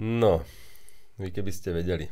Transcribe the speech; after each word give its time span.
No, 0.00 0.40
vy 1.20 1.28
keby 1.28 1.52
ste 1.52 1.76
vedeli. 1.76 2.08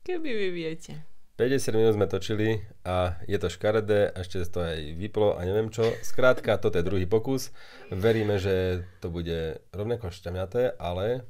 Keby 0.00 0.30
vy 0.32 0.48
viete. 0.48 1.04
50 1.36 1.76
minút 1.76 1.92
sme 1.92 2.08
točili 2.08 2.64
a 2.88 3.20
je 3.28 3.36
to 3.36 3.52
škaredé, 3.52 4.16
ešte 4.16 4.48
to 4.48 4.64
aj 4.64 4.96
vyplo 4.96 5.36
a 5.36 5.44
neviem 5.44 5.68
čo. 5.68 5.84
Skrátka, 6.00 6.56
toto 6.56 6.80
je 6.80 6.88
druhý 6.88 7.04
pokus. 7.04 7.52
Veríme, 7.92 8.40
že 8.40 8.80
to 9.04 9.12
bude 9.12 9.60
rovnako 9.76 10.08
šťavňaté, 10.08 10.80
ale 10.80 11.28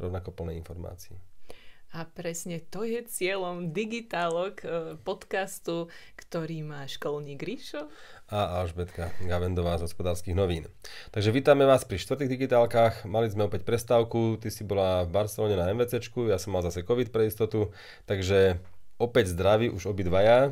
rovnako 0.00 0.32
plné 0.32 0.56
informácií. 0.56 1.20
A 1.94 2.02
presne 2.10 2.58
to 2.58 2.82
je 2.82 3.06
cieľom 3.06 3.70
Digitálok 3.70 4.66
eh, 4.66 4.98
podcastu, 5.06 5.86
ktorý 6.18 6.66
má 6.66 6.82
školník 6.90 7.38
Ríšo. 7.38 7.86
A 8.34 8.58
Alžbetka 8.58 9.14
Gavendová 9.22 9.78
z 9.78 9.86
hospodárskych 9.86 10.34
novín. 10.34 10.66
Takže 11.14 11.30
vítame 11.30 11.62
vás 11.62 11.86
pri 11.86 12.02
štvrtých 12.02 12.34
digitálkach. 12.34 13.06
Mali 13.06 13.30
sme 13.30 13.46
opäť 13.46 13.62
prestávku, 13.62 14.42
ty 14.42 14.50
si 14.50 14.66
bola 14.66 15.06
v 15.06 15.14
Barcelone 15.14 15.54
na 15.54 15.70
MVCčku, 15.70 16.26
ja 16.26 16.42
som 16.42 16.58
mal 16.58 16.66
zase 16.66 16.82
COVID 16.82 17.14
pre 17.14 17.30
istotu, 17.30 17.70
takže 18.10 18.58
opäť 18.98 19.30
zdraví 19.30 19.70
už 19.70 19.94
obidvaja 19.94 20.50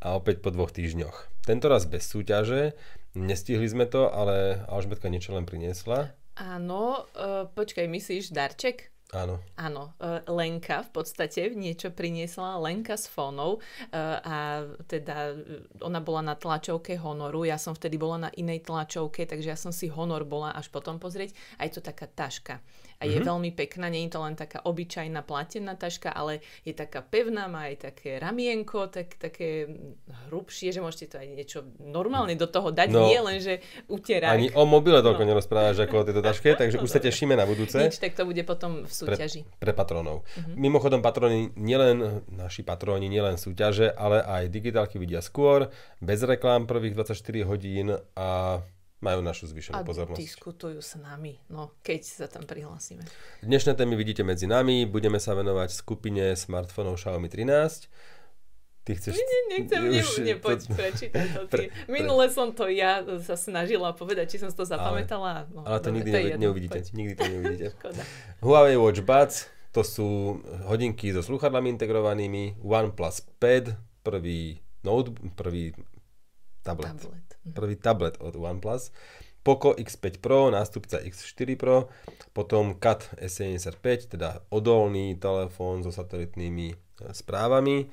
a 0.00 0.16
opäť 0.16 0.40
po 0.40 0.48
dvoch 0.48 0.72
týždňoch. 0.72 1.44
Tento 1.44 1.68
raz 1.68 1.84
bez 1.84 2.08
súťaže, 2.08 2.72
nestihli 3.12 3.68
sme 3.68 3.84
to, 3.84 4.08
ale 4.08 4.64
Alžbetka 4.64 5.12
niečo 5.12 5.36
len 5.36 5.44
priniesla. 5.44 6.16
Áno, 6.40 7.04
uh, 7.20 7.52
počkaj, 7.52 7.84
myslíš 7.84 8.32
darček? 8.32 8.89
Áno. 9.10 9.42
Áno, 9.58 9.90
e, 9.98 10.22
Lenka 10.30 10.86
v 10.86 11.02
podstate 11.02 11.50
niečo 11.58 11.90
priniesla, 11.90 12.62
Lenka 12.62 12.94
s 12.94 13.10
fónou 13.10 13.58
e, 13.58 13.98
a 14.22 14.62
teda 14.86 15.34
e, 15.34 15.66
ona 15.82 15.98
bola 15.98 16.22
na 16.22 16.34
tlačovke 16.38 16.94
Honoru, 16.94 17.42
ja 17.42 17.58
som 17.58 17.74
vtedy 17.74 17.98
bola 17.98 18.28
na 18.28 18.30
inej 18.30 18.70
tlačovke, 18.70 19.26
takže 19.26 19.50
ja 19.50 19.58
som 19.58 19.74
si 19.74 19.90
Honor 19.90 20.22
bola 20.22 20.54
až 20.54 20.70
potom 20.70 21.02
pozrieť 21.02 21.34
a 21.58 21.66
je 21.66 21.74
to 21.74 21.82
taká 21.82 22.06
taška 22.06 22.62
a 23.00 23.08
je 23.08 23.16
mm-hmm. 23.16 23.30
veľmi 23.32 23.50
pekná, 23.56 23.88
nie 23.88 24.04
je 24.04 24.12
to 24.12 24.20
len 24.20 24.36
taká 24.36 24.60
obyčajná 24.60 25.24
platená 25.24 25.72
taška, 25.72 26.12
ale 26.12 26.44
je 26.68 26.76
taká 26.76 27.00
pevná, 27.00 27.48
má 27.48 27.72
aj 27.72 27.88
také 27.88 28.20
ramienko, 28.20 28.92
tak, 28.92 29.16
také 29.16 29.72
hrubšie, 30.28 30.68
že 30.68 30.84
môžete 30.84 31.06
to 31.08 31.16
aj 31.16 31.28
niečo 31.32 31.58
normálne 31.80 32.36
do 32.36 32.44
toho 32.44 32.68
dať, 32.68 32.92
no, 32.92 33.08
nie 33.08 33.16
len, 33.16 33.40
že 33.40 33.64
utierať. 33.88 34.36
Ani 34.36 34.48
o 34.52 34.68
mobile 34.68 35.00
toľko 35.00 35.24
no. 35.24 35.28
nerozprávaš 35.32 35.88
ako 35.88 35.94
o 35.96 36.04
tejto 36.04 36.20
taške, 36.20 36.52
takže 36.60 36.76
už 36.76 36.88
sa 36.92 37.00
tešíme 37.00 37.32
na 37.32 37.48
budúce. 37.48 37.80
Nič, 37.80 37.96
tak 37.96 38.12
to 38.12 38.28
bude 38.28 38.44
potom 38.44 38.84
v 38.84 38.92
súťaži. 38.92 39.48
Pre, 39.48 39.64
pre 39.64 39.72
patronov. 39.72 40.28
Mm-hmm. 40.36 40.54
Mimochodom, 40.60 41.00
patroni, 41.00 41.56
nielen 41.56 42.20
naši 42.28 42.60
patroni, 42.60 43.08
nielen 43.08 43.40
súťaže, 43.40 43.88
ale 43.96 44.20
aj 44.20 44.52
digitálky 44.52 45.00
vidia 45.00 45.24
skôr, 45.24 45.72
bez 46.04 46.20
reklám 46.20 46.68
prvých 46.68 47.00
24 47.00 47.48
hodín 47.48 47.96
a 48.12 48.60
majú 49.00 49.24
našu 49.24 49.48
zvyšenú 49.48 49.80
a 49.80 49.84
pozornosť. 49.84 50.20
diskutujú 50.20 50.78
s 50.84 51.00
nami, 51.00 51.40
no, 51.48 51.72
keď 51.80 52.00
sa 52.04 52.26
tam 52.28 52.44
prihlásime. 52.44 53.00
Dnešné 53.40 53.72
témy 53.72 53.96
vidíte 53.96 54.20
medzi 54.20 54.44
nami. 54.44 54.84
Budeme 54.84 55.16
sa 55.16 55.32
venovať 55.32 55.72
skupine 55.72 56.36
smartfónov 56.36 57.00
Xiaomi 57.00 57.32
13. 57.32 57.88
Ty 58.80 58.90
chceš... 58.96 59.12
Nie, 59.16 59.40
nechcem, 59.56 59.80
už, 59.88 60.08
ne, 60.24 60.34
poď, 60.36 60.60
to... 60.68 60.72
prečítať 60.76 61.26
to 61.32 61.42
ty. 61.48 61.72
Pre, 61.72 61.88
Minule 61.88 62.28
pre... 62.28 62.36
som 62.36 62.52
to 62.52 62.68
ja 62.68 63.00
sa 63.24 63.36
snažila 63.36 63.92
povedať, 63.96 64.36
či 64.36 64.38
som 64.40 64.52
to 64.52 64.64
zapamätala. 64.68 65.44
Ale, 65.44 65.52
no, 65.52 65.60
ale 65.64 65.78
to 65.80 65.88
dobre, 65.88 65.96
nikdy 66.00 66.10
to 66.12 66.18
jedno, 66.20 66.42
neuvidíte. 66.48 66.78
Poď. 66.80 66.86
Nikdy 66.92 67.14
to 67.16 67.24
neuvidíte. 67.28 67.66
Huawei 68.44 68.76
Watch 68.76 69.00
Buds, 69.04 69.36
to 69.72 69.80
sú 69.80 70.40
hodinky 70.68 71.12
so 71.12 71.24
sluchadlami 71.24 71.72
integrovanými. 71.76 72.60
OnePlus 72.60 73.24
Pad, 73.40 73.80
prvý 74.04 74.60
notebook, 74.84 75.24
prvý 75.36 75.72
tablet. 76.64 76.92
tablet 76.92 77.29
prvý 77.42 77.76
tablet 77.76 78.16
od 78.20 78.36
OnePlus. 78.36 78.92
Poco 79.40 79.72
X5 79.72 80.20
Pro, 80.20 80.52
nástupca 80.52 81.00
X4 81.00 81.56
Pro, 81.56 81.88
potom 82.36 82.76
CAT 82.76 83.08
S75, 83.16 84.12
teda 84.12 84.44
odolný 84.52 85.16
telefón 85.16 85.80
so 85.80 85.88
satelitnými 85.88 86.68
e, 86.72 86.76
správami, 87.16 87.88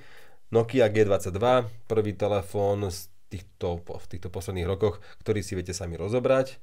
Nokia 0.52 0.92
G22, 0.92 1.40
prvý 1.88 2.14
telefón 2.20 2.92
z 2.92 3.08
týchto, 3.28 3.84
v 3.84 4.06
týchto 4.08 4.28
posledných 4.32 4.68
rokoch, 4.68 5.00
ktorý 5.24 5.44
si 5.44 5.56
viete 5.56 5.76
sami 5.76 6.00
rozobrať. 6.00 6.60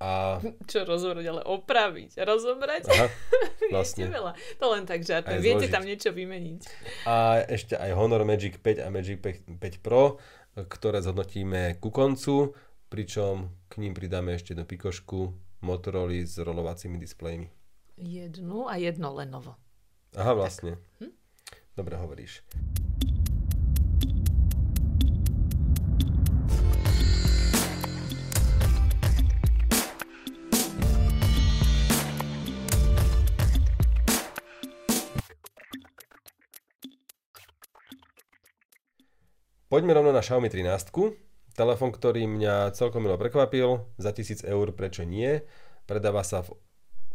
A... 0.00 0.40
Čo 0.70 0.88
rozobrať, 0.88 1.24
ale 1.28 1.42
opraviť. 1.46 2.18
Rozobrať? 2.18 2.82
Aha, 2.90 3.06
vlastne. 3.74 4.10
veľa. 4.10 4.32
To 4.58 4.66
len 4.72 4.88
tak 4.88 5.06
žartujem. 5.06 5.42
Viete 5.42 5.68
tam 5.70 5.86
niečo 5.86 6.10
vymeniť. 6.10 6.60
A 7.06 7.44
ešte 7.46 7.76
aj 7.76 7.94
Honor 7.94 8.24
Magic 8.26 8.58
5 8.58 8.82
a 8.82 8.88
Magic 8.88 9.18
5 9.20 9.58
Pro 9.84 10.18
ktoré 10.66 11.00
zhodnotíme 11.00 11.78
ku 11.78 11.94
koncu, 11.94 12.56
pričom 12.90 13.54
k 13.70 13.78
ním 13.78 13.94
pridáme 13.94 14.34
ešte 14.34 14.52
jednu 14.52 14.66
pikošku 14.66 15.32
Motorola 15.60 16.24
s 16.24 16.40
rolovacími 16.40 16.96
displejmi. 16.96 17.52
Jednu 18.00 18.66
a 18.68 18.80
jedno 18.80 19.12
Lenovo. 19.12 19.60
Aha, 20.16 20.32
vlastne. 20.32 20.80
Hm? 20.98 21.12
Dobre 21.76 21.94
hovoríš. 22.00 22.42
Poďme 39.70 39.94
rovno 39.94 40.10
na 40.10 40.18
Xiaomi 40.18 40.50
13. 40.50 40.90
Telefón, 41.54 41.94
ktorý 41.94 42.26
mňa 42.26 42.74
celkom 42.74 43.06
milo 43.06 43.14
prekvapil. 43.14 43.86
Za 44.02 44.10
1000 44.10 44.42
eur 44.42 44.74
prečo 44.74 45.06
nie. 45.06 45.46
Predáva 45.86 46.26
sa 46.26 46.42
v, 46.42 46.58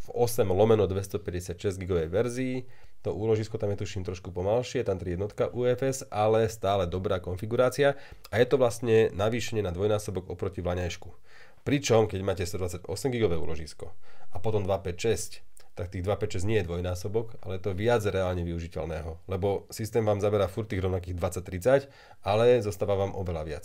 v 0.00 0.08
8 0.16 0.40
lomeno 0.48 0.88
256 0.88 1.76
GB 1.76 2.08
verzii. 2.08 2.64
To 3.04 3.12
úložisko 3.12 3.60
tam 3.60 3.76
je 3.76 3.84
tuším 3.84 4.08
trošku 4.08 4.32
pomalšie, 4.32 4.88
tam 4.88 4.96
3 4.96 5.20
jednotka 5.20 5.52
UFS, 5.52 6.08
ale 6.08 6.48
stále 6.48 6.88
dobrá 6.88 7.20
konfigurácia. 7.20 7.92
A 8.32 8.40
je 8.40 8.48
to 8.48 8.56
vlastne 8.56 9.12
navýšenie 9.12 9.60
na 9.60 9.68
dvojnásobok 9.68 10.32
oproti 10.32 10.64
vlaňajšku. 10.64 11.12
Pričom, 11.60 12.08
keď 12.08 12.20
máte 12.24 12.48
128 12.48 12.88
GB 12.88 13.36
úložisko 13.36 13.92
a 14.32 14.40
potom 14.40 14.64
256, 14.64 15.44
tak 15.76 15.92
tých 15.92 16.08
256 16.08 16.48
nie 16.48 16.58
je 16.64 16.66
dvojnásobok, 16.66 17.36
ale 17.44 17.60
to 17.60 17.76
viac 17.76 18.00
reálne 18.08 18.40
využiteľného, 18.48 19.28
lebo 19.28 19.68
systém 19.68 20.00
vám 20.00 20.24
zaberá 20.24 20.48
furt 20.48 20.72
tých 20.72 20.80
rovnakých 20.80 21.20
20-30, 21.20 21.92
ale 22.24 22.64
zostáva 22.64 22.96
vám 22.96 23.12
oveľa 23.12 23.42
viac. 23.44 23.64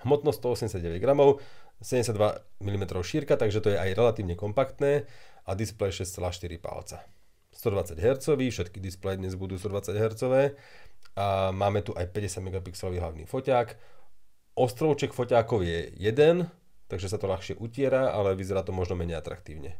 Hmotnosť 0.00 0.40
189 0.40 1.04
gramov, 1.04 1.44
72 1.84 2.16
mm 2.64 2.84
šírka, 3.04 3.36
takže 3.36 3.60
to 3.60 3.68
je 3.70 3.78
aj 3.78 3.92
relatívne 3.92 4.32
kompaktné 4.32 5.04
a 5.44 5.52
displej 5.52 6.02
6,4 6.02 6.56
palca. 6.56 7.04
120 7.52 8.00
Hz, 8.00 8.24
všetky 8.24 8.80
displeje 8.80 9.20
dnes 9.20 9.36
budú 9.36 9.60
120 9.60 9.92
Hz 9.92 10.22
a 11.20 11.52
máme 11.52 11.84
tu 11.84 11.92
aj 11.92 12.08
50 12.16 12.48
megapixelový 12.48 12.96
hlavný 13.02 13.24
foťák. 13.28 13.76
Ostrovček 14.56 15.12
foťákov 15.12 15.66
je 15.66 15.92
jeden, 16.00 16.48
takže 16.88 17.12
sa 17.12 17.20
to 17.20 17.28
ľahšie 17.28 17.60
utiera, 17.60 18.14
ale 18.14 18.38
vyzerá 18.38 18.64
to 18.64 18.72
možno 18.72 18.96
menej 18.96 19.20
atraktívne. 19.20 19.76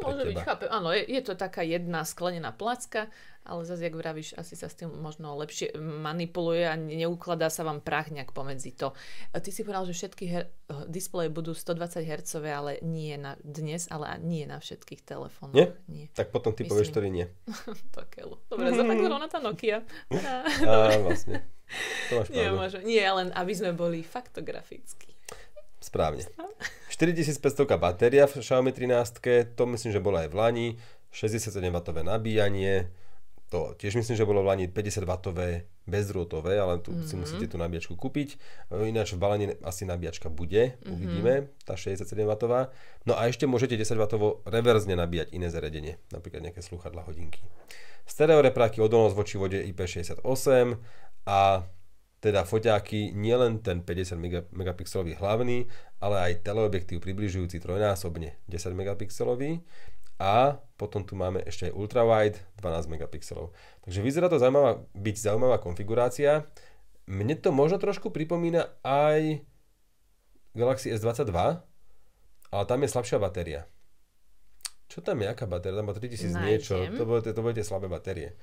Môže 0.00 0.24
byť, 0.26 0.36
chápem. 0.44 0.68
Áno, 0.72 0.88
je, 0.92 1.02
je 1.04 1.22
to 1.24 1.36
taká 1.36 1.60
jedna 1.60 2.04
sklenená 2.04 2.50
placka, 2.50 3.12
ale 3.40 3.64
zase, 3.64 3.88
jak 3.88 3.96
vravíš, 3.96 4.36
asi 4.36 4.52
sa 4.52 4.68
s 4.68 4.76
tým 4.76 4.92
možno 5.00 5.32
lepšie 5.40 5.72
manipuluje 5.80 6.68
a 6.68 6.76
neukladá 6.76 7.48
sa 7.48 7.64
vám 7.64 7.80
prach 7.80 8.12
nejak 8.12 8.36
pomedzi 8.36 8.76
to. 8.76 8.92
Ty 9.32 9.50
si 9.50 9.64
povedal, 9.64 9.88
že 9.88 9.96
všetky 9.96 10.24
her- 10.28 10.50
displeje 10.86 11.32
budú 11.32 11.56
120 11.56 12.04
Hz, 12.04 12.32
ale 12.44 12.78
nie 12.84 13.16
na 13.16 13.40
dnes, 13.40 13.88
ale 13.88 14.20
nie 14.20 14.44
na 14.44 14.60
všetkých 14.60 15.02
telefónoch. 15.02 15.56
Nie? 15.56 15.72
nie. 15.88 16.06
Tak 16.12 16.30
potom 16.30 16.52
ty 16.52 16.62
Myslím... 16.62 16.72
povieš, 16.76 16.88
ktorý 16.92 17.08
nie. 17.08 17.26
Takelo. 17.96 18.44
Dobre, 18.52 18.76
mm. 18.76 19.28
tá 19.32 19.40
Nokia. 19.40 19.82
Á, 20.12 21.00
vlastne. 21.00 21.40
To 22.10 22.12
máš 22.20 22.28
nie, 22.34 22.46
môže, 22.50 22.78
nie, 22.82 23.02
len 23.02 23.30
aby 23.30 23.52
sme 23.54 23.70
boli 23.70 24.02
faktografickí. 24.02 25.19
Správne. 25.80 26.28
4500 26.92 27.40
batéria 27.80 28.28
v 28.28 28.44
Xiaomi 28.44 28.70
13, 28.76 29.56
to 29.56 29.62
myslím, 29.72 29.90
že 29.90 30.00
bolo 30.04 30.20
aj 30.20 30.28
v 30.28 30.36
Lani, 30.36 30.68
67W 31.10 32.04
nabíjanie, 32.04 32.92
to 33.50 33.74
tiež 33.74 33.98
myslím, 33.98 34.14
že 34.14 34.22
bolo 34.22 34.46
v 34.46 34.54
Lani 34.54 34.64
50W 34.70 35.66
bezdrôtové, 35.90 36.62
ale 36.62 36.78
tu 36.78 36.94
mm-hmm. 36.94 37.08
si 37.10 37.14
mhm. 37.18 37.20
musíte 37.26 37.46
tú 37.50 37.56
nabíjačku 37.58 37.98
kúpiť. 37.98 38.38
Ináč 38.70 39.18
v 39.18 39.18
balení 39.18 39.46
asi 39.66 39.82
nabíjačka 39.82 40.30
bude, 40.30 40.78
mm-hmm. 40.78 40.94
uvidíme, 40.94 41.32
tá 41.66 41.74
67W. 41.74 42.70
No 43.10 43.18
a 43.18 43.26
ešte 43.26 43.50
môžete 43.50 43.74
10W 43.74 44.46
reverzne 44.46 44.94
nabíjať 44.94 45.34
iné 45.34 45.50
zariadenie, 45.50 45.98
napríklad 46.14 46.46
nejaké 46.46 46.62
sluchadla, 46.62 47.02
hodinky. 47.02 47.42
Stereo 48.06 48.38
repráky, 48.38 48.78
odolnosť 48.78 49.14
voči 49.18 49.34
vode 49.34 49.58
IP68 49.66 50.78
a 51.26 51.66
teda 52.20 52.44
foťáky, 52.44 53.16
nielen 53.16 53.64
ten 53.64 53.80
50 53.80 54.52
megapixelový 54.52 55.16
hlavný, 55.16 55.64
ale 56.04 56.16
aj 56.20 56.44
teleobjektív 56.44 57.00
približujúci 57.00 57.56
trojnásobne 57.64 58.36
10 58.44 58.76
megapixelový 58.76 59.64
a 60.20 60.60
potom 60.76 61.00
tu 61.00 61.16
máme 61.16 61.40
ešte 61.48 61.72
aj 61.72 61.76
ultrawide 61.76 62.36
12 62.60 62.92
megapixelov. 62.92 63.56
Takže 63.88 64.04
vyzerá 64.04 64.28
to 64.28 64.36
zaujímavá, 64.36 64.84
byť 64.92 65.16
zaujímavá 65.16 65.56
konfigurácia. 65.64 66.44
Mne 67.08 67.40
to 67.40 67.56
možno 67.56 67.80
trošku 67.80 68.12
pripomína 68.12 68.68
aj 68.84 69.40
Galaxy 70.52 70.92
S22, 70.92 71.32
ale 72.52 72.64
tam 72.68 72.78
je 72.84 72.88
slabšia 72.92 73.16
batéria. 73.16 73.64
Čo 74.92 75.00
tam 75.00 75.24
je, 75.24 75.30
aká 75.32 75.48
batéria? 75.48 75.80
Tam 75.80 75.88
má 75.88 75.96
3000 75.96 76.36
Nájdem. 76.36 76.44
niečo, 76.44 76.76
to 76.98 77.02
budete, 77.08 77.30
to 77.32 77.40
budete 77.40 77.62
slabé 77.64 77.88
batérie. 77.88 78.36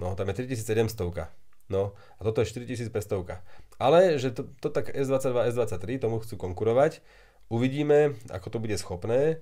No, 0.00 0.16
tam 0.16 0.30
je 0.32 0.46
3700. 0.46 1.28
No, 1.68 1.92
a 2.16 2.20
toto 2.24 2.40
je 2.40 2.48
4500. 2.48 3.44
Ale, 3.76 4.16
že 4.16 4.32
to, 4.32 4.48
to 4.58 4.72
tak 4.72 4.90
S22, 4.90 5.52
S23, 5.52 6.00
tomu 6.00 6.18
chcú 6.24 6.40
konkurovať. 6.40 7.04
Uvidíme, 7.52 8.16
ako 8.32 8.56
to 8.56 8.58
bude 8.58 8.76
schopné. 8.80 9.40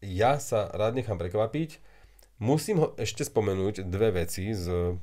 Ja 0.00 0.40
sa 0.40 0.72
rád 0.72 0.96
nechám 0.96 1.20
prekvapiť. 1.20 1.80
Musím 2.40 2.80
ho 2.80 2.88
ešte 2.96 3.28
spomenúť 3.28 3.84
dve 3.84 4.24
veci 4.24 4.56
z 4.56 4.96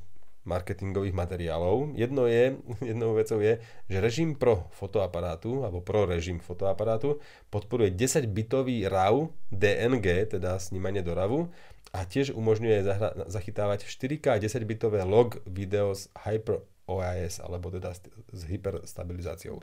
marketingových 0.48 1.13
materiálov. 1.13 1.94
Jedno 1.94 2.25
je, 2.25 2.56
jednou 2.89 3.13
vecou 3.13 3.38
je, 3.44 3.59
že 3.92 3.98
režim 4.00 4.33
pro 4.33 4.71
fotoaparátu, 4.74 5.68
alebo 5.68 5.83
pro 5.83 6.07
režim 6.07 6.39
fotoaparátu 6.39 7.19
podporuje 7.51 7.92
10-bitový 7.94 8.88
RAW 8.88 9.30
DNG, 9.51 10.33
teda 10.39 10.57
snímanie 10.57 11.04
do 11.04 11.13
RAWu, 11.13 11.51
a 11.92 12.04
tiež 12.04 12.31
umožňuje 12.31 12.78
zahra- 12.84 13.16
zachytávať 13.25 13.88
4K 13.88 14.39
10-bitové 14.39 15.04
log 15.04 15.39
video 15.45 15.95
s 15.95 16.12
Hyper 16.18 16.60
OIS, 16.86 17.39
alebo 17.39 17.68
teda 17.68 17.92
s, 17.92 18.00
s 18.31 18.42
hyperstabilizáciou. 18.48 19.60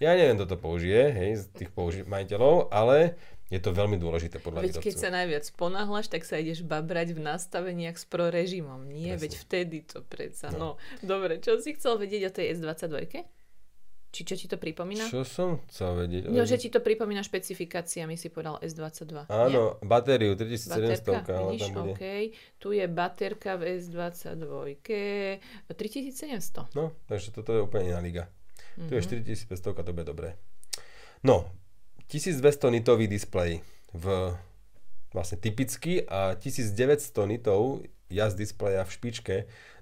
Ja 0.00 0.16
neviem, 0.16 0.34
kto 0.34 0.56
to 0.56 0.58
použije, 0.58 1.12
hej, 1.12 1.30
z 1.36 1.44
tých 1.54 1.70
použi- 1.70 2.02
majiteľov, 2.02 2.72
ale 2.72 3.14
je 3.52 3.60
to 3.60 3.70
veľmi 3.70 4.00
dôležité 4.00 4.40
podľa 4.40 4.64
Veď 4.64 4.80
keď 4.80 4.96
výrobcu. 4.96 5.04
sa 5.04 5.10
najviac 5.12 5.44
ponáhľaš, 5.54 6.06
tak 6.08 6.24
sa 6.24 6.40
ideš 6.40 6.64
babrať 6.64 7.12
v 7.12 7.20
nastaveniach 7.20 8.00
s 8.00 8.08
pro 8.08 8.32
režimom. 8.32 8.88
Nie, 8.88 9.14
Presne. 9.14 9.22
veď 9.28 9.32
vtedy 9.36 9.78
to 9.84 10.00
predsa. 10.00 10.48
No. 10.50 10.80
No. 10.80 11.04
dobre, 11.04 11.36
čo 11.38 11.60
si 11.60 11.76
chcel 11.76 12.00
vedieť 12.00 12.22
o 12.28 12.34
tej 12.34 12.56
S22? 12.56 13.28
Či 14.12 14.28
čo 14.28 14.34
ti 14.36 14.44
to 14.44 14.60
pripomína? 14.60 15.08
Čo 15.08 15.24
som 15.24 15.64
chcel 15.72 15.96
vedieť? 16.04 16.28
No, 16.28 16.44
že 16.44 16.60
ti 16.60 16.68
to 16.68 16.84
pripomína 16.84 17.24
špecifikáciami, 17.24 18.20
si 18.20 18.28
povedal 18.28 18.60
S22. 18.60 19.24
nie? 19.24 19.32
Áno, 19.32 19.80
batériu 19.80 20.36
3700, 20.36 21.00
Baterka, 21.00 21.32
vidíš, 21.48 21.72
tam 21.72 21.88
bude. 21.88 21.96
OK. 21.96 22.04
Tu 22.60 22.68
je 22.76 22.84
baterka 22.92 23.56
v 23.56 23.62
S22. 23.80 24.76
3700. 25.72 26.76
No, 26.76 26.92
takže 27.08 27.32
toto 27.32 27.56
je 27.56 27.64
úplne 27.64 27.96
iná 27.96 28.04
liga. 28.04 28.28
Mhm. 28.76 28.92
Tu 28.92 28.92
je 29.00 29.02
4500, 29.48 29.80
to 29.80 29.92
bude 29.96 30.04
dobré. 30.04 30.36
No, 31.24 31.48
1200 32.12 32.68
nitový 32.68 33.08
displej 33.08 33.64
v 33.96 34.36
vlastne 35.16 35.40
typický 35.40 36.04
a 36.04 36.36
1900 36.36 37.32
nitov 37.32 37.84
jazd 38.12 38.36
displeja 38.36 38.84
v 38.84 38.92
špičke. 38.92 39.36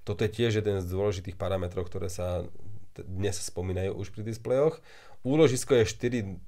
Toto 0.07 0.23
je 0.23 0.31
tiež 0.31 0.63
jeden 0.63 0.79
z 0.79 0.87
dôležitých 0.87 1.35
parametrov, 1.35 1.87
ktoré 1.91 2.07
sa 2.07 2.47
dnes 2.99 3.39
spomínajú 3.39 3.95
už 3.95 4.11
pri 4.11 4.27
displejoch. 4.27 4.83
Úložisko 5.23 5.77
je 5.79 5.85
4.0 5.85 6.41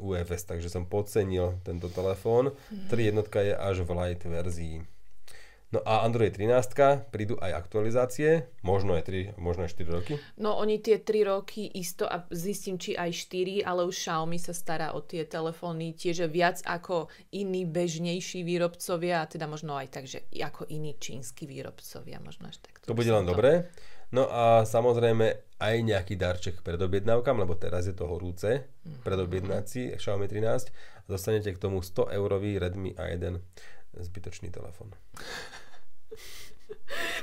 UFS, 0.00 0.42
takže 0.48 0.72
som 0.72 0.88
podcenil 0.88 1.60
tento 1.62 1.92
telefón. 1.92 2.56
3 2.88 3.10
jednotka 3.12 3.44
je 3.44 3.52
až 3.52 3.84
v 3.84 3.90
light 3.92 4.24
verzii. 4.24 4.82
No 5.70 5.78
a 5.86 6.02
Android 6.02 6.34
13, 6.34 7.14
prídu 7.14 7.38
aj 7.38 7.54
aktualizácie, 7.54 8.50
možno 8.66 8.98
aj 8.98 9.06
3, 9.06 9.38
možno 9.38 9.62
aj 9.62 9.78
4 9.78 9.86
roky. 9.86 10.18
No 10.34 10.58
oni 10.58 10.82
tie 10.82 10.98
3 10.98 11.30
roky 11.30 11.70
isto 11.78 12.10
a 12.10 12.26
zistím, 12.34 12.74
či 12.74 12.98
aj 12.98 13.14
4, 13.30 13.62
ale 13.62 13.86
už 13.86 13.94
Xiaomi 13.94 14.34
sa 14.42 14.50
stará 14.50 14.90
o 14.98 14.98
tie 14.98 15.22
telefóny 15.22 15.94
tiež 15.94 16.26
viac 16.26 16.58
ako 16.66 17.06
iní 17.30 17.70
bežnejší 17.70 18.42
výrobcovia, 18.42 19.22
a 19.22 19.30
teda 19.30 19.46
možno 19.46 19.78
aj 19.78 19.88
tak, 19.94 20.10
že 20.10 20.26
ako 20.34 20.66
iní 20.74 20.98
čínsky 20.98 21.46
výrobcovia, 21.46 22.18
možno 22.18 22.50
až 22.50 22.58
tak. 22.58 22.82
To 22.90 22.98
bude 22.98 23.14
len 23.14 23.22
dobré. 23.22 23.70
No 24.10 24.26
a 24.26 24.66
samozrejme 24.66 25.26
aj 25.60 25.76
nejaký 25.86 26.18
darček 26.18 26.66
pred 26.66 26.80
objednávkam, 26.80 27.36
lebo 27.38 27.54
teraz 27.54 27.86
je 27.86 27.94
to 27.94 28.10
horúce, 28.10 28.66
predobjednať 29.06 29.64
si 29.68 29.92
Xiaomi 29.94 30.26
13 30.26 30.72
a 31.04 31.06
dostanete 31.06 31.54
k 31.54 31.62
tomu 31.62 31.78
100 31.84 32.10
eurový 32.16 32.58
Redmi 32.58 32.96
A1 32.96 33.38
zbytočný 33.94 34.50
telefón. 34.50 34.90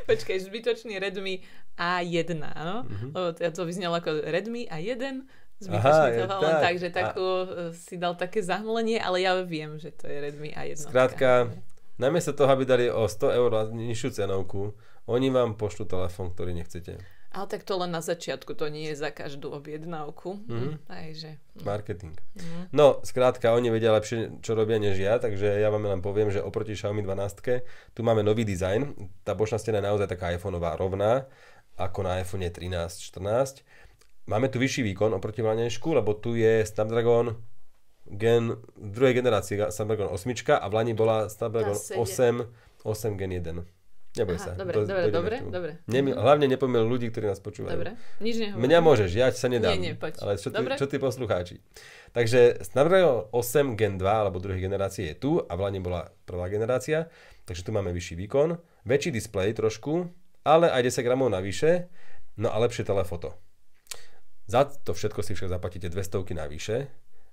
Počkaj, 0.07 0.47
zbytočný 0.47 0.95
Redmi 0.95 1.43
A1, 1.75 2.39
áno? 2.55 2.87
Mhm. 2.87 3.07
Lebo 3.11 3.27
to, 3.35 3.61
vyznelo 3.67 3.99
ako 3.99 4.23
Redmi 4.23 4.63
A1, 4.71 5.03
Aha, 5.03 5.27
zbytočný 5.59 6.07
je 6.07 6.15
telefón, 6.23 6.51
tak. 6.55 6.63
takže 6.63 6.87
A- 6.87 6.95
takú 6.95 7.27
e, 7.27 7.45
si 7.75 7.95
dal 7.99 8.13
také 8.15 8.39
zahmlenie, 8.45 9.01
ale 9.01 9.25
ja 9.25 9.35
viem, 9.43 9.75
že 9.81 9.91
to 9.91 10.07
je 10.07 10.15
Redmi 10.23 10.53
A1. 10.55 10.87
Skrátka, 10.87 11.51
namiesto 11.97 12.31
toho, 12.31 12.53
aby 12.53 12.63
dali 12.63 12.85
o 12.87 13.09
100 13.09 13.33
eur 13.33 13.51
nižšiu 13.73 14.09
cenovku, 14.23 14.77
oni 15.07 15.31
vám 15.31 15.55
pošlú 15.55 15.87
telefón, 15.87 16.35
ktorý 16.35 16.51
nechcete. 16.53 16.99
Ale 17.31 17.47
tak 17.51 17.67
to 17.67 17.75
len 17.75 17.91
na 17.91 17.99
začiatku, 17.99 18.55
to 18.55 18.71
nie 18.71 18.91
je 18.91 18.95
za 18.97 19.11
každú 19.11 19.51
objednávku. 19.51 20.47
Mhm. 20.47 20.69
Takže... 20.87 21.29
Marketing. 21.63 22.15
Mhm. 22.35 22.71
No, 22.71 22.99
skrátka, 23.03 23.55
oni 23.55 23.71
vedia 23.71 23.91
lepšie, 23.95 24.43
čo 24.43 24.55
robia 24.55 24.79
než 24.79 24.99
ja, 24.99 25.19
takže 25.19 25.59
ja 25.59 25.67
vám 25.71 25.87
len 25.87 26.01
poviem, 26.03 26.31
že 26.31 26.43
oproti 26.43 26.75
Xiaomi 26.75 27.03
12 27.03 27.63
tu 27.95 27.99
máme 28.03 28.23
nový 28.23 28.47
dizajn. 28.47 28.95
Tá 29.27 29.35
bočná 29.35 29.59
stena 29.59 29.83
je 29.83 29.87
naozaj 29.91 30.07
taká 30.07 30.31
iPhoneová 30.35 30.75
rovná, 30.79 31.27
ako 31.77 31.99
na 32.03 32.19
iPhone 32.19 32.47
13, 32.47 32.67
14. 33.15 33.63
Máme 34.27 34.51
tu 34.51 34.59
vyšší 34.59 34.83
výkon 34.91 35.15
oproti 35.15 35.39
vlanešku, 35.39 35.95
lebo 35.95 36.11
tu 36.17 36.35
je 36.35 36.65
Snapdragon 36.67 37.39
Gen 38.07 38.55
druhej 38.75 39.19
generácie 39.19 39.59
Snapdragon 39.71 40.07
8 40.11 40.31
a 40.55 40.67
v 40.67 40.73
Lani 40.73 40.93
bola 40.95 41.27
Snapdragon 41.27 41.75
Tá 41.75 41.95
8, 41.95 42.43
8 42.87 43.19
Gen 43.19 43.31
1. 43.31 43.76
Neboj 44.15 44.37
Aha, 44.39 44.45
sa. 44.45 44.51
dobre, 44.57 44.73
do- 44.81 44.87
dobre, 44.87 45.03
dobre, 45.11 45.35
dobre. 45.45 45.71
Nemi, 45.85 46.09
hlavne 46.15 46.49
nepomil 46.49 46.87
ľudí, 46.87 47.11
ktorí 47.13 47.29
nás 47.29 47.37
počúvajú. 47.37 47.75
Dobre, 47.75 47.93
nič 48.23 48.35
nehovorím. 48.41 48.63
Mňa 48.65 48.79
môžeš, 48.81 49.09
ja 49.13 49.29
sa 49.29 49.45
nedám. 49.51 49.77
Nie, 49.77 49.91
nie, 49.91 49.93
poď. 49.93 50.17
Ale 50.25 50.41
čo 50.41 50.49
ty, 50.49 50.63
čo 50.73 50.85
ty 50.89 50.97
poslucháči? 50.97 51.61
Takže 52.17 52.65
Snapdragon 52.65 53.29
8 53.29 53.77
Gen 53.77 54.01
2 54.01 54.07
alebo 54.07 54.41
druhej 54.41 54.63
generácie 54.63 55.13
je 55.13 55.15
tu 55.21 55.37
a 55.37 55.53
v 55.53 55.59
Lani 55.61 55.83
bola 55.83 56.09
prvá 56.25 56.49
generácia, 56.49 57.11
takže 57.45 57.61
tu 57.61 57.69
máme 57.69 57.93
vyšší 57.93 58.17
výkon, 58.25 58.57
väčší 58.89 59.13
displej 59.13 59.53
trošku, 59.53 60.09
ale 60.41 60.71
aj 60.73 60.97
10 60.97 61.05
gramov 61.05 61.29
navyše, 61.29 61.91
no 62.41 62.49
a 62.49 62.57
lepšie 62.57 62.87
telefoto. 62.87 63.37
Za 64.47 64.65
to 64.65 64.95
všetko 64.95 65.19
si 65.21 65.35
však 65.35 65.51
zaplatíte 65.51 65.91
200 65.91 66.33
navyše, 66.33 66.87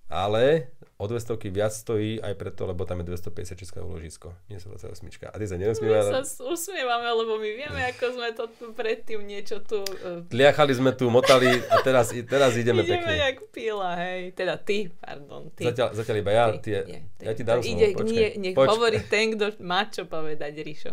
ale 0.06 0.68
o 0.94 1.04
200 1.04 1.26
viac 1.50 1.68
stojí 1.70 2.16
aj 2.16 2.32
preto, 2.34 2.64
lebo 2.64 2.82
tam 2.82 3.02
je 3.02 3.10
256 3.10 3.50
úložisko, 3.78 4.30
nie 4.46 4.56
sú 4.56 4.70
28. 4.70 4.94
A 5.26 5.34
ty 5.34 5.44
sa 5.44 5.54
My 5.54 5.60
nerozmývaj, 5.60 6.02
sa 6.06 6.44
usmievame, 6.44 7.08
lebo 7.10 7.34
my 7.34 7.50
vieme, 7.50 7.80
ako 7.84 8.04
sme 8.14 8.28
to 8.30 8.44
tu 8.48 8.70
predtým 8.70 9.20
niečo 9.20 9.58
tu... 9.60 9.82
Uh, 9.82 10.22
tliachali 10.28 10.70
sme 10.70 10.92
tu, 10.92 11.08
motali 11.08 11.50
a 11.50 11.82
teraz, 11.82 12.14
teraz 12.22 12.54
ideme, 12.56 12.80
ideme 12.80 13.02
pekne. 13.02 13.10
jak 13.12 13.36
pila, 13.50 13.90
hej. 13.98 14.30
Teda 14.32 14.54
ty, 14.56 14.86
pardon, 14.94 15.50
ty. 15.50 15.66
Zatiaľ, 15.66 15.88
zatiaľ 15.92 16.16
iba 16.16 16.32
ja, 16.32 16.44
Ty, 16.46 16.58
ty, 16.58 16.70
nie, 16.70 17.00
ty. 17.12 17.22
ja 17.22 17.32
ti 17.32 17.42
dám 17.42 17.58
slovo, 17.58 17.74
ide, 17.74 17.86
počkaj. 17.90 18.06
nie, 18.06 18.28
nech 18.38 18.54
počkaj. 18.54 18.70
hovorí 18.70 18.98
ten, 19.04 19.24
kto 19.32 19.44
má 19.60 19.80
čo 19.86 20.02
povedať, 20.04 20.52
Ríšo. 20.56 20.90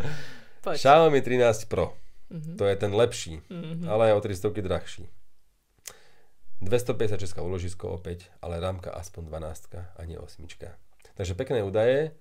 Poď. 0.60 0.76
Xiaomi 0.76 1.20
13 1.20 1.70
Pro. 1.70 1.94
Mhm. 2.28 2.56
To 2.56 2.64
je 2.64 2.74
ten 2.74 2.90
lepší, 2.90 3.38
Mhm. 3.46 3.86
ale 3.86 4.08
je 4.08 4.14
o 4.14 4.20
300 4.20 4.50
drahší. 4.58 5.06
256 6.62 7.42
úložisko 7.42 7.90
opäť, 7.90 8.30
ale 8.38 8.62
rámka 8.62 8.94
aspoň 8.94 9.28
12 9.28 9.98
a 9.98 10.00
nie 10.06 10.14
8. 10.14 10.46
Takže 11.18 11.34
pekné 11.34 11.66
údaje. 11.66 12.14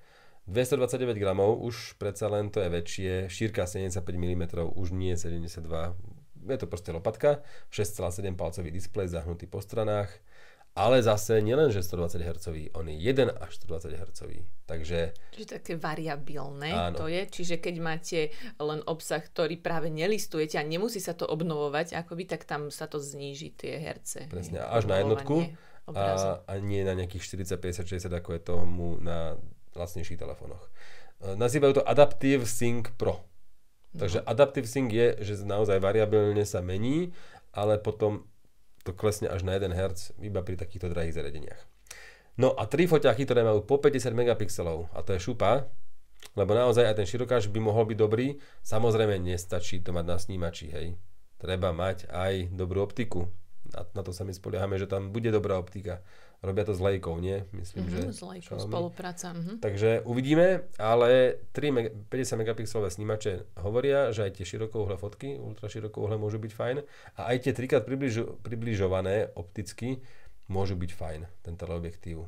229 0.50 1.22
gramov, 1.22 1.62
už 1.62 2.02
predsa 2.02 2.26
len 2.26 2.50
to 2.50 2.66
je 2.66 2.70
väčšie, 2.74 3.12
šírka 3.30 3.70
75 3.70 4.02
mm, 4.02 4.44
už 4.74 4.90
nie 4.90 5.14
72 5.14 5.62
je 6.50 6.58
to 6.58 6.66
proste 6.66 6.90
lopatka, 6.90 7.46
6,7 7.70 8.34
palcový 8.34 8.74
displej 8.74 9.14
zahnutý 9.14 9.46
po 9.46 9.62
stranách, 9.62 10.10
ale 10.72 11.04
zase 11.04 11.44
nielen, 11.44 11.68
že 11.68 11.84
120 11.84 12.24
Hz, 12.24 12.46
on 12.80 12.88
je 12.88 12.96
1 12.96 13.28
až 13.44 13.52
120 13.68 13.92
Hz, 13.92 14.22
takže 14.64 15.12
Čiže 15.36 15.48
také 15.60 15.76
variabilné 15.76 16.72
Áno. 16.72 16.96
to 16.96 17.06
je. 17.12 17.28
Čiže 17.28 17.60
keď 17.60 17.76
máte 17.84 18.20
len 18.56 18.80
obsah, 18.88 19.20
ktorý 19.20 19.60
práve 19.60 19.92
nelistujete 19.92 20.56
a 20.56 20.64
nemusí 20.64 21.04
sa 21.04 21.12
to 21.12 21.28
obnovovať, 21.28 22.00
akoby, 22.00 22.24
tak 22.24 22.48
tam 22.48 22.72
sa 22.72 22.88
to 22.88 23.04
zníži 23.04 23.52
tie 23.52 23.84
herce. 23.84 24.32
Presne, 24.32 24.64
až 24.64 24.88
na 24.88 25.04
jednotku 25.04 25.52
obrazu. 25.92 26.40
a, 26.48 26.48
a 26.48 26.54
nie 26.64 26.88
na 26.88 26.96
nejakých 26.96 27.44
40, 27.44 27.60
50, 27.84 28.08
60, 28.08 28.20
ako 28.24 28.30
je 28.32 28.42
tomu 28.42 28.88
na 29.04 29.36
lacnejších 29.76 30.20
telefónoch. 30.20 30.72
E, 31.20 31.36
Nazývajú 31.36 31.84
to 31.84 31.84
Adaptive 31.84 32.48
Sync 32.48 32.96
Pro. 32.96 33.20
Takže 33.92 34.24
Adaptive 34.24 34.72
Sync 34.72 34.88
je, 34.96 35.20
že 35.20 35.44
naozaj 35.44 35.84
variabilne 35.84 36.48
sa 36.48 36.64
mení, 36.64 37.12
ale 37.52 37.76
potom 37.76 38.24
to 38.84 38.92
klesne 38.96 39.30
až 39.30 39.46
na 39.46 39.58
1 39.58 39.72
Hz 39.74 40.18
iba 40.22 40.42
pri 40.42 40.58
takýchto 40.58 40.90
drahých 40.90 41.18
zariadeniach. 41.18 41.62
No 42.40 42.56
a 42.56 42.66
tri 42.66 42.88
foťáky, 42.88 43.28
ktoré 43.28 43.44
majú 43.44 43.62
po 43.68 43.78
50 43.78 44.16
megapixelov, 44.16 44.90
a 44.96 45.04
to 45.04 45.14
je 45.14 45.20
šupa, 45.22 45.68
lebo 46.38 46.56
naozaj 46.56 46.88
aj 46.88 46.96
ten 47.04 47.08
širokáž 47.10 47.52
by 47.52 47.60
mohol 47.60 47.90
byť 47.90 47.98
dobrý, 47.98 48.40
samozrejme 48.64 49.20
nestačí 49.20 49.84
to 49.84 49.92
mať 49.92 50.06
na 50.08 50.18
snímači, 50.18 50.72
hej. 50.72 50.88
Treba 51.42 51.74
mať 51.74 52.08
aj 52.14 52.54
dobrú 52.54 52.86
optiku. 52.86 53.28
Na, 53.74 53.84
na 53.98 54.02
to 54.06 54.14
sa 54.14 54.22
my 54.22 54.32
spoliehame, 54.32 54.78
že 54.78 54.86
tam 54.86 55.10
bude 55.10 55.34
dobrá 55.34 55.58
optika. 55.58 56.06
Robia 56.42 56.66
to 56.66 56.74
s 56.74 56.82
lejkou, 56.82 57.22
nie? 57.22 57.46
Myslím, 57.54 57.86
že... 57.86 57.98
Mhm, 58.02 58.14
s 58.18 58.26
Xiaomi. 58.26 58.66
spolupráca. 58.66 59.30
Mhm. 59.30 59.62
Takže 59.62 60.02
uvidíme, 60.10 60.66
ale 60.82 61.38
3 61.54 61.70
meg- 61.70 61.94
50 62.10 62.42
megapixelové 62.42 62.90
snímače 62.90 63.62
hovoria, 63.62 64.10
že 64.10 64.26
aj 64.26 64.42
tie 64.42 64.46
širokouhle 64.50 64.98
fotky, 64.98 65.38
ultra 65.38 65.70
širokouhle 65.70 66.18
môžu 66.18 66.42
byť 66.42 66.52
fajn 66.58 66.78
a 67.18 67.22
aj 67.30 67.38
tie 67.46 67.54
trikrát 67.54 67.86
približo- 67.86 68.42
približované 68.42 69.30
opticky 69.38 70.02
môžu 70.50 70.74
byť 70.74 70.92
fajn, 70.98 71.22
ten 71.46 71.54
teleobjektív. 71.54 72.26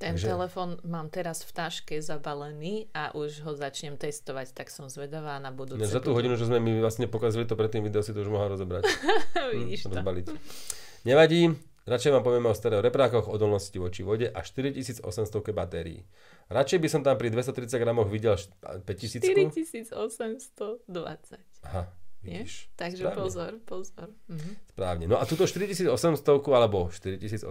Ten 0.00 0.18
Takže... 0.18 0.34
telefon 0.34 0.82
mám 0.82 1.12
teraz 1.14 1.46
v 1.46 1.52
taške 1.54 2.02
zabalený 2.02 2.90
a 2.90 3.14
už 3.14 3.46
ho 3.46 3.52
začnem 3.54 3.94
testovať, 3.94 4.50
tak 4.50 4.66
som 4.66 4.90
zvedavá 4.90 5.38
na 5.38 5.54
budúce. 5.54 5.78
Ne, 5.78 5.86
za 5.86 6.02
tú 6.02 6.10
hodinu, 6.10 6.34
že 6.34 6.50
sme 6.50 6.58
mi 6.58 6.74
vlastne 6.82 7.06
pokazili 7.06 7.46
to 7.46 7.54
predtým 7.54 7.86
video, 7.86 8.02
si 8.02 8.10
to 8.10 8.24
už 8.24 8.32
mohla 8.32 8.50
rozobrať. 8.50 8.82
Vidíš 9.54 9.86
hm, 9.86 9.88
to. 9.92 9.94
Rozbaliť. 10.00 10.26
Nevadí, 11.06 11.54
radšej 11.86 12.12
vám 12.12 12.22
povieme 12.22 12.48
o 12.48 12.54
stereo 12.54 12.80
reprákoch, 12.80 13.28
odolnosti 13.28 13.78
voči 13.78 14.02
vode 14.06 14.30
a 14.30 14.42
4800 14.42 15.52
batérií. 15.52 16.04
Radšej 16.52 16.78
by 16.78 16.88
som 16.88 17.02
tam 17.02 17.18
pri 17.18 17.30
230 17.30 17.78
gramoch 17.82 18.08
videl 18.10 18.36
5000. 18.36 19.20
4820. 19.22 21.38
Aha, 21.62 21.86
Vidíš? 22.22 22.70
Takže 22.78 23.02
Správne. 23.02 23.18
pozor, 23.18 23.58
pozor. 23.66 24.08
Mhm. 24.30 24.50
Správne. 24.70 25.10
No 25.10 25.18
a 25.18 25.26
túto 25.26 25.42
4800 25.42 25.90
alebo 26.54 26.86
4820 26.86 27.50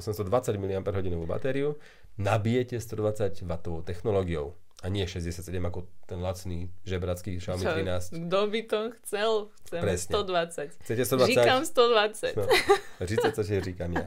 mAh 0.55 0.79
batériu 1.27 1.75
nabijete 2.15 2.79
120 2.79 3.43
W 3.43 3.83
technológiou 3.83 4.55
a 4.81 4.85
nie 4.89 5.05
67 5.05 5.45
ako 5.61 5.85
ten 6.09 6.17
lacný 6.17 6.73
žebracký 6.83 7.37
Xiaomi 7.37 7.65
13. 7.65 8.17
Kto 8.27 8.39
by 8.49 8.61
to 8.65 8.79
chcel? 9.01 9.29
Chceme 9.69 9.81
Presne. 9.81 10.11
120. 10.17 10.81
Chcete 10.81 11.03
120? 11.05 11.29
Říkam 11.29 11.61
120. 11.65 12.35
No, 12.37 12.45
říce, 13.01 13.27
co 13.31 13.41
říkam 13.43 13.91
ja. 13.93 14.05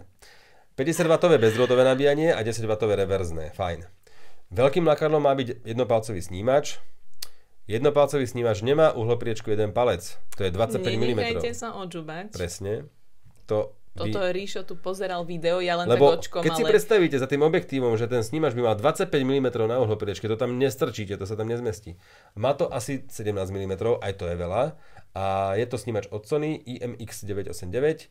50W 0.75 1.39
bezdrôtové 1.39 1.87
nabíjanie 1.87 2.35
a 2.35 2.43
10W 2.43 2.75
reverzné. 2.75 3.55
Fajn. 3.55 3.87
Veľkým 4.51 4.83
lákadlom 4.83 5.23
má 5.23 5.31
byť 5.39 5.63
jednopalcový 5.63 6.19
snímač, 6.19 6.83
Jednopalcový 7.65 8.29
snímač 8.29 8.61
nemá 8.61 8.93
uhlopriečku 8.93 9.49
jeden 9.49 9.73
palec. 9.73 10.21
To 10.37 10.45
je 10.45 10.53
25 10.53 10.85
mm. 10.85 11.01
Nenechajte 11.01 11.53
sa 11.57 11.73
odžubať. 11.73 12.37
Presne. 12.37 12.93
To 13.49 13.73
toto 13.95 14.19
vy... 14.19 14.35
Ríšo 14.35 14.67
tu 14.67 14.75
pozeral 14.75 15.23
video, 15.23 15.63
ja 15.63 15.79
len 15.79 15.87
Lebo 15.87 16.19
tak 16.19 16.27
očkom, 16.27 16.43
keď 16.43 16.53
ale... 16.53 16.59
si 16.59 16.65
predstavíte 16.67 17.17
za 17.17 17.31
tým 17.31 17.47
objektívom, 17.47 17.95
že 17.95 18.11
ten 18.11 18.27
snímač 18.27 18.59
by 18.59 18.63
mal 18.67 18.75
25 18.75 19.07
mm 19.11 19.47
na 19.71 19.79
uhlopriečke, 19.79 20.27
to 20.27 20.35
tam 20.35 20.59
nestrčíte, 20.59 21.15
to 21.15 21.25
sa 21.25 21.39
tam 21.39 21.47
nezmestí. 21.47 21.95
Má 22.35 22.59
to 22.59 22.67
asi 22.67 23.07
17 23.07 23.31
mm, 23.55 23.75
aj 24.03 24.13
to 24.19 24.25
je 24.27 24.37
veľa. 24.37 24.75
A 25.15 25.55
je 25.55 25.67
to 25.71 25.79
snímač 25.79 26.11
od 26.11 26.27
Sony 26.27 26.59
IMX989. 26.67 28.11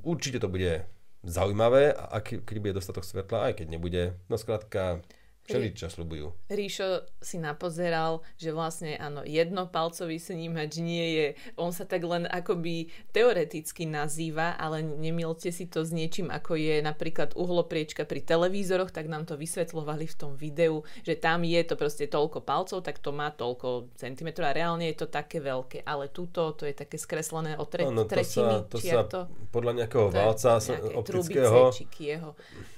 Určite 0.00 0.40
to 0.40 0.48
bude 0.48 0.88
zaujímavé, 1.26 1.92
a 1.92 2.16
keď 2.24 2.56
bude 2.56 2.78
dostatok 2.80 3.04
svetla, 3.04 3.52
aj 3.52 3.60
keď 3.60 3.66
nebude. 3.68 4.02
No 4.32 4.40
skrátka, 4.40 5.04
Všeli, 5.46 5.68
čo 5.72 5.86
slubujú. 5.86 6.26
Ríšo 6.50 7.06
si 7.22 7.38
napozeral, 7.38 8.20
že 8.36 8.50
vlastne 8.50 8.98
áno, 8.98 9.22
jednopalcový 9.22 10.18
snímač 10.18 10.78
nie 10.78 11.06
je, 11.14 11.26
on 11.54 11.70
sa 11.70 11.86
tak 11.86 12.02
len 12.02 12.26
akoby 12.26 12.90
teoreticky 13.10 13.86
nazýva, 13.86 14.58
ale 14.58 14.82
nemilte 14.82 15.54
si 15.54 15.70
to 15.70 15.86
s 15.86 15.94
niečím, 15.94 16.28
ako 16.28 16.58
je 16.58 16.82
napríklad 16.82 17.32
uhlopriečka 17.38 18.02
pri 18.04 18.20
televízoroch, 18.22 18.90
tak 18.90 19.06
nám 19.06 19.24
to 19.24 19.38
vysvetľovali 19.38 20.04
v 20.10 20.16
tom 20.18 20.34
videu, 20.34 20.82
že 21.06 21.14
tam 21.14 21.46
je 21.46 21.60
to 21.62 21.74
proste 21.78 22.10
toľko 22.10 22.42
palcov, 22.42 22.82
tak 22.82 22.98
to 22.98 23.14
má 23.14 23.30
toľko 23.30 23.94
centimetrov 23.94 24.50
a 24.50 24.56
reálne 24.56 24.90
je 24.90 24.96
to 24.98 25.06
také 25.06 25.38
veľké, 25.38 25.86
ale 25.86 26.10
túto 26.10 26.52
to 26.52 26.66
je 26.66 26.74
také 26.74 26.98
skreslené 26.98 27.54
o 27.56 27.64
tre- 27.64 27.86
no, 27.86 28.04
to 28.04 28.12
tretiny. 28.18 28.54
Sa, 28.60 28.68
to 28.68 28.76
sa 28.82 29.02
to, 29.06 29.20
podľa 29.54 29.84
nejakého 29.84 30.10
válca 30.10 30.58
optického. 30.58 31.04
Trubice, 31.06 31.86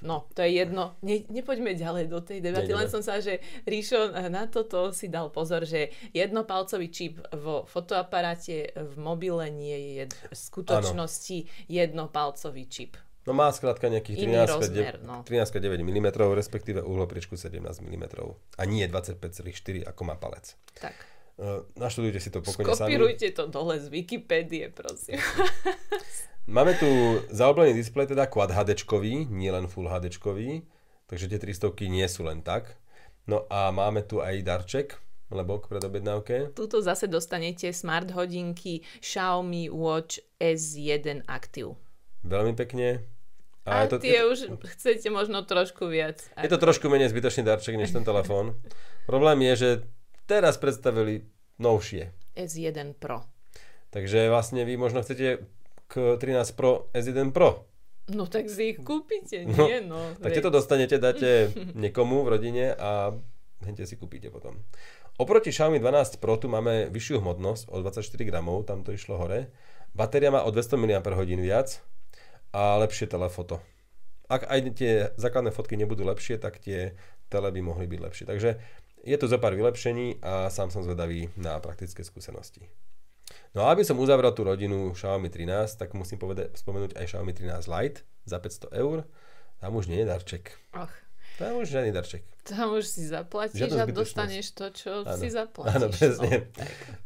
No, 0.02 0.26
to 0.34 0.42
je 0.42 0.50
jedno. 0.62 0.94
Ne, 1.02 1.26
nepoďme 1.26 1.74
ďalej 1.74 2.04
do 2.06 2.18
tej 2.22 2.38
debaty 2.42 2.57
debaty, 2.62 2.72
len 2.74 2.88
som 2.90 3.02
sa, 3.04 3.22
že 3.22 3.38
Ríšo 3.64 4.10
na 4.30 4.50
toto 4.50 4.90
si 4.90 5.06
dal 5.06 5.30
pozor, 5.30 5.62
že 5.62 5.94
jednopalcový 6.10 6.88
čip 6.90 7.22
vo 7.34 7.68
fotoaparáte 7.68 8.74
v 8.74 8.94
mobile 8.98 9.46
nie 9.52 9.78
je 10.00 10.04
v 10.10 10.34
skutočnosti 10.34 11.38
ano. 11.44 11.70
jednopalcový 11.70 12.64
čip. 12.66 12.98
No 13.28 13.36
má 13.36 13.52
skrátka 13.52 13.92
nejakých 13.92 14.24
13,9 14.24 15.04
no. 15.04 15.20
mm, 15.20 16.32
respektíve 16.32 16.80
uhlopriečku 16.80 17.36
17 17.36 17.60
mm. 17.60 18.04
A 18.56 18.62
nie 18.64 18.88
25,4 18.88 19.84
ako 19.84 20.02
má 20.08 20.16
palec. 20.16 20.56
Tak. 20.80 20.96
Uh, 21.36 21.62
naštudujte 21.76 22.18
si 22.24 22.32
to 22.32 22.40
pokojne 22.40 22.72
sami. 22.72 22.96
Skopírujte 22.96 23.28
to 23.36 23.52
dole 23.52 23.76
z 23.76 23.92
Wikipédie, 23.92 24.72
prosím. 24.72 25.20
Máme 26.48 26.72
tu 26.80 26.88
zaoblený 27.28 27.76
displej, 27.76 28.08
teda 28.08 28.24
Quad 28.32 28.48
HD, 28.48 28.72
nie 29.28 29.52
len 29.52 29.68
Full 29.68 29.84
HD. 29.84 30.08
Takže 31.08 31.24
tie 31.32 31.40
300 31.40 31.72
nie 31.88 32.04
sú 32.04 32.28
len 32.28 32.44
tak. 32.44 32.76
No 33.24 33.48
a 33.48 33.72
máme 33.72 34.04
tu 34.04 34.20
aj 34.20 34.44
darček, 34.44 35.00
lebo 35.32 35.60
k 35.60 35.72
predobjednávke. 35.72 36.52
Tuto 36.52 36.84
zase 36.84 37.08
dostanete 37.08 37.72
smart 37.72 38.12
hodinky 38.12 38.84
Xiaomi 39.00 39.72
Watch 39.72 40.20
S1 40.40 41.24
Active. 41.28 41.76
Veľmi 42.24 42.52
pekne. 42.56 43.04
A, 43.68 43.84
a 43.84 43.88
to, 43.88 44.00
tie 44.00 44.24
to, 44.24 44.32
už 44.32 44.38
chcete 44.76 45.08
možno 45.12 45.44
trošku 45.44 45.92
viac. 45.92 46.24
Je 46.40 46.48
to 46.48 46.56
trošku 46.56 46.88
menej 46.88 47.12
zbytočný 47.12 47.44
darček 47.44 47.76
než 47.76 47.92
ten 47.92 48.04
telefón. 48.04 48.56
Problém 49.10 49.44
je, 49.52 49.54
že 49.56 49.70
teraz 50.24 50.56
predstavili 50.56 51.28
novšie. 51.60 52.12
S1 52.32 52.96
Pro. 52.96 53.28
Takže 53.92 54.28
vlastne 54.32 54.64
vy 54.64 54.80
možno 54.80 55.04
chcete 55.04 55.44
k 55.88 55.92
13 56.16 56.56
Pro 56.56 56.88
S1 56.96 57.32
Pro 57.32 57.67
No 58.08 58.24
tak 58.24 58.48
si 58.48 58.72
ich 58.72 58.78
kúpite, 58.80 59.44
no, 59.44 59.68
nie 59.68 59.84
no. 59.84 60.00
Tak 60.16 60.32
tieto 60.32 60.48
dostanete, 60.48 60.96
dáte 60.96 61.52
niekomu 61.76 62.24
v 62.24 62.28
rodine 62.28 62.64
a 62.72 63.12
hente 63.64 63.84
si 63.84 64.00
kúpite 64.00 64.32
potom. 64.32 64.56
Oproti 65.18 65.50
Xiaomi 65.50 65.82
12 65.82 66.22
Pro 66.22 66.38
tu 66.40 66.48
máme 66.48 66.88
vyššiu 66.88 67.20
hmotnosť 67.20 67.68
o 67.68 67.82
24 67.84 68.22
gramov, 68.22 68.64
tam 68.64 68.86
to 68.86 68.94
išlo 68.94 69.18
hore. 69.18 69.50
Batéria 69.92 70.32
má 70.32 70.46
o 70.46 70.50
200 70.54 70.78
mAh 70.78 71.02
viac 71.42 71.82
a 72.54 72.78
lepšie 72.80 73.10
telefoto. 73.10 73.60
Ak 74.28 74.46
aj 74.48 74.58
tie 74.76 74.92
základné 75.16 75.50
fotky 75.52 75.76
nebudú 75.76 76.04
lepšie, 76.04 76.38
tak 76.38 76.60
tie 76.60 76.96
tele 77.28 77.48
by 77.52 77.60
mohli 77.60 77.84
byť 77.88 78.00
lepšie. 78.00 78.24
Takže 78.28 78.50
je 79.04 79.16
tu 79.16 79.26
zo 79.26 79.38
pár 79.40 79.56
vylepšení 79.56 80.20
a 80.20 80.52
sám 80.52 80.72
som 80.72 80.84
zvedavý 80.84 81.32
na 81.36 81.60
praktické 81.60 82.04
skúsenosti. 82.04 82.68
No 83.56 83.64
a 83.64 83.72
aby 83.72 83.82
som 83.84 83.98
uzavrel 83.98 84.32
tú 84.32 84.44
rodinu 84.44 84.92
Xiaomi 84.92 85.32
13, 85.32 85.80
tak 85.80 85.92
musím 85.96 86.20
povedať, 86.20 86.54
spomenúť 86.56 86.96
aj 86.96 87.04
Xiaomi 87.16 87.32
13 87.32 87.68
Lite 87.68 88.04
za 88.28 88.38
500 88.40 88.72
eur. 88.76 89.08
Tam 89.58 89.74
už 89.74 89.90
nie 89.90 90.00
je 90.02 90.06
darček. 90.06 90.54
Ach. 90.72 90.92
Tam 91.38 91.54
už 91.62 91.70
žiadny 91.70 91.94
darček. 91.94 92.26
Tam 92.42 92.74
už 92.74 92.82
si 92.82 93.06
zaplatíš 93.06 93.70
a 93.70 93.86
dostaneš 93.86 94.58
to, 94.58 94.74
čo 94.74 95.06
ano. 95.06 95.14
si 95.14 95.30
zaplatíš. 95.30 95.74
Áno, 95.78 95.86
presne. 95.86 96.30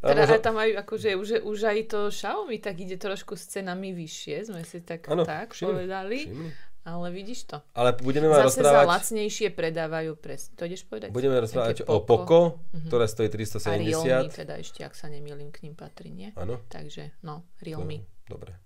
No. 0.00 0.08
Teda 0.08 0.24
možno... 0.24 0.40
tam 0.40 0.54
aj, 0.56 0.70
akože 0.88 1.08
už, 1.20 1.28
už 1.44 1.58
aj 1.68 1.78
to 1.92 2.00
Xiaomi 2.08 2.56
tak 2.56 2.80
ide 2.80 2.96
trošku 2.96 3.36
s 3.36 3.52
cenami 3.52 3.92
vyššie, 3.92 4.48
sme 4.48 4.64
si 4.64 4.80
tak, 4.80 5.04
ano, 5.12 5.28
tak 5.28 5.52
všimni, 5.52 5.68
povedali. 5.68 6.18
Všimni. 6.24 6.50
Ale 6.82 7.14
vidíš 7.14 7.46
to. 7.46 7.62
Ale 7.78 7.94
budeme 8.02 8.26
mať 8.26 8.50
Zase 8.50 8.66
rozprávať... 8.66 8.74
za 8.74 8.90
lacnejšie 8.90 9.48
predávajú 9.54 10.12
pres. 10.18 10.50
To 10.58 10.66
ideš 10.66 10.82
povedať? 10.90 11.14
Budeme 11.14 11.38
rozprávať 11.38 11.86
o 11.86 12.02
Poco, 12.02 12.02
Poco 12.02 12.38
uh-huh. 12.74 12.86
ktoré 12.90 13.06
stojí 13.06 13.28
370. 13.30 13.70
A 13.70 13.74
Realme 13.78 14.34
teda 14.34 14.54
ešte, 14.58 14.82
ak 14.82 14.94
sa 14.98 15.06
nemýlim, 15.06 15.54
k 15.54 15.62
ním 15.62 15.78
patrí, 15.78 16.10
nie? 16.10 16.34
Áno. 16.34 16.58
Takže, 16.66 17.14
no, 17.22 17.46
Realme. 17.62 18.02
No, 18.26 18.34
dobre. 18.34 18.58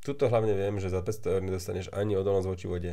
Tuto 0.00 0.32
hlavne 0.32 0.56
viem, 0.56 0.80
že 0.80 0.88
za 0.88 1.04
500 1.04 1.34
eur 1.36 1.42
nedostaneš 1.44 1.86
ani 1.92 2.16
odolnosť 2.16 2.48
voči 2.48 2.66
vode, 2.70 2.92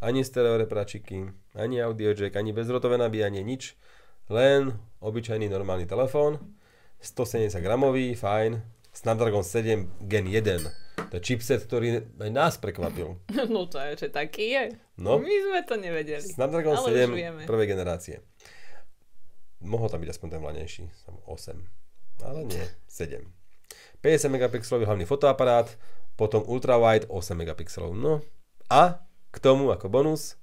ani 0.00 0.24
stereo 0.24 0.56
repračiky, 0.56 1.28
ani 1.52 1.84
audio 1.84 2.16
jack, 2.16 2.38
ani 2.38 2.56
bezrotové 2.56 2.96
nabíjanie, 2.96 3.44
nič. 3.44 3.76
Len 4.32 4.72
obyčajný 5.02 5.50
normálny 5.52 5.84
telefón, 5.84 6.38
170 7.02 7.58
gramový, 7.58 8.14
fajn, 8.14 8.62
Snapdragon 8.92 9.44
7 9.44 9.88
Gen 10.04 10.26
1 10.28 10.82
to 11.12 11.20
je 11.20 11.28
chipset, 11.28 11.60
ktorý 11.64 12.08
aj 12.20 12.30
nás 12.32 12.54
prekvapil. 12.56 13.20
No 13.52 13.68
to 13.68 13.76
je, 13.80 14.06
že 14.06 14.08
taký 14.08 14.56
je. 14.56 14.64
No. 14.96 15.20
My 15.20 15.28
sme 15.28 15.60
to 15.64 15.76
nevedeli. 15.76 16.24
Snapdragon 16.24 16.76
7 16.80 17.44
prvej 17.44 17.68
generácie. 17.68 18.24
Mohol 19.60 19.88
tam 19.92 20.00
byť 20.02 20.10
aspoň 20.10 20.28
ten 20.32 20.40
vlanejší, 20.40 20.82
8. 21.28 22.24
Ale 22.24 22.40
nie, 22.48 22.64
7. 22.88 23.28
50 24.00 24.34
megapixelový 24.34 24.88
hlavný 24.88 25.06
fotoaparát, 25.06 25.70
potom 26.18 26.42
ultrawide 26.48 27.06
8 27.12 27.36
megapixelov. 27.36 27.94
No 27.94 28.24
a 28.72 29.04
k 29.30 29.36
tomu 29.36 29.68
ako 29.68 29.92
bonus 29.92 30.40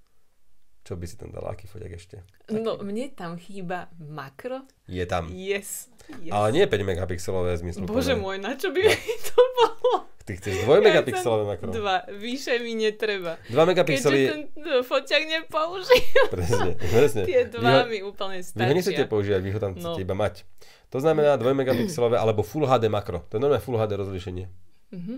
čo 0.89 0.97
by 0.97 1.05
si 1.05 1.21
tam 1.21 1.29
dal? 1.29 1.45
Aký 1.45 1.69
foťak 1.69 1.93
ešte? 1.93 2.25
Taký? 2.49 2.65
No, 2.65 2.81
mne 2.81 3.13
tam 3.13 3.37
chýba 3.37 3.93
makro. 4.01 4.65
Je 4.89 5.05
tam. 5.05 5.29
Yes. 5.29 5.85
yes. 6.17 6.33
Ale 6.33 6.49
nie 6.49 6.65
5 6.65 6.81
megapixelové 6.81 7.53
zmyslu. 7.61 7.85
Bože 7.85 8.17
môj, 8.17 8.41
na 8.41 8.57
čo 8.57 8.73
by 8.73 8.81
mi 8.81 9.15
to 9.21 9.37
bolo? 9.37 10.09
Ty 10.25 10.33
chceš 10.33 10.65
2 10.65 10.81
megapixelové 10.81 11.45
makro. 11.45 11.69
Dva, 11.69 12.09
vyššie 12.09 12.65
mi 12.65 12.73
netreba. 12.73 13.37
2 13.53 13.69
megapixely... 13.69 14.17
Keďže 14.17 14.33
ten 14.33 14.41
no, 14.65 14.81
foťak 14.81 15.23
nepoužijem. 15.29 16.27
Presne, 16.33 16.69
presne. 16.73 17.21
Tie 17.29 17.41
dva 17.53 17.85
ho, 17.85 17.85
mi 17.85 18.01
úplne 18.01 18.41
stačia. 18.41 18.65
Vy 18.65 18.65
ho 18.65 18.73
nechcete 18.81 19.03
používať, 19.05 19.41
vy 19.45 19.51
ho 19.53 19.59
tam 19.61 19.71
chcete 19.77 20.01
no. 20.01 20.05
iba 20.09 20.15
mať. 20.17 20.41
To 20.89 20.97
znamená 20.97 21.37
2 21.37 21.53
megapixelové 21.53 22.17
alebo 22.17 22.41
Full 22.41 22.65
HD 22.65 22.89
makro. 22.89 23.21
To 23.29 23.37
je 23.37 23.41
normálne 23.45 23.61
Full 23.61 23.77
HD 23.77 23.93
rozlišenie. 23.93 24.45
Mm-hmm. 24.89 25.17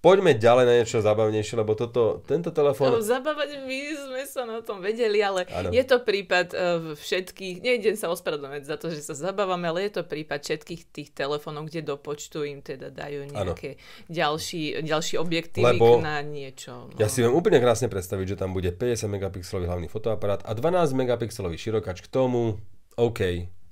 Poďme 0.00 0.32
ďalej 0.32 0.64
na 0.64 0.74
niečo 0.80 1.04
zabavnejšie, 1.04 1.60
lebo 1.60 1.76
toto, 1.76 2.24
tento 2.24 2.48
telefón... 2.50 2.96
No, 2.96 3.04
zabávať 3.04 3.60
my 3.68 3.80
sme 3.94 4.22
sa 4.24 4.48
na 4.48 4.64
tom 4.64 4.80
vedeli, 4.80 5.20
ale 5.20 5.44
Áno. 5.52 5.68
je 5.68 5.84
to 5.84 6.00
prípad 6.00 6.46
uh, 6.56 6.58
všetkých, 6.96 7.60
nejdem 7.60 7.94
sa 8.00 8.08
ospravedlňovať 8.08 8.62
za 8.64 8.76
to, 8.80 8.88
že 8.88 9.04
sa 9.04 9.12
zabávame, 9.12 9.68
ale 9.68 9.86
je 9.86 10.00
to 10.00 10.02
prípad 10.08 10.40
všetkých 10.40 10.82
tých 10.88 11.08
telefónov, 11.12 11.68
kde 11.68 11.84
do 11.84 12.00
počtu 12.00 12.48
im 12.48 12.64
teda 12.64 12.88
dajú 12.88 13.28
nejaké 13.28 13.76
ďalší, 14.08 14.80
ďalší 14.80 15.20
objektívy 15.20 15.76
Lebo 15.76 16.00
na 16.00 16.24
niečo. 16.24 16.88
No. 16.88 16.96
Ja 16.96 17.12
si 17.12 17.20
viem 17.20 17.36
úplne 17.36 17.60
krásne 17.60 17.92
predstaviť, 17.92 18.34
že 18.34 18.40
tam 18.40 18.56
bude 18.56 18.72
50 18.72 19.04
megapixelový 19.04 19.68
hlavný 19.68 19.92
fotoaparát 19.92 20.40
a 20.48 20.56
12 20.56 20.96
megapixelový 20.96 21.60
širokač 21.60 22.00
k 22.00 22.08
tomu, 22.08 22.56
OK, 22.96 23.20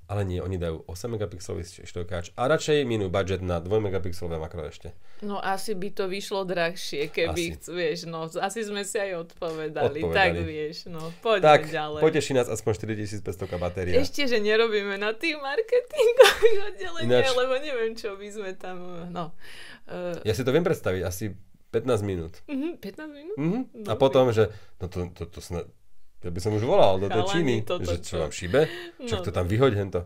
ale 0.09 0.25
nie, 0.25 0.41
oni 0.41 0.57
dajú 0.57 0.83
8 0.83 1.05
megapixelový 1.11 1.63
širokač 1.85 2.33
a 2.33 2.45
radšej 2.45 2.83
minú 2.83 3.07
budget 3.07 3.39
na 3.39 3.59
2 3.59 3.69
megapixelové 3.79 4.37
makro 4.37 4.65
ešte. 4.65 4.97
No 5.21 5.37
asi 5.37 5.73
by 5.73 5.89
to 5.91 6.05
vyšlo 6.07 6.43
drahšie, 6.43 7.07
keby, 7.07 7.45
Asi. 7.53 7.69
vieš, 7.69 7.99
no 8.05 8.25
asi 8.25 8.61
sme 8.63 8.83
si 8.83 8.97
aj 8.97 9.29
odpovedali, 9.29 10.01
Odpovedali. 10.01 10.11
tak 10.11 10.31
vieš, 10.41 10.77
no 10.87 11.13
poďme 11.19 11.45
Tak, 11.45 11.61
ďalej. 11.69 12.01
poteší 12.01 12.33
nás 12.33 12.47
aspoň 12.47 12.73
4500 12.75 13.21
batéria. 13.59 13.95
Ešte, 13.95 14.25
že 14.25 14.39
nerobíme 14.39 14.97
na 14.97 15.13
tých 15.13 15.37
marketingových 15.37 16.59
oddeleniach, 16.69 17.05
Ináč- 17.25 17.37
lebo 17.37 17.55
neviem, 17.59 17.93
čo 17.93 18.15
by 18.15 18.29
sme 18.29 18.51
tam, 18.55 18.77
no. 19.09 19.37
Uh, 19.85 20.17
Ja 20.23 20.33
si 20.33 20.41
to 20.41 20.51
viem 20.51 20.63
predstaviť, 20.63 21.03
asi 21.03 21.37
15 21.69 22.01
minút. 22.01 22.41
uh, 22.45 22.75
15 22.75 22.81
minút? 23.11 23.37
Mhm. 23.37 23.61
A 23.85 23.95
potom, 23.95 24.31
že 24.31 24.49
no 24.79 24.87
to, 24.87 25.13
to, 25.13 25.27
to 25.27 25.41
snad, 25.41 25.69
ja 26.19 26.29
by 26.29 26.39
som 26.39 26.51
už 26.51 26.63
volal 26.63 26.97
do 26.97 27.07
tej 27.07 27.23
Číny, 27.29 27.55
toto 27.63 27.85
že 27.85 27.99
čo 27.99 28.13
čo? 28.13 28.17
vám 28.19 28.31
šíbe, 28.31 28.61
čak 29.01 29.19
No. 29.19 29.25
to 29.25 29.31
tam 29.31 29.47
vyhoď 29.47 29.73
hento. 29.75 30.01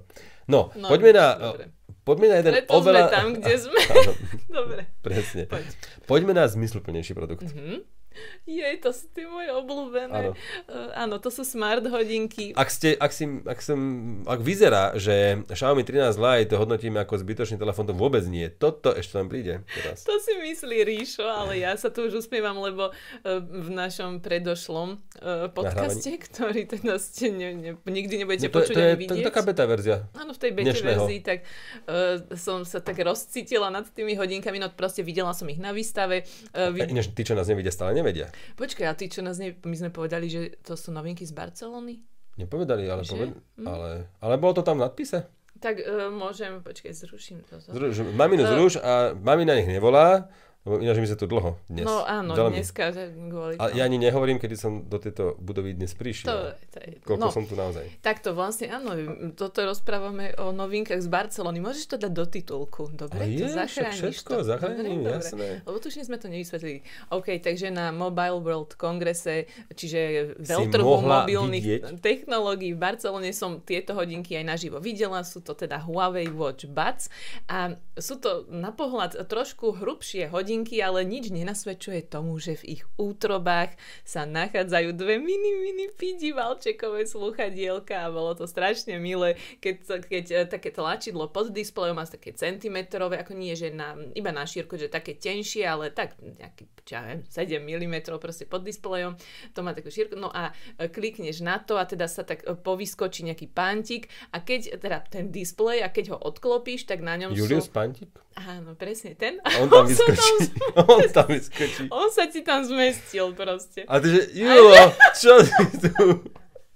No, 0.45 0.69
No, 0.73 0.87
poďme 0.87 1.11
na, 1.13 1.27
dobre. 1.35 1.65
poďme 2.03 2.27
na 2.27 2.37
jeden 2.37 2.53
Preto 2.55 2.71
oveľa... 2.75 3.01
sme 3.01 3.11
tam, 3.11 3.27
kde 3.33 3.55
sme. 3.57 3.81
Áno, 3.81 4.13
Dobre, 4.59 4.81
presne. 4.99 5.43
poď. 5.47 5.65
Poďme 6.05 6.33
na 6.33 6.45
zmysluplnejší 6.45 7.13
produkt. 7.13 7.47
Mhm. 7.47 7.87
Jej, 8.49 8.83
to 8.83 8.91
sú 8.91 9.09
tie 9.13 9.27
moje 9.27 9.51
obľúbené. 9.53 10.21
Áno. 10.29 10.33
Uh, 10.67 10.91
áno, 10.95 11.17
to 11.19 11.31
sú 11.31 11.43
smart 11.43 11.85
hodinky. 11.87 12.53
Ak, 12.55 12.69
ste, 12.69 12.95
ak, 12.95 13.13
si, 13.15 13.25
ak, 13.43 13.59
som, 13.63 13.81
ak 14.27 14.41
vyzerá, 14.43 14.95
že 14.99 15.47
Xiaomi 15.49 15.87
13 15.87 16.17
Lite 16.17 16.55
hodnotíme 16.57 17.01
ako 17.03 17.19
zbytočný 17.19 17.57
telefón, 17.57 17.87
to 17.87 17.95
vôbec 17.95 18.23
nie. 18.27 18.49
Toto 18.51 18.93
ešte 18.93 19.19
len 19.19 19.27
príde 19.31 19.65
teraz. 19.71 20.05
To 20.05 20.19
si 20.19 20.37
myslí 20.37 20.85
Ríšo, 20.85 21.25
ale 21.25 21.63
ja 21.63 21.73
sa 21.79 21.89
tu 21.89 22.07
už 22.07 22.27
usmievam, 22.27 22.59
lebo 22.61 22.91
uh, 22.91 22.95
v 23.41 23.69
našom 23.71 24.19
predošlom 24.21 24.99
uh, 25.23 25.49
podcaste, 25.51 26.19
ktorý 26.29 26.67
teda 26.67 26.99
ste 26.99 27.31
ne, 27.31 27.49
ne, 27.55 27.71
nikdy 27.87 28.23
nebudete 28.23 28.49
No 28.49 28.53
to, 28.53 28.59
počuť 28.63 28.75
to 28.75 28.81
je 28.81 28.89
ani 28.89 29.07
to, 29.07 29.15
vidieť. 29.19 29.27
taká 29.31 29.41
beta 29.47 29.65
verzia. 29.65 29.97
Áno, 30.19 30.33
v 30.35 30.41
tej 30.41 30.51
dnešného. 30.53 31.01
verzii, 31.07 31.21
tak 31.23 31.39
uh, 31.87 32.21
som 32.35 32.67
sa 32.67 32.83
tak 32.83 32.99
rozcítila 33.01 33.71
nad 33.71 33.87
tými 33.89 34.19
hodinkami, 34.19 34.59
no 34.59 34.69
proste 34.73 35.01
videla 35.01 35.31
som 35.33 35.47
ich 35.49 35.59
na 35.59 35.71
výstave. 35.71 36.27
Uh, 36.53 36.75
A 36.75 36.87
Ináč 36.87 37.11
tí, 37.15 37.23
čo 37.23 37.33
nás 37.33 37.47
nevidia, 37.47 37.71
stále 37.71 37.95
nevedia. 38.03 38.27
Počkaj, 38.59 38.87
a 38.91 38.99
tí, 38.99 39.07
čo 39.07 39.23
nás 39.23 39.39
ne... 39.39 39.55
my 39.55 39.77
sme 39.79 39.95
povedali, 39.95 40.27
že 40.27 40.59
to 40.67 40.75
sú 40.75 40.91
novinky 40.91 41.23
z 41.23 41.31
Barcelony? 41.31 42.03
Nepovedali, 42.35 42.91
ale, 42.91 43.07
poved... 43.07 43.31
Hm. 43.57 43.67
ale, 43.71 43.91
ale 44.19 44.35
bolo 44.43 44.59
to 44.59 44.67
tam 44.67 44.83
v 44.83 44.91
nadpise. 44.91 45.23
Tak 45.63 45.79
uh, 45.79 46.11
môžem, 46.11 46.59
počkaj, 46.59 46.91
zruším 46.91 47.47
to. 47.47 47.63
Zruž, 47.63 48.03
maminu 48.19 48.43
No. 48.43 48.51
zruš 48.59 48.83
a 48.83 49.15
mamina 49.15 49.55
nech 49.55 49.71
nevolá, 49.71 50.27
lebo 50.63 50.79
ináč 50.79 51.03
my 51.03 51.07
sme 51.11 51.19
tu 51.19 51.27
dlho 51.27 51.59
dnes. 51.67 51.83
No 51.83 52.07
áno, 52.07 52.39
Veľmi. 52.39 52.63
dneska 52.63 52.95
kvôli 52.95 53.59
A 53.59 53.75
ja 53.75 53.83
ani 53.83 53.99
nehovorím, 53.99 54.39
kedy 54.39 54.55
som 54.55 54.87
do 54.87 55.03
tejto 55.03 55.35
budovy 55.43 55.75
dnes 55.75 55.91
prišiel. 55.99 56.31
To, 56.31 56.37
to 56.71 56.79
je, 56.79 57.03
Koľko 57.03 57.19
no, 57.19 57.35
som 57.35 57.45
tu 57.51 57.59
naozaj. 57.59 57.83
takto 57.99 58.31
vlastne, 58.31 58.71
áno, 58.71 58.95
toto 59.35 59.67
rozprávame 59.67 60.39
o 60.39 60.55
novinkách 60.55 61.03
z 61.03 61.09
Barcelony. 61.11 61.59
Môžeš 61.59 61.91
to 61.91 61.97
dať 61.99 62.13
do 62.15 62.25
titulku, 62.31 62.95
dobre? 62.95 63.19
A 63.19 63.27
je, 63.27 63.43
to 63.43 63.47
zachrániš 63.51 64.23
všetko 64.23 64.33
to. 64.39 64.47
zachránim, 64.47 65.03
dobre, 65.03 65.19
jasné. 65.19 65.47
Dobre. 65.59 65.67
Lebo 65.67 65.77
tušne 65.83 66.03
sme 66.07 66.17
to 66.23 66.27
nevysvetlili. 66.31 66.79
OK, 67.11 67.29
takže 67.43 67.67
na 67.75 67.91
Mobile 67.91 68.39
World 68.39 68.79
Kongrese, 68.79 69.51
čiže 69.75 70.39
veľtrhu 70.39 71.03
mobilných 71.03 71.67
vidieť? 71.67 71.99
technológií 71.99 72.71
v 72.71 72.79
Barcelone 72.79 73.35
som 73.35 73.59
tieto 73.67 73.99
hodinky 73.99 74.39
aj 74.39 74.47
naživo 74.47 74.79
videla. 74.79 75.27
Sú 75.27 75.43
to 75.43 75.59
teda 75.59 75.83
Huawei 75.83 76.31
Watch 76.31 76.71
Buds 76.71 77.11
a 77.51 77.75
sú 77.99 78.23
to 78.23 78.47
na 78.47 78.71
pohľad 78.71 79.27
trošku 79.27 79.83
hrubšie 79.83 80.31
hodinky, 80.31 80.52
ale 80.83 81.09
nič 81.09 81.33
nenasvedčuje 81.33 82.13
tomu, 82.13 82.37
že 82.37 82.61
v 82.61 82.79
ich 82.79 82.83
útrobách 83.01 83.73
sa 84.05 84.29
nachádzajú 84.29 84.93
dve 84.93 85.17
mini, 85.17 85.53
mini 85.57 85.89
pidi 85.95 86.37
valčekové 86.37 87.09
sluchadielka 87.09 88.05
a 88.05 88.13
bolo 88.13 88.37
to 88.37 88.45
strašne 88.45 89.01
milé, 89.01 89.41
keď, 89.65 90.05
keď 90.05 90.25
eh, 90.33 90.45
také 90.45 90.69
tlačidlo 90.75 91.33
pod 91.33 91.55
displejom 91.55 91.97
má 91.97 92.05
také 92.05 92.37
centimetrové, 92.37 93.17
ako 93.23 93.33
nie, 93.33 93.57
že 93.57 93.73
na, 93.73 93.97
iba 94.13 94.29
na 94.35 94.45
šírku, 94.45 94.77
že 94.77 94.93
také 94.93 95.17
tenšie, 95.17 95.65
ale 95.65 95.89
tak 95.89 96.19
nejaký, 96.21 96.69
čo 96.85 96.93
ja 96.99 97.03
viem, 97.09 97.21
7 97.25 97.63
mm 97.63 97.97
proste 98.21 98.45
pod 98.45 98.67
displejom, 98.67 99.17
to 99.57 99.65
má 99.65 99.73
takú 99.73 99.89
šírku, 99.89 100.19
no 100.19 100.29
a 100.29 100.53
eh, 100.77 100.89
klikneš 100.93 101.41
na 101.41 101.63
to 101.63 101.81
a 101.81 101.89
teda 101.89 102.05
sa 102.11 102.27
tak 102.27 102.45
eh, 102.45 102.53
povyskočí 102.53 103.25
nejaký 103.25 103.49
pantík 103.49 104.13
a 104.35 104.45
keď 104.45 104.77
teda 104.77 104.99
ten 105.09 105.33
displej 105.33 105.81
a 105.81 105.89
keď 105.89 106.17
ho 106.17 106.19
odklopíš, 106.21 106.85
tak 106.85 107.01
na 107.01 107.17
ňom 107.17 107.33
Julius 107.33 107.69
sú... 107.69 107.73
Pantik? 107.73 108.13
Áno, 108.33 108.73
presne 108.73 109.13
ten. 109.13 109.37
A 109.45 109.61
on 109.61 109.69
tam 109.69 109.85
sa 109.93 110.09
vyskočí. 110.43 110.75
on 110.91 111.01
tam 111.09 111.29
vyskočí. 111.31 111.83
on 111.89 112.09
sa 112.11 112.25
ti 112.27 112.41
tam 112.43 112.61
zmestil 112.63 113.31
proste. 113.33 113.87
A 113.87 113.97
ty 113.97 114.09
že, 114.11 114.23
Julo, 114.35 114.75
čo 115.15 115.33
si 115.47 115.55
tu? 115.79 116.07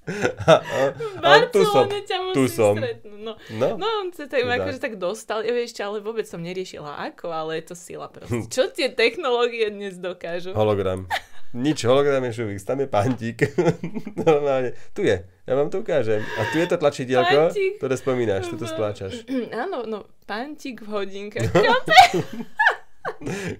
A, 0.07 0.63
a, 0.63 0.79
a 1.19 1.51
tu 1.51 1.67
som, 1.67 1.83
ťa 1.91 2.19
musí 2.23 2.37
tu 2.39 2.45
som. 2.47 2.79
stretnúť. 2.79 3.19
No. 3.19 3.35
No, 3.59 3.67
No, 3.75 3.87
on 4.07 4.15
sa 4.15 4.31
tak, 4.31 4.47
Chudák. 4.47 4.63
akože 4.63 4.79
tak 4.79 4.95
dostal, 5.03 5.43
ja 5.43 5.51
vieš, 5.51 5.75
ale 5.83 5.99
vôbec 5.99 6.23
som 6.31 6.39
neriešila 6.39 7.03
ako, 7.11 7.35
ale 7.35 7.59
je 7.59 7.65
to 7.67 7.75
sila 7.75 8.07
proste. 8.07 8.47
Čo 8.47 8.71
tie 8.71 8.95
technológie 8.95 9.67
dnes 9.67 9.99
dokážu? 9.99 10.55
hologram. 10.55 11.11
Nič, 11.57 11.83
hologram 11.89 12.21
je 12.29 12.37
šuvix, 12.37 12.63
tam 12.63 12.85
je 12.85 12.87
pantík. 12.87 13.39
Normálne. 14.29 14.79
Tu 14.93 15.09
je, 15.09 15.17
ja 15.25 15.53
vám 15.57 15.73
to 15.73 15.81
ukážem. 15.81 16.21
A 16.37 16.53
tu 16.53 16.61
je 16.61 16.67
to 16.69 16.77
tlačidielko, 16.77 17.51
Pantík. 17.51 17.81
ktoré 17.81 17.95
spomínaš, 17.97 18.47
tu 18.47 18.55
to 18.55 18.67
stláčaš. 18.69 19.25
Áno, 19.65 19.83
no, 19.89 20.05
pantík 20.23 20.85
v 20.85 20.89
hodinkách. 20.93 21.51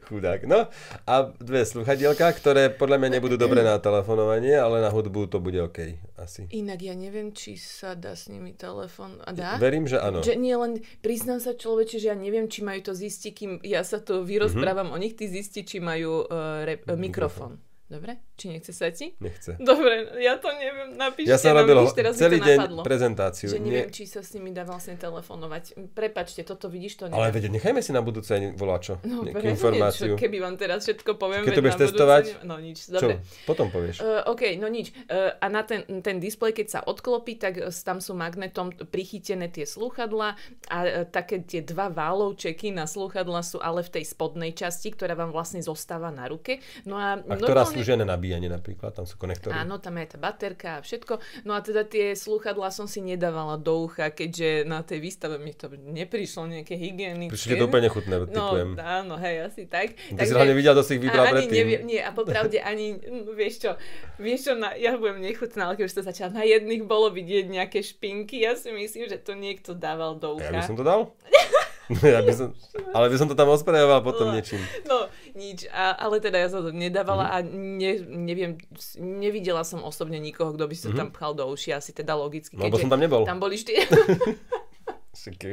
Chudák. 0.07 0.45
No 0.45 0.69
a 1.09 1.15
dve 1.41 1.65
sluchadielka, 1.65 2.29
ktoré 2.37 2.69
podľa 2.69 3.01
mňa 3.01 3.11
nebudú 3.19 3.37
dobré 3.41 3.65
na 3.65 3.81
telefonovanie, 3.81 4.57
ale 4.57 4.85
na 4.85 4.91
hudbu 4.93 5.29
to 5.33 5.39
bude 5.41 5.59
OK. 5.61 5.97
Asi. 6.17 6.49
Inak 6.53 6.81
ja 6.81 6.97
neviem, 6.97 7.33
či 7.37 7.61
sa 7.61 7.93
dá 7.93 8.17
s 8.17 8.33
nimi 8.33 8.57
telefon. 8.57 9.21
A 9.25 9.37
dá? 9.37 9.61
Verím, 9.61 9.85
že 9.85 10.01
áno. 10.01 10.25
Že 10.25 10.41
nie 10.41 10.57
len, 10.57 10.73
priznám 11.05 11.45
sa 11.45 11.53
človeče, 11.53 12.01
že 12.01 12.09
ja 12.09 12.17
neviem, 12.17 12.49
či 12.49 12.65
majú 12.65 12.81
to 12.81 12.93
zistiť, 12.97 13.33
kým 13.33 13.53
ja 13.61 13.85
sa 13.85 14.01
to 14.01 14.25
vyrozprávam 14.25 14.93
o 14.93 14.97
nich, 14.97 15.13
ty 15.13 15.29
zisti, 15.29 15.65
či 15.65 15.77
majú 15.77 16.25
uh, 16.25 16.65
rep, 16.65 16.89
uh, 16.89 16.97
mikrofón. 16.97 17.61
Dobre? 17.87 18.19
Či 18.35 18.51
nechce 18.51 18.71
sa 18.71 18.91
ti? 18.91 19.15
Nechce. 19.17 19.55
Dobre, 19.61 20.19
ja 20.19 20.35
to 20.37 20.51
neviem, 20.51 20.93
napíšte 20.93 21.31
Ja 21.31 21.39
som 21.39 21.55
nám, 21.55 21.63
robil 21.63 21.77
vidíš, 21.81 21.95
teraz 21.95 22.13
celý 22.17 22.39
deň 22.39 22.59
napadlo. 22.59 22.81
prezentáciu. 22.83 23.47
Že 23.47 23.57
Nie, 23.57 23.71
neviem, 23.81 23.91
či 23.91 24.05
sa 24.05 24.21
s 24.21 24.31
nimi 24.33 24.51
dá 24.51 24.63
vlastne 24.63 24.95
telefonovať. 24.97 25.65
Prepačte, 25.89 26.43
toto 26.43 26.67
vidíš, 26.67 26.93
to 26.97 27.03
ale 27.07 27.15
neviem. 27.25 27.35
veď 27.37 27.45
nechajme 27.53 27.81
si 27.81 27.91
na 27.91 28.01
budúce 28.01 28.29
voláčo. 28.53 28.99
No, 29.03 29.23
nejakú 29.23 29.47
informáciu. 29.49 30.13
Čo, 30.13 30.19
keby 30.19 30.37
vám 30.41 30.57
teraz 30.57 30.83
všetko 30.83 31.15
poviem, 31.15 31.43
Keď 31.43 31.53
to 31.53 31.63
budeš 31.63 31.73
budúce 31.73 31.87
testovať? 31.89 32.25
ne- 32.27 32.39
No 32.43 32.55
nič, 32.59 32.79
Čo? 32.81 32.91
dobre. 32.93 33.15
Potom 33.45 33.67
povieš. 33.69 33.97
Uh, 33.99 34.27
OK, 34.27 34.43
no 34.57 34.67
nič. 34.67 34.91
Uh, 35.07 35.31
a 35.33 35.47
na 35.47 35.63
ten, 35.63 35.81
ten 36.03 36.19
displej, 36.19 36.53
keď 36.53 36.67
sa 36.69 36.81
odklopí, 36.83 37.37
tak 37.37 37.55
uh, 37.57 37.71
tam 37.71 37.99
sú 37.99 38.13
magnetom 38.13 38.75
prichytené 38.85 39.47
tie 39.49 39.63
slúchadla 39.63 40.35
a 40.67 40.79
uh, 40.81 40.89
také 41.05 41.39
tie 41.41 41.63
dva 41.63 41.87
válovčeky 41.87 42.69
na 42.69 42.85
slúchadla 42.85 43.41
sú 43.41 43.59
ale 43.59 43.81
v 43.81 43.91
tej 43.93 44.05
spodnej 44.05 44.51
časti, 44.53 44.91
ktorá 44.91 45.15
vám 45.15 45.31
vlastne 45.31 45.61
zostáva 45.61 46.11
na 46.11 46.27
ruke. 46.27 46.59
No 46.83 46.97
a, 46.97 47.15
A 47.17 47.35
ktorá 47.37 47.63
na 47.97 48.07
nabíjanie 48.07 48.47
napríklad, 48.47 48.93
tam 48.93 49.05
sú 49.05 49.17
konektory. 49.17 49.53
Áno, 49.53 49.77
tam 49.77 49.97
je 49.97 50.07
tá 50.07 50.17
baterka 50.17 50.69
a 50.77 50.81
všetko. 50.81 51.19
No 51.43 51.53
a 51.53 51.61
teda 51.61 51.83
tie 51.83 52.13
slúchadlá 52.13 52.71
som 52.71 52.85
si 52.85 53.01
nedávala 53.01 53.57
do 53.57 53.83
ucha, 53.83 54.09
keďže 54.09 54.63
na 54.63 54.81
tej 54.81 55.01
výstave 55.01 55.37
mi 55.37 55.51
to 55.51 55.69
neprišlo 55.69 56.47
nejaké 56.47 56.75
hygienické. 56.75 57.33
Prišli 57.33 57.57
to 57.57 57.67
úplne 57.67 57.89
chutné, 57.89 58.15
No, 58.17 58.55
typujem. 58.55 58.69
áno, 58.77 59.15
hej, 59.17 59.37
asi 59.45 59.67
tak. 59.67 59.99
Ty 60.09 60.23
si 60.23 60.33
hlavne 60.33 60.55
videl, 60.55 60.73
kto 60.73 60.83
si 60.83 60.93
ich 60.95 61.03
vybral 61.03 61.25
predtým. 61.29 61.53
nevie, 61.53 61.79
nie, 61.83 61.99
a 61.99 62.11
popravde 62.11 62.59
ani, 62.59 62.95
mm, 62.95 63.33
vieš 63.33 63.55
čo, 63.59 63.71
vieš 64.17 64.41
čo, 64.47 64.53
na, 64.55 64.73
ja 64.73 64.95
budem 64.95 65.19
nechutná, 65.19 65.67
ale 65.67 65.75
keď 65.75 65.85
už 65.85 65.95
to 65.95 66.03
začala, 66.05 66.31
na 66.33 66.45
jedných 66.45 66.85
bolo 66.85 67.11
vidieť 67.11 67.45
nejaké 67.49 67.81
špinky, 67.81 68.41
ja 68.41 68.55
si 68.55 68.71
myslím, 68.71 69.09
že 69.09 69.19
to 69.19 69.35
niekto 69.35 69.73
dával 69.73 70.15
do 70.15 70.37
ucha. 70.37 70.49
Ja 70.49 70.61
by 70.61 70.63
som 70.63 70.77
to 70.77 70.85
dal? 70.85 71.11
Ja 72.05 72.19
by 72.19 72.33
som, 72.33 72.49
ale 72.91 73.07
by 73.07 73.17
som 73.17 73.27
to 73.27 73.35
tam 73.35 73.47
osprejoval 73.49 74.01
potom 74.01 74.31
niečím. 74.31 74.59
No, 74.85 75.07
nič, 75.33 75.67
a, 75.69 75.95
ale 75.97 76.19
teda 76.19 76.37
ja 76.37 76.49
som 76.49 76.61
to 76.61 76.71
nedávala 76.71 77.27
Mhm. 77.27 77.33
a 77.33 77.37
ne, 77.47 77.93
neviem, 78.25 78.53
nevidela 78.97 79.63
som 79.63 79.81
osobne 79.81 80.19
nikoho, 80.19 80.51
kto 80.53 80.65
by 80.65 80.75
sa 80.75 80.89
tam 80.91 81.09
pchal 81.09 81.33
do 81.33 81.47
uši, 81.47 81.71
asi 81.73 81.93
teda 81.93 82.13
logicky. 82.13 82.55
No, 82.55 82.67
lebo 82.67 82.77
som 82.77 82.89
tam 82.89 82.99
nebol. 82.99 83.23
tam 83.23 83.39
boli 83.39 83.55
štyri, 83.55 83.87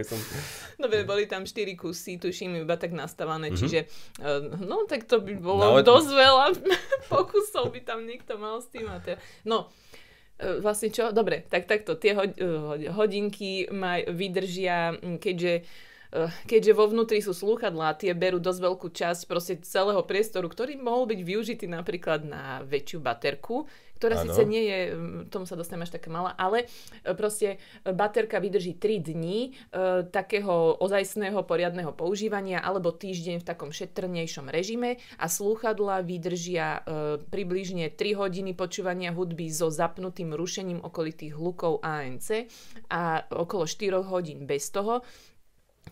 som... 0.04 0.20
Dobre, 0.84 1.02
boli 1.04 1.26
tam 1.26 1.44
štyri 1.44 1.74
kusy, 1.74 2.18
tuším, 2.18 2.62
iba 2.62 2.76
tak 2.76 2.92
nastavané, 2.92 3.50
Mhm. 3.50 3.58
čiže 3.58 3.80
uh, 4.20 4.58
no, 4.60 4.86
tak 4.86 5.06
to 5.06 5.18
by 5.18 5.34
bolo 5.34 5.62
No, 5.72 5.82
dosť 5.82 6.10
veľa 6.12 6.46
pokusov 7.08 7.70
by 7.70 7.82
tam 7.82 8.04
niekto 8.04 8.36
mal 8.36 8.58
s 8.58 8.68
tým. 8.68 8.86
A 8.86 9.00
te... 9.00 9.18
No, 9.44 9.70
uh, 10.38 10.60
vlastne 10.60 10.90
čo? 10.90 11.10
Dobre, 11.10 11.46
tak 11.48 11.66
takto, 11.66 11.96
tie 11.96 12.14
uh, 12.14 12.28
hodinky 12.92 13.66
maj, 13.70 14.06
vydržia, 14.08 14.94
mm, 14.94 15.18
keďže 15.18 15.54
keďže 16.46 16.78
vo 16.78 16.86
vnútri 16.86 17.20
sú 17.20 17.34
slúchadlá, 17.34 17.98
tie 17.98 18.14
berú 18.14 18.38
dosť 18.38 18.60
veľkú 18.62 18.88
časť 18.94 19.22
proste 19.26 19.58
celého 19.66 20.02
priestoru, 20.06 20.46
ktorý 20.46 20.78
mohol 20.78 21.10
byť 21.10 21.20
využitý 21.26 21.66
napríklad 21.66 22.22
na 22.22 22.62
väčšiu 22.62 23.02
baterku, 23.02 23.66
ktorá 24.04 24.20
ano. 24.20 24.26
síce 24.28 24.44
nie 24.44 24.68
je, 24.68 24.80
tomu 25.32 25.48
sa 25.48 25.56
dostaneme 25.56 25.88
až 25.88 25.96
taká 25.96 26.12
malá, 26.12 26.36
ale 26.36 26.68
e, 26.68 27.16
proste 27.16 27.56
baterka 27.88 28.44
vydrží 28.44 28.76
3 28.76 29.00
dní 29.00 29.40
e, 29.48 29.50
takého 30.12 30.76
ozajstného 30.84 31.40
poriadneho 31.48 31.96
používania 31.96 32.60
alebo 32.60 32.92
týždeň 32.92 33.40
v 33.40 33.48
takom 33.48 33.72
šetrnejšom 33.72 34.52
režime 34.52 35.00
a 35.16 35.32
slúchadla 35.32 36.04
vydržia 36.04 36.84
e, 36.84 37.22
približne 37.32 37.96
3 37.96 38.20
hodiny 38.20 38.52
počúvania 38.52 39.16
hudby 39.16 39.48
so 39.48 39.72
zapnutým 39.72 40.36
rušením 40.36 40.84
okolitých 40.84 41.40
hlukov 41.40 41.80
ANC 41.80 42.52
a 42.92 43.24
okolo 43.32 43.64
4 43.64 44.04
hodín 44.04 44.44
bez 44.44 44.68
toho 44.68 45.00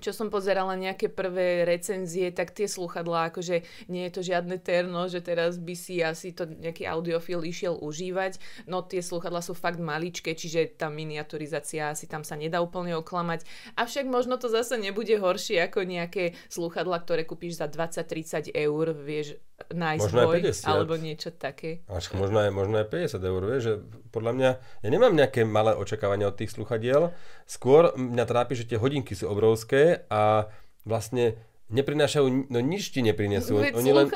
čo 0.02 0.12
som 0.12 0.34
pozerala 0.34 0.74
nejaké 0.74 1.14
prvé 1.14 1.62
recenzie, 1.64 2.34
tak 2.34 2.52
tie 2.52 2.66
sluchadlá, 2.66 3.30
akože 3.30 3.62
nie 3.88 4.10
je 4.10 4.12
to 4.12 4.22
žiadne 4.26 4.58
terno, 4.58 5.06
že 5.06 5.22
teraz 5.22 5.62
by 5.62 5.76
si 5.78 6.02
asi 6.02 6.34
to 6.34 6.50
nejaký 6.50 6.90
audiofil 6.90 7.46
išiel 7.46 7.78
užívať, 7.78 8.66
no 8.66 8.82
tie 8.82 9.06
sluchadlá 9.06 9.46
sú 9.46 9.54
fakt 9.54 9.78
maličké, 9.78 10.34
čiže 10.34 10.74
tá 10.82 10.90
miniaturizácia 10.90 11.94
asi 11.94 12.10
tam 12.10 12.26
sa 12.26 12.34
nedá 12.34 12.60
úplne 12.60 12.98
oklamať. 12.98 13.46
Avšak 13.78 14.10
možno 14.10 14.42
to 14.42 14.50
zase 14.50 14.82
nebude 14.82 15.14
horšie 15.22 15.62
ako 15.62 15.86
nejaké 15.86 16.34
sluchadlá, 16.50 17.06
ktoré 17.06 17.24
kúpiš 17.30 17.62
za 17.62 17.70
20-30 17.70 18.52
eur, 18.58 18.86
vieš, 18.98 19.38
nájsť 19.69 20.02
možno 20.02 20.19
boj, 20.26 20.39
50. 20.41 20.65
alebo 20.65 20.93
niečo 20.97 21.30
také. 21.36 21.86
Až 21.86 22.15
možno 22.17 22.41
aj, 22.41 22.50
možno 22.50 22.76
aj 22.82 22.88
50 22.89 23.21
eur, 23.21 23.41
vieš, 23.45 23.62
že 23.62 23.74
podľa 24.10 24.32
mňa, 24.34 24.50
ja 24.82 24.89
nemám 24.89 25.13
nejaké 25.13 25.45
malé 25.45 25.78
očakávania 25.78 26.32
od 26.32 26.38
tých 26.39 26.56
sluchadiel, 26.58 27.13
skôr 27.45 27.93
mňa 27.93 28.26
trápi, 28.26 28.58
že 28.58 28.65
tie 28.65 28.82
hodinky 28.82 29.13
sú 29.13 29.30
obrovské 29.30 30.08
a 30.10 30.50
vlastne 30.88 31.38
neprinášajú, 31.72 32.52
no 32.52 32.60
nič 32.60 32.92
ti 32.92 33.00
neprinesú. 33.02 33.58
Veď 33.58 33.80
oni 33.80 33.92
len, 33.96 34.08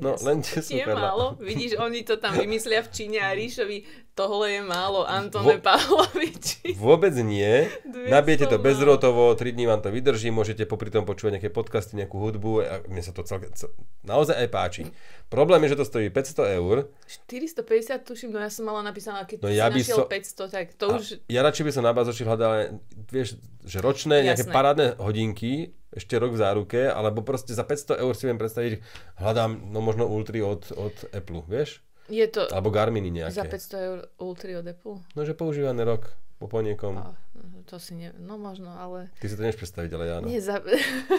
no, 0.00 0.16
len 0.24 0.40
tie 0.40 0.64
je 0.64 0.84
málo. 0.88 1.36
Vidíš, 1.38 1.76
oni 1.76 2.02
to 2.02 2.16
tam 2.16 2.34
vymyslia 2.34 2.80
v 2.80 2.90
Číne 2.90 3.18
a 3.20 3.36
Ríšovi 3.36 3.84
tohle 4.14 4.50
je 4.50 4.62
málo, 4.62 5.02
Antone 5.10 5.58
Vo, 5.58 5.62
Pavloviči. 5.62 6.78
Vôbec 6.78 7.10
nie. 7.18 7.66
Nabijete 7.84 8.46
to 8.46 8.62
bezrotovo, 8.62 9.34
3 9.34 9.52
dní 9.52 9.66
vám 9.66 9.82
to 9.82 9.90
vydrží, 9.90 10.30
môžete 10.30 10.62
popri 10.70 10.88
tom 10.94 11.02
počúvať 11.02 11.38
nejaké 11.38 11.50
podcasty, 11.50 11.98
nejakú 11.98 12.22
hudbu 12.22 12.50
a 12.62 12.74
mne 12.86 13.02
sa 13.02 13.10
to 13.10 13.26
celke, 13.26 13.50
cel, 13.58 13.74
naozaj 14.06 14.38
aj 14.38 14.48
páči. 14.54 14.82
Problém 15.26 15.66
je, 15.66 15.74
že 15.74 15.78
to 15.82 15.84
stojí 15.84 16.06
500 16.14 16.58
eur. 16.62 16.94
450 17.26 18.06
tuším, 18.06 18.30
no 18.30 18.38
ja 18.38 18.50
som 18.54 18.70
mala 18.70 18.86
napísané, 18.86 19.26
keď 19.26 19.42
no 19.42 19.50
ja 19.50 19.66
si 19.66 19.82
našiel 19.82 19.98
so... 19.98 20.06
500, 20.06 20.54
tak 20.54 20.66
to 20.78 20.86
už... 20.94 21.04
Ja 21.26 21.42
radšej 21.42 21.64
by 21.66 21.72
som 21.74 21.82
na 21.82 21.92
bazoči 21.92 22.22
hľadal, 22.22 22.78
vieš, 23.10 23.34
že 23.66 23.82
ročné 23.82 24.22
Jasné. 24.22 24.26
nejaké 24.30 24.42
parádne 24.46 24.94
hodinky, 25.02 25.74
ešte 25.94 26.18
rok 26.18 26.34
v 26.34 26.42
záruke, 26.42 26.80
alebo 26.90 27.22
proste 27.22 27.54
za 27.54 27.62
500 27.62 28.02
eur 28.02 28.12
si 28.18 28.26
viem 28.26 28.38
predstaviť, 28.38 28.82
hľadám 29.22 29.70
no 29.70 29.78
možno 29.78 30.10
Ultry 30.10 30.42
od, 30.42 30.74
od 30.74 30.94
Apple, 31.14 31.46
vieš? 31.46 31.80
Je 32.10 32.26
to... 32.28 32.44
Alebo 32.52 32.68
Garminy 32.68 33.08
nejaké. 33.08 33.32
Za 33.32 33.48
500 33.48 33.88
eur 33.88 33.98
Ultry 34.20 34.52
od 34.58 34.66
Apple? 34.68 35.00
No, 35.16 35.20
že 35.24 35.32
používaný 35.32 35.88
rok 35.88 36.12
po, 36.36 36.50
po 36.50 36.60
niekom. 36.60 37.00
A, 37.00 37.16
to 37.64 37.80
si 37.80 37.96
ne... 37.96 38.12
No 38.20 38.36
možno, 38.36 38.74
ale... 38.76 39.08
Ty 39.22 39.32
si 39.32 39.34
to 39.38 39.42
nevieš 39.46 39.64
predstaviť, 39.64 39.90
ale 39.96 40.04
ja 40.04 40.16
no. 40.20 40.26
Nie, 40.28 40.40
za... 40.44 40.60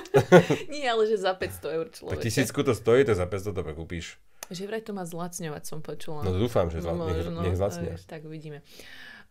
Nie, 0.73 0.93
ale 0.93 1.09
že 1.09 1.17
za 1.17 1.33
500 1.33 1.77
eur 1.81 1.88
človek. 1.89 2.13
Tak 2.13 2.21
tisícku 2.21 2.59
to 2.61 2.77
stojí, 2.77 3.01
to 3.01 3.17
za 3.17 3.25
500 3.25 3.57
to 3.57 3.61
kúpiš. 3.73 4.21
Že 4.53 4.69
vraj 4.69 4.83
to 4.85 4.93
má 4.93 5.01
zlacňovať, 5.09 5.63
som 5.65 5.81
počula. 5.81 6.21
No 6.21 6.38
dúfam, 6.38 6.69
že 6.69 6.85
zla... 6.85 6.93
no, 6.93 7.09
nech, 7.09 7.25
nech 7.25 7.57
zlacnia. 7.57 7.97
Tak 8.05 8.29
uvidíme. 8.29 8.61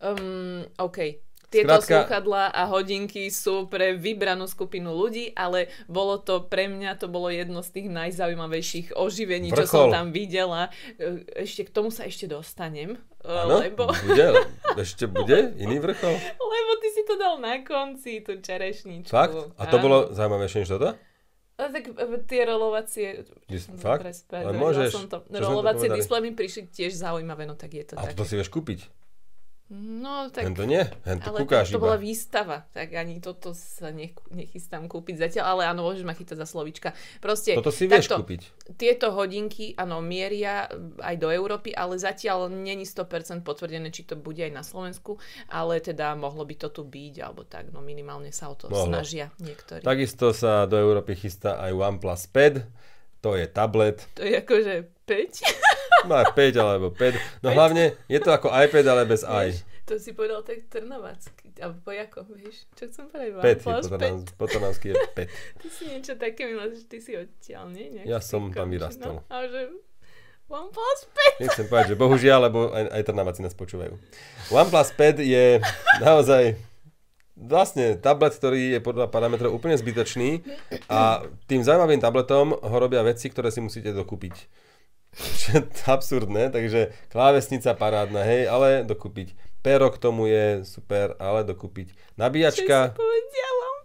Um, 0.02 0.66
OK, 0.82 1.22
tieto 1.54 1.78
Skrátka... 1.78 1.86
slúchadlá 1.86 2.44
a 2.50 2.62
hodinky 2.66 3.30
sú 3.30 3.70
pre 3.70 3.94
vybranú 3.94 4.50
skupinu 4.50 4.90
ľudí, 4.90 5.30
ale 5.38 5.70
bolo 5.86 6.18
to 6.18 6.42
pre 6.42 6.66
mňa, 6.66 6.98
to 6.98 7.06
bolo 7.06 7.30
jedno 7.30 7.62
z 7.62 7.70
tých 7.78 7.88
najzaujímavejších 7.94 8.98
oživení, 8.98 9.54
Vrchol. 9.54 9.62
čo 9.62 9.70
som 9.70 9.84
tam 9.94 10.06
videla. 10.10 10.74
E, 10.98 11.22
ešte 11.46 11.64
k 11.66 11.70
tomu 11.70 11.94
sa 11.94 12.10
ešte 12.10 12.26
dostanem. 12.26 12.98
Ano, 13.22 13.62
e, 13.62 13.70
lebo... 13.70 13.86
bude, 13.88 14.26
ešte 14.74 15.06
bude 15.06 15.54
iný 15.56 15.78
vrchol? 15.78 16.12
Lebo 16.54 16.70
ty 16.78 16.88
si 16.92 17.02
to 17.02 17.14
dal 17.18 17.38
na 17.42 17.62
konci, 17.66 18.22
tú 18.22 18.38
čerešničku. 18.38 19.10
Fakt? 19.10 19.34
A 19.58 19.62
to 19.66 19.76
Áno. 19.78 19.84
bolo 19.84 19.98
zaujímavejšie 20.14 20.58
než 20.62 20.70
toto? 20.74 20.90
A 21.54 21.70
tak 21.70 21.86
e, 21.86 22.18
tie 22.26 22.42
rolovacie... 22.42 23.22
Fakt? 23.78 24.02
Ale 24.34 24.58
môžeš. 24.58 24.90
Som 24.90 25.06
to. 25.06 25.22
Rolovacie 25.30 25.86
displej 25.86 26.20
mi 26.26 26.30
prišli 26.34 26.66
tiež 26.66 26.98
zaujímavé, 26.98 27.46
no 27.46 27.54
tak 27.54 27.78
je 27.78 27.84
to 27.86 27.94
A 27.94 28.10
tak. 28.10 28.18
to 28.18 28.26
si 28.26 28.34
vieš 28.34 28.50
kúpiť? 28.50 29.03
No 29.72 30.28
tak... 30.28 30.44
Hen 30.44 30.52
to 30.52 30.68
nie, 30.68 30.84
hen 31.08 31.24
to 31.24 31.32
ale 31.32 31.40
kúkáš 31.40 31.72
to, 31.72 31.80
to 31.80 31.84
bola 31.88 31.96
výstava, 31.96 32.68
tak 32.76 32.92
ani 33.00 33.16
toto 33.16 33.56
sa 33.56 33.88
nech, 33.88 34.12
nechystám 34.28 34.84
kúpiť 34.92 35.16
zatiaľ, 35.16 35.56
ale 35.56 35.62
áno, 35.72 35.88
môžeš 35.88 36.04
ma 36.04 36.12
chytať 36.12 36.36
za 36.36 36.44
slovička. 36.44 36.92
Proste, 37.24 37.56
toto 37.56 37.72
si 37.72 37.88
vieš 37.88 38.12
takto, 38.12 38.20
kúpiť. 38.20 38.52
Tieto 38.76 39.16
hodinky, 39.16 39.72
áno, 39.80 40.04
mieria 40.04 40.68
aj 41.00 41.16
do 41.16 41.32
Európy, 41.32 41.72
ale 41.72 41.96
zatiaľ 41.96 42.52
není 42.52 42.84
100% 42.84 43.40
potvrdené, 43.40 43.88
či 43.88 44.04
to 44.04 44.20
bude 44.20 44.44
aj 44.44 44.52
na 44.52 44.60
Slovensku, 44.60 45.16
ale 45.48 45.80
teda 45.80 46.12
mohlo 46.12 46.44
by 46.44 46.60
to 46.60 46.68
tu 46.68 46.84
byť, 46.84 47.14
alebo 47.24 47.48
tak, 47.48 47.72
no 47.72 47.80
minimálne 47.80 48.36
sa 48.36 48.52
o 48.52 48.56
to 48.60 48.68
mohlo. 48.68 48.92
snažia 48.92 49.32
niektorí. 49.40 49.80
Takisto 49.80 50.36
sa 50.36 50.68
do 50.68 50.76
Európy 50.76 51.16
chystá 51.16 51.56
aj 51.64 51.72
OnePlus 51.72 52.28
5, 52.28 52.68
to 53.24 53.32
je 53.32 53.48
tablet. 53.48 54.04
To 54.20 54.28
je 54.28 54.44
akože 54.44 54.74
5? 55.08 55.72
Má 56.10 56.20
5 56.26 56.36
alebo 56.60 56.90
5. 56.92 57.44
No 57.44 57.48
5. 57.52 57.56
hlavne 57.56 57.84
je 58.10 58.18
to 58.20 58.30
ako 58.34 58.50
iPad, 58.50 58.84
ale 58.90 59.02
bez 59.06 59.22
i. 59.24 59.54
To 59.84 60.00
si 60.00 60.16
povedal 60.16 60.40
tak 60.40 60.64
trnovácky, 60.72 61.52
alebo 61.60 61.76
pojako, 61.84 62.24
vieš? 62.32 62.64
Čo 62.72 62.88
chcem 62.88 63.04
povedať? 63.04 63.60
Pet, 63.60 63.60
po 64.32 64.48
trnavsky 64.48 64.92
je 64.92 64.94
pet. 65.12 65.28
ty 65.60 65.68
si 65.68 65.92
niečo 65.92 66.16
také 66.16 66.48
milé, 66.48 66.72
že 66.72 66.88
ty 66.88 67.04
si 67.04 67.12
odtiaľ, 67.12 67.68
nie? 67.68 67.92
Nejak 67.92 68.08
ja 68.08 68.18
som 68.24 68.48
tam 68.48 68.72
vyrastal. 68.72 69.20
No, 69.20 69.28
a 69.28 69.44
že 69.44 69.68
OnePlus 70.48 71.00
5. 71.40 71.44
Nechcem 71.44 71.66
povedať, 71.68 71.86
že 71.92 72.00
bohužiaľ, 72.00 72.48
lebo 72.48 72.72
aj, 72.72 72.84
aj 72.96 73.02
trnaváci 73.04 73.40
nás 73.44 73.52
počúvajú. 73.52 73.92
OnePlus 74.56 74.88
5 74.96 75.20
je 75.20 75.60
naozaj 76.00 76.56
vlastne 77.36 77.98
tablet, 77.98 78.32
ktorý 78.32 78.78
je 78.78 78.80
podľa 78.80 79.10
parametrov 79.10 79.50
úplne 79.52 79.74
zbytočný 79.74 80.40
a 80.86 81.26
tým 81.50 81.60
zaujímavým 81.60 81.98
tabletom 81.98 82.54
ho 82.54 82.76
robia 82.78 83.02
veci, 83.02 83.26
ktoré 83.28 83.50
si 83.50 83.58
musíte 83.58 83.90
dokúpiť 83.90 84.63
absurdné, 85.86 86.50
takže 86.50 86.92
klávesnica 87.08 87.74
parádna, 87.74 88.22
hej, 88.26 88.50
ale 88.50 88.82
dokúpiť. 88.82 89.34
Pero 89.64 89.88
k 89.88 89.96
tomu 89.96 90.28
je 90.28 90.60
super, 90.68 91.16
ale 91.16 91.42
dokúpiť. 91.48 92.18
Nabíjačka... 92.20 92.92
Čo 92.92 92.96
si 92.96 93.00
povedala, 93.00 93.66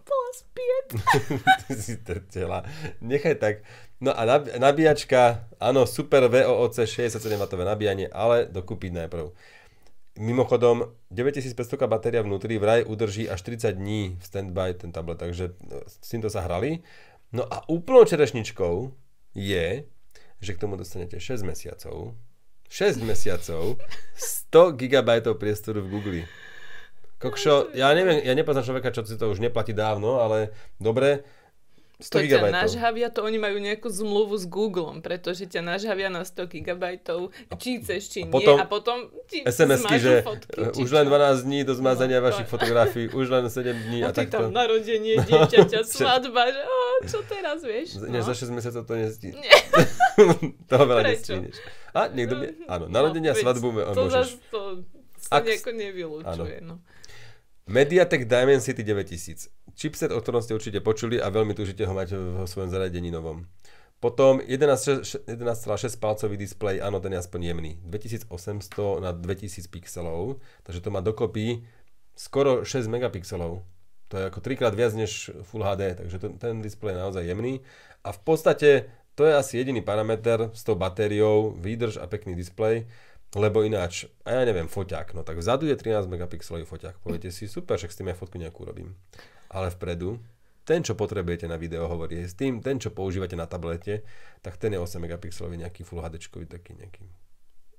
5. 0.90 1.66
Ty 1.68 1.74
si 1.76 1.96
trtela. 2.02 2.58
Nechaj 3.00 3.34
tak. 3.40 3.54
No 4.00 4.16
a 4.16 4.24
nabíjačka, 4.56 5.44
áno, 5.60 5.84
super 5.84 6.24
VOOC 6.32 6.88
67W 6.88 7.52
nabíjanie, 7.52 8.08
ale 8.08 8.48
dokúpiť 8.48 8.96
najprv. 8.96 9.28
Mimochodom, 10.20 10.96
9500 11.12 11.84
batéria 11.84 12.24
vnútri 12.24 12.56
vraj 12.56 12.84
udrží 12.84 13.28
až 13.28 13.40
30 13.44 13.76
dní 13.76 14.16
v 14.16 14.22
standby 14.24 14.76
ten 14.76 14.90
tablet, 14.92 15.20
takže 15.20 15.52
s 15.84 16.08
týmto 16.08 16.32
sa 16.32 16.44
hrali. 16.44 16.80
No 17.30 17.46
a 17.46 17.62
úplnou 17.70 18.08
čerešničkou 18.08 18.90
je, 19.36 19.86
že 20.40 20.56
k 20.56 20.60
tomu 20.60 20.76
dostanete 20.76 21.20
6 21.20 21.44
mesiacov, 21.44 22.16
6 22.68 23.04
mesiacov, 23.04 23.76
100 24.16 24.80
GB 24.80 25.08
priestoru 25.36 25.84
v 25.84 25.90
Google. 25.92 26.22
Kokšo, 27.20 27.76
ja 27.76 27.92
neviem, 27.92 28.24
ja 28.24 28.32
nepoznám 28.32 28.64
človeka, 28.64 28.96
čo 28.96 29.04
si 29.04 29.20
to 29.20 29.28
už 29.28 29.44
neplatí 29.44 29.76
dávno, 29.76 30.24
ale 30.24 30.56
dobre, 30.80 31.20
100 32.00 32.08
to 32.08 32.18
ťa 32.24 32.48
nažhavia, 32.48 33.12
to 33.12 33.20
oni 33.20 33.36
majú 33.36 33.60
nejakú 33.60 33.92
zmluvu 33.92 34.40
s 34.40 34.48
Googlem, 34.48 35.04
pretože 35.04 35.44
ťa 35.44 35.60
nažhavia 35.60 36.08
na 36.08 36.24
100 36.24 36.48
GB, 36.48 36.84
či 37.60 37.70
chceš, 37.84 38.02
či 38.08 38.20
a 38.24 38.32
potom, 38.32 38.56
nie, 38.56 38.64
a 38.64 38.66
potom 38.66 38.96
ti 39.28 39.38
SMS-ky, 39.44 39.96
že 40.00 40.12
fotky, 40.24 40.80
už 40.80 40.90
len 40.96 41.04
12 41.04 41.44
dní 41.44 41.60
do 41.68 41.76
zmazania 41.76 42.24
no, 42.24 42.32
vašich 42.32 42.48
to... 42.48 42.52
fotografií, 42.56 43.04
už 43.12 43.26
len 43.28 43.44
7 43.52 43.92
dní 43.92 44.00
a, 44.00 44.08
a 44.08 44.16
ty 44.16 44.24
takto. 44.24 44.48
tam 44.48 44.56
narodenie 44.56 45.20
dieťaťa, 45.20 45.80
svadba, 46.00 46.42
že 46.48 46.62
o, 46.64 46.78
čo 47.04 47.18
teraz, 47.28 47.60
vieš? 47.60 48.00
No. 48.00 48.08
Nie, 48.08 48.24
za 48.24 48.32
6 48.32 48.56
mesiacov 48.56 48.82
to 48.88 48.94
nezdí. 48.96 49.36
to 50.70 50.74
veľa 50.80 51.02
nestíhneš. 51.04 51.56
A 51.92 52.08
niekto 52.08 52.34
by, 52.40 52.46
áno, 52.70 52.84
narodenia, 52.88 53.36
no, 53.36 53.40
svadbu 53.44 53.68
to 53.92 54.02
môžeš. 54.08 54.28
To 54.54 54.60
sa 55.20 55.38
Ak... 55.38 55.44
nejako 55.44 55.70
nevylúčuje, 55.76 56.64
no. 56.64 56.80
Mediatek 57.70 58.26
Dimensity 58.26 58.82
9000 58.82 59.46
chipset, 59.76 60.10
o 60.14 60.20
ktorom 60.20 60.40
ste 60.42 60.56
určite 60.56 60.80
počuli 60.80 61.18
a 61.18 61.28
veľmi 61.28 61.54
túžite 61.54 61.84
ho 61.86 61.94
mať 61.94 62.14
vo 62.16 62.44
svojom 62.46 62.70
zariadení 62.70 63.10
novom. 63.12 63.46
Potom 64.00 64.40
11,6 64.40 65.28
palcový 66.00 66.40
displej, 66.40 66.80
áno, 66.80 67.04
ten 67.04 67.12
je 67.12 67.20
aspoň 67.20 67.52
jemný. 67.52 67.76
2800 67.84 69.04
na 69.04 69.12
2000 69.12 69.68
pixelov, 69.68 70.40
takže 70.64 70.80
to 70.80 70.88
má 70.88 71.04
dokopy 71.04 71.68
skoro 72.16 72.64
6 72.64 72.88
megapixelov. 72.88 73.60
To 74.10 74.14
je 74.16 74.24
ako 74.32 74.40
trikrát 74.40 74.72
viac 74.72 74.96
než 74.96 75.28
Full 75.44 75.60
HD, 75.60 76.00
takže 76.00 76.16
to, 76.16 76.26
ten 76.40 76.64
displej 76.64 76.96
je 76.96 77.02
naozaj 77.04 77.22
jemný. 77.28 77.60
A 78.00 78.16
v 78.16 78.20
podstate 78.24 78.88
to 79.12 79.28
je 79.28 79.36
asi 79.36 79.60
jediný 79.60 79.84
parameter 79.84 80.48
s 80.56 80.64
tou 80.64 80.80
batériou, 80.80 81.52
výdrž 81.60 82.00
a 82.00 82.08
pekný 82.08 82.32
displej, 82.32 82.88
lebo 83.36 83.62
ináč, 83.62 84.08
a 84.24 84.32
ja 84.32 84.42
neviem, 84.48 84.66
foťák, 84.66 85.12
no 85.12 85.22
tak 85.22 85.38
vzadu 85.38 85.68
je 85.68 85.76
13 85.76 86.08
megapixelový 86.08 86.64
foťák. 86.64 87.04
Poviete 87.04 87.28
si, 87.28 87.46
super, 87.46 87.76
však 87.76 87.92
s 87.92 87.98
tým 88.00 88.08
ja 88.08 88.16
fotku 88.16 88.40
nejakú 88.40 88.64
robím 88.64 88.96
ale 89.50 89.74
vpredu. 89.74 90.22
ten, 90.64 90.86
čo 90.86 90.94
potrebujete 90.94 91.50
na 91.50 91.58
video 91.58 91.90
hovorí, 91.90 92.22
s 92.22 92.38
tým, 92.38 92.62
ten, 92.62 92.78
čo 92.78 92.94
používate 92.94 93.34
na 93.34 93.50
tablete, 93.50 94.06
tak 94.38 94.54
ten 94.54 94.70
je 94.70 94.78
8 94.78 95.02
megapixelový 95.02 95.58
nejaký 95.58 95.82
Full 95.82 95.98
HD 95.98 96.22
taký 96.46 96.78
nejaký. 96.78 97.10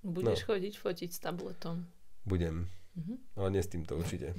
Budeš 0.03 0.43
no. 0.43 0.47
chodiť 0.51 0.73
fotiť 0.75 1.09
s 1.13 1.19
tabletom. 1.23 1.87
Budem. 2.27 2.67
Mm-hmm. 2.91 3.17
Ale 3.39 3.47
nie 3.55 3.63
s 3.63 3.71
týmto 3.71 3.95
určite. 3.95 4.35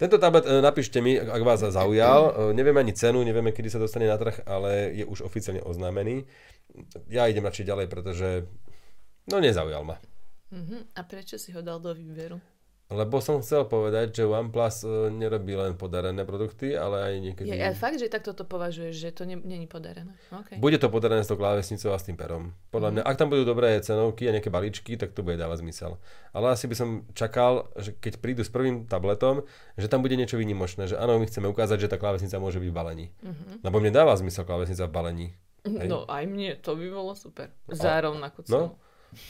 Tento 0.00 0.20
tablet, 0.20 0.44
e, 0.44 0.60
napíšte 0.60 1.00
mi, 1.00 1.16
ak 1.16 1.40
vás 1.40 1.64
zaujal. 1.64 2.52
E, 2.52 2.52
nevieme 2.52 2.84
ani 2.84 2.92
cenu, 2.92 3.24
nevieme, 3.24 3.48
kedy 3.48 3.72
sa 3.72 3.80
dostane 3.80 4.04
na 4.04 4.20
trh, 4.20 4.44
ale 4.44 4.92
je 4.92 5.08
už 5.08 5.24
oficiálne 5.24 5.64
oznámený. 5.64 6.28
Ja 7.08 7.24
idem 7.24 7.48
radšej 7.48 7.64
ďalej, 7.64 7.86
pretože 7.88 8.44
no 9.32 9.40
nezaujal 9.40 9.88
ma. 9.88 9.96
Mm-hmm. 10.52 10.80
A 10.92 11.00
prečo 11.08 11.40
si 11.40 11.48
ho 11.56 11.64
dal 11.64 11.80
do 11.80 11.96
výberu? 11.96 12.36
Lebo 12.88 13.20
som 13.20 13.44
chcel 13.44 13.68
povedať, 13.68 14.16
že 14.16 14.24
OnePlus 14.24 14.80
e, 14.80 15.12
nerobí 15.12 15.52
len 15.52 15.76
podarené 15.76 16.24
produkty, 16.24 16.72
ale 16.72 16.96
aj 17.04 17.14
niekedy... 17.20 17.52
Je, 17.52 17.60
ale 17.60 17.76
fakt, 17.76 18.00
že 18.00 18.08
takto 18.08 18.32
to 18.32 18.48
považuješ, 18.48 18.94
že 18.96 19.10
to 19.12 19.28
není 19.28 19.68
podarené. 19.68 20.16
Okay. 20.32 20.56
Bude 20.56 20.80
to 20.80 20.88
podarené 20.88 21.20
s 21.20 21.28
tou 21.28 21.36
klávesnicou 21.36 21.92
a 21.92 22.00
s 22.00 22.08
tým 22.08 22.16
perom. 22.16 22.56
Podľa 22.72 22.88
mm. 22.88 22.94
mňa, 22.96 23.02
ak 23.04 23.18
tam 23.20 23.28
budú 23.28 23.44
dobré 23.44 23.76
cenovky 23.84 24.24
a 24.24 24.32
nejaké 24.32 24.48
balíčky, 24.48 24.96
tak 24.96 25.12
to 25.12 25.20
bude 25.20 25.36
dávať 25.36 25.60
zmysel. 25.60 26.00
Ale 26.32 26.56
asi 26.56 26.64
by 26.64 26.74
som 26.80 26.88
čakal, 27.12 27.68
že 27.76 27.92
keď 27.92 28.24
prídu 28.24 28.40
s 28.40 28.48
prvým 28.48 28.88
tabletom, 28.88 29.44
že 29.76 29.92
tam 29.92 30.00
bude 30.00 30.16
niečo 30.16 30.40
výnimočné, 30.40 30.88
že 30.88 30.96
áno, 30.96 31.20
my 31.20 31.28
chceme 31.28 31.44
ukázať, 31.44 31.84
že 31.84 31.92
tá 31.92 32.00
klávesnica 32.00 32.40
môže 32.40 32.56
byť 32.56 32.70
v 32.72 32.76
balení. 32.76 33.06
Mm-hmm. 33.20 33.68
Lebo 33.68 33.76
mne 33.84 33.92
dáva 33.92 34.16
zmysel 34.16 34.48
klávesnica 34.48 34.88
v 34.88 34.92
balení. 34.96 35.28
Hej? 35.68 35.92
No 35.92 36.08
aj 36.08 36.24
mne, 36.24 36.56
to 36.56 36.72
by 36.72 36.88
bolo 36.88 37.12
super. 37.12 37.52
Za 37.68 38.00
rovnakú 38.00 38.48
cenu. 38.48 38.72
No, 38.72 38.80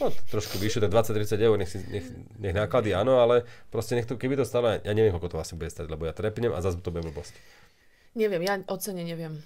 No, 0.02 0.10
trošku 0.10 0.58
vyššie, 0.58 0.82
to 0.82 0.90
20-30 0.90 1.38
eur, 1.38 1.54
nech, 1.54 1.70
si, 1.70 1.78
nech, 1.86 2.06
nech 2.38 2.54
náklady 2.54 2.98
áno, 2.98 3.22
ale 3.22 3.46
proste 3.70 3.94
nech 3.94 4.10
to, 4.10 4.18
keby 4.18 4.34
to 4.34 4.42
stalo, 4.42 4.74
ja 4.74 4.92
neviem, 4.92 5.14
koľko 5.14 5.38
to 5.38 5.38
asi 5.38 5.54
bude 5.54 5.70
stať, 5.70 5.86
lebo 5.86 6.02
ja 6.06 6.14
trepnem 6.14 6.50
a 6.50 6.58
zase 6.58 6.82
to 6.82 6.90
bude 6.90 7.06
blbosť. 7.06 7.34
Neviem, 8.18 8.42
ja 8.42 8.58
o 8.66 8.76
cene 8.82 9.06
neviem. 9.06 9.38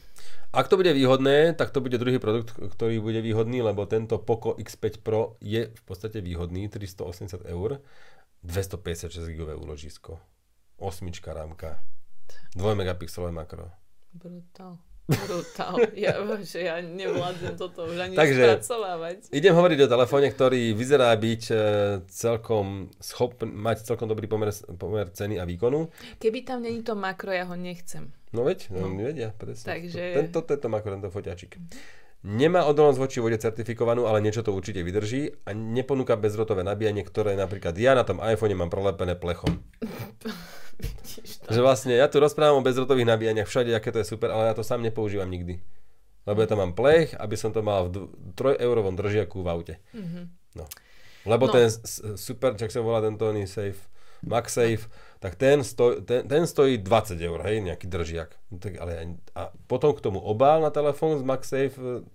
Ak 0.53 0.73
to 0.73 0.81
bude 0.81 0.92
výhodné, 0.92 1.53
tak 1.53 1.73
to 1.73 1.85
bude 1.85 2.01
druhý 2.01 2.16
produkt, 2.16 2.57
ktorý 2.57 3.01
bude 3.05 3.21
výhodný, 3.21 3.61
lebo 3.61 3.85
tento 3.85 4.16
Poco 4.16 4.57
X5 4.57 5.05
Pro 5.05 5.37
je 5.45 5.68
v 5.68 5.83
podstate 5.85 6.25
výhodný, 6.25 6.68
380 6.73 7.45
eur, 7.49 7.85
256 8.45 9.29
GB 9.33 9.57
úložisko, 9.57 10.16
osmička 10.81 11.37
rámka, 11.37 11.81
2 12.57 12.64
megapixelové 12.73 13.33
makro. 13.33 13.68
Brutál. 14.12 14.81
Brutál. 15.10 15.82
Ja, 15.98 16.14
že 16.40 16.62
ja 16.62 16.78
nevládzem 16.78 17.58
toto 17.58 17.90
už 17.90 17.98
ani 17.98 18.14
Takže, 18.14 18.42
spracovávať. 18.42 19.18
idem 19.34 19.50
hovoriť 19.50 19.78
o 19.84 19.88
telefóne, 19.90 20.30
ktorý 20.30 20.72
vyzerá 20.78 21.10
byť 21.18 21.42
e, 21.50 21.54
celkom 22.06 22.86
schopný, 23.02 23.50
mať 23.50 23.82
celkom 23.82 24.06
dobrý 24.06 24.30
pomer, 24.30 24.54
pomer 24.78 25.10
ceny 25.10 25.42
a 25.42 25.44
výkonu. 25.44 25.90
Keby 26.22 26.46
tam 26.46 26.62
není 26.62 26.86
to 26.86 26.94
makro, 26.94 27.34
ja 27.34 27.50
ho 27.50 27.58
nechcem. 27.58 28.14
No 28.30 28.46
veď, 28.46 28.70
no, 28.70 28.88
no. 28.88 29.02
vedia, 29.02 29.34
presne. 29.34 29.66
Takže... 29.74 30.22
Tento, 30.22 30.38
tento 30.46 30.66
makro, 30.70 30.94
tento 30.94 31.10
foťačik. 31.10 31.58
Nemá 32.22 32.62
odolnosť 32.70 33.02
voči 33.02 33.18
vode 33.18 33.34
certifikovanú, 33.34 34.06
ale 34.06 34.22
niečo 34.22 34.46
to 34.46 34.54
určite 34.54 34.78
vydrží 34.86 35.42
a 35.42 35.50
neponúka 35.50 36.14
bezrotové 36.14 36.62
nabíjanie, 36.62 37.02
ktoré 37.02 37.34
napríklad 37.34 37.74
ja 37.74 37.98
na 37.98 38.06
tom 38.06 38.22
iPhone 38.22 38.54
mám 38.54 38.70
prolepené 38.70 39.18
plechom. 39.18 39.58
že 41.49 41.61
vlastne 41.61 41.95
ja 41.95 42.07
tu 42.09 42.18
rozprávam 42.18 42.61
o 42.61 42.66
bezrotových 42.66 43.09
nabíjaniach 43.09 43.49
všade, 43.49 43.73
aké 43.73 43.90
to 43.92 44.01
je 44.03 44.11
super, 44.12 44.31
ale 44.31 44.51
ja 44.51 44.55
to 44.57 44.66
sám 44.66 44.83
nepoužívam 44.83 45.29
nikdy. 45.29 45.61
Lebo 46.23 46.38
ja 46.38 46.49
tam 46.49 46.62
mám 46.62 46.73
plech, 46.75 47.18
aby 47.18 47.35
som 47.35 47.51
to 47.51 47.66
mal 47.66 47.90
v 47.90 48.07
3-eurovom 48.38 48.95
držiaku 48.95 49.42
v 49.42 49.49
aute. 49.51 49.75
Mm-hmm. 49.90 50.25
No. 50.55 50.64
Lebo 51.27 51.51
no. 51.51 51.53
ten 51.55 51.66
super, 52.14 52.55
čak 52.55 52.71
sa 52.71 52.83
volá 52.83 53.03
ten 53.03 53.18
Tony 53.18 53.47
Safe, 53.47 53.79
MagSafe, 54.23 54.87
tak 55.18 55.35
ten, 55.35 55.66
stoj, 55.66 56.03
ten, 56.07 56.27
ten 56.27 56.47
stojí 56.47 56.79
20 56.79 57.18
eur, 57.18 57.38
hej, 57.42 57.59
nejaký 57.62 57.87
držiak. 57.90 58.31
No, 58.55 58.62
tak, 58.62 58.79
ale, 58.79 59.18
a 59.35 59.51
potom 59.66 59.95
k 59.95 60.03
tomu 60.03 60.23
obál 60.23 60.62
na 60.62 60.71
telefón 60.71 61.18
z 61.18 61.27
MagSafe 61.27 61.75
e, 61.79 62.07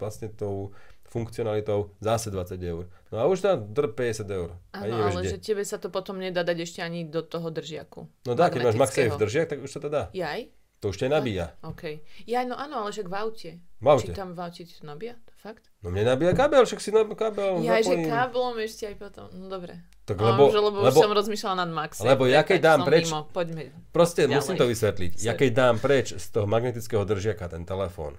vlastne 0.00 0.32
tou 0.32 0.72
funkcionalitou 1.10 1.98
zase 1.98 2.30
20 2.30 2.62
eur. 2.62 2.86
No 3.10 3.16
a 3.18 3.26
už 3.26 3.42
tam 3.42 3.66
50 3.74 4.30
eur. 4.30 4.54
Áno, 4.70 4.94
ale 4.94 5.26
kde. 5.26 5.34
že 5.34 5.38
tebe 5.42 5.66
sa 5.66 5.82
to 5.82 5.90
potom 5.90 6.22
nedá 6.22 6.46
dať 6.46 6.58
ešte 6.62 6.80
ani 6.80 7.04
do 7.10 7.26
toho 7.26 7.50
držiaku. 7.50 8.06
No 8.24 8.32
dá, 8.38 8.48
keď 8.48 8.70
máš 8.70 8.78
MagSafe 8.78 9.18
držiak, 9.18 9.50
tak 9.50 9.58
už 9.60 9.70
sa 9.70 9.82
to 9.82 9.90
dá. 9.90 10.08
Jaj? 10.14 10.54
To 10.80 10.88
už 10.88 10.96
ťa 10.96 11.12
nabíja. 11.12 11.52
OK. 11.60 12.00
Ja, 12.24 12.40
no 12.48 12.56
áno, 12.56 12.80
ale 12.80 12.96
však 12.96 13.12
v 13.12 13.14
aute. 13.20 13.50
V 13.84 13.86
aute. 13.90 14.08
Či 14.08 14.16
tam 14.16 14.32
v 14.32 14.40
aute 14.40 14.64
to 14.64 14.80
nabíja? 14.88 15.20
Fakt? 15.36 15.68
No 15.84 15.92
mne 15.92 16.08
nabíja 16.08 16.32
kábel, 16.32 16.64
však 16.64 16.80
si 16.80 16.88
na 16.88 17.04
kábel 17.04 17.60
Ja, 17.60 17.80
že 17.84 18.00
káblom 18.00 18.56
ešte 18.60 18.88
aj 18.88 18.96
potom. 18.96 19.28
No 19.32 19.52
dobre. 19.52 19.76
Tak 20.08 20.16
lebo, 20.16 20.48
že, 20.48 20.60
lebo, 20.60 20.78
lebo, 20.80 20.96
už 20.96 21.04
som 21.04 21.12
rozmýšľala 21.12 21.56
nad 21.64 21.70
Maxem. 21.72 22.04
Lebo 22.08 22.24
ja 22.28 22.40
keď 22.44 22.58
dám 22.60 22.80
preč, 22.88 23.12
mimo. 23.12 23.28
Poďme 23.28 23.72
proste 23.92 24.24
ďalej. 24.24 24.36
musím 24.36 24.56
to 24.56 24.66
vysvetliť. 24.68 25.12
Ja 25.20 25.32
keď 25.36 25.50
dám 25.52 25.76
preč 25.80 26.16
z 26.16 26.26
toho 26.32 26.48
magnetického 26.48 27.04
držiaka 27.04 27.46
ten 27.52 27.68
telefón, 27.68 28.16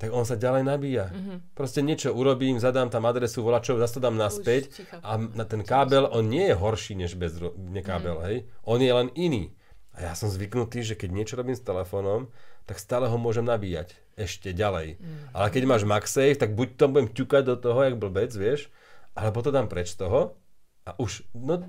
tak 0.00 0.16
on 0.16 0.24
sa 0.24 0.40
ďalej 0.40 0.64
nabíja. 0.64 1.12
Mm-hmm. 1.12 1.52
Proste 1.52 1.84
niečo 1.84 2.16
urobím, 2.16 2.56
zadám 2.56 2.88
tam 2.88 3.04
adresu 3.04 3.44
volačov, 3.44 3.76
zase 3.76 4.00
to 4.00 4.04
dám 4.08 4.16
naspäť 4.16 4.72
a 5.04 5.20
na 5.20 5.44
ten 5.44 5.60
kábel, 5.60 6.08
on 6.08 6.24
nie 6.24 6.48
je 6.48 6.56
horší 6.56 6.96
než 6.96 7.20
bez 7.20 7.36
ne 7.60 7.84
kábel, 7.84 8.16
mm. 8.16 8.24
hej? 8.24 8.36
On 8.64 8.80
je 8.80 8.88
len 8.88 9.12
iný. 9.12 9.52
A 9.92 10.08
ja 10.08 10.12
som 10.16 10.32
zvyknutý, 10.32 10.80
že 10.80 10.96
keď 10.96 11.12
niečo 11.12 11.36
robím 11.36 11.52
s 11.52 11.60
telefónom, 11.60 12.32
tak 12.64 12.80
stále 12.80 13.12
ho 13.12 13.18
môžem 13.20 13.44
nabíjať 13.44 13.92
ešte 14.16 14.56
ďalej. 14.56 14.96
Mm. 14.96 15.36
Ale 15.36 15.46
keď 15.52 15.62
máš 15.68 15.84
MagSafe, 15.84 16.40
tak 16.40 16.56
buď 16.56 16.80
to 16.80 16.84
budem 16.88 17.08
ťukať 17.12 17.42
do 17.44 17.56
toho, 17.60 17.84
jak 17.84 18.00
blbec, 18.00 18.32
vieš, 18.32 18.72
alebo 19.12 19.44
to 19.44 19.52
dám 19.52 19.68
preč 19.68 19.92
z 19.92 20.08
toho 20.08 20.40
a 20.88 20.96
už 20.96 21.28
no, 21.36 21.60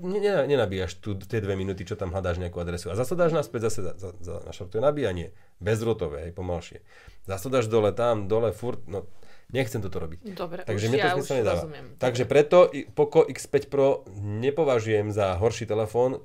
nenabíjaš 0.48 0.96
tu 0.98 1.14
tie 1.14 1.44
dve 1.44 1.52
minúty, 1.52 1.84
čo 1.84 2.00
tam 2.00 2.10
hľadáš 2.10 2.40
nejakú 2.40 2.58
adresu. 2.58 2.88
A 2.88 2.96
zase 2.96 3.12
dáš 3.12 3.36
naspäť, 3.36 3.68
zase 3.68 3.80
za, 3.84 3.92
za, 4.00 4.10
za 4.18 4.34
naštartuje 4.48 4.80
nabíjanie. 4.80 5.36
Bezrotové, 5.60 6.28
hej, 6.28 6.32
pomalšie. 6.32 6.80
Zase 7.28 7.52
dáš 7.52 7.68
dole 7.68 7.92
tam, 7.92 8.26
dole, 8.26 8.56
furt, 8.56 8.82
no 8.88 9.06
nechcem 9.52 9.84
toto 9.84 10.00
robiť. 10.00 10.32
Dobre, 10.32 10.64
Takže 10.64 10.86
už 10.88 10.96
ja 10.96 11.12
to 11.12 11.20
už 11.20 11.28
nedáva. 11.38 11.60
rozumiem. 11.60 11.86
Takže 12.00 12.24
preto 12.24 12.72
Poco 12.96 13.20
X5 13.28 13.54
Pro 13.68 14.02
nepovažujem 14.16 15.12
za 15.12 15.36
horší 15.36 15.68
telefón, 15.68 16.24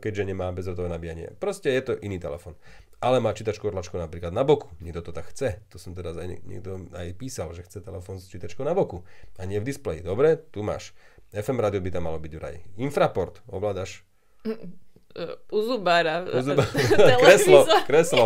keďže 0.00 0.24
nemá 0.24 0.48
bezrotové 0.56 0.88
nabíjanie. 0.88 1.36
Proste 1.36 1.68
je 1.68 1.82
to 1.84 1.92
iný 2.00 2.16
telefón. 2.16 2.56
Ale 3.00 3.16
má 3.16 3.32
čítačku 3.32 3.64
orlačko 3.64 3.96
napríklad 3.96 4.28
na 4.28 4.44
boku. 4.44 4.68
Niekto 4.84 5.08
to 5.08 5.12
tak 5.16 5.32
chce. 5.32 5.64
To 5.72 5.80
som 5.80 5.96
teraz 5.96 6.20
aj 6.20 6.44
niekto 6.44 6.84
aj 6.92 7.16
písal, 7.16 7.48
že 7.56 7.64
chce 7.64 7.80
telefón 7.80 8.20
s 8.20 8.28
čítačkou 8.28 8.60
na 8.60 8.76
boku. 8.76 9.08
A 9.40 9.48
nie 9.48 9.56
v 9.56 9.64
displeji. 9.72 10.04
Dobre, 10.04 10.36
tu 10.36 10.60
máš. 10.60 10.92
FM 11.30 11.62
rádio 11.62 11.78
by 11.78 11.90
tam 11.94 12.10
malo 12.10 12.18
byť 12.18 12.32
vraj. 12.34 12.58
Infraport, 12.82 13.38
ovládaš? 13.46 14.02
U 15.50 15.58
zubára. 15.62 16.26
U 16.26 16.42
zubára. 16.42 16.70
kreslo, 17.22 17.66
kreslo. 17.86 18.24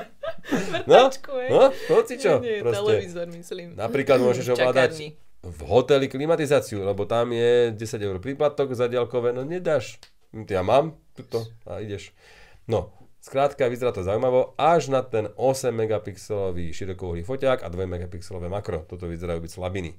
no, 0.90 1.12
no, 1.48 1.62
hoci 1.92 2.14
čo. 2.16 2.40
Nie, 2.40 2.64
proste. 2.64 2.76
televízor 2.80 3.26
myslím. 3.32 3.66
Napríklad 3.76 4.20
môžeš 4.20 4.46
ovládať 4.56 5.16
v 5.40 5.60
hoteli 5.68 6.08
klimatizáciu, 6.08 6.84
lebo 6.84 7.08
tam 7.08 7.32
je 7.32 7.72
10 7.72 7.80
eur 8.00 8.16
príplatok 8.20 8.76
za 8.76 8.92
diaľkové, 8.92 9.32
no 9.32 9.44
nedáš. 9.44 9.96
Ja 10.32 10.60
mám 10.60 11.00
tuto 11.16 11.48
a 11.64 11.80
ideš. 11.80 12.12
No, 12.68 12.92
skrátka 13.24 13.64
vyzerá 13.68 13.92
to 13.92 14.04
zaujímavo, 14.04 14.52
až 14.60 14.92
na 14.92 15.00
ten 15.00 15.32
8 15.32 15.72
megapixelový 15.72 16.76
širokouhlý 16.76 17.24
foťák 17.24 17.64
a 17.64 17.68
2 17.72 17.88
megapixelové 17.88 18.52
makro. 18.52 18.84
Toto 18.84 19.08
vyzerajú 19.08 19.40
byť 19.40 19.52
slabiny. 19.52 19.96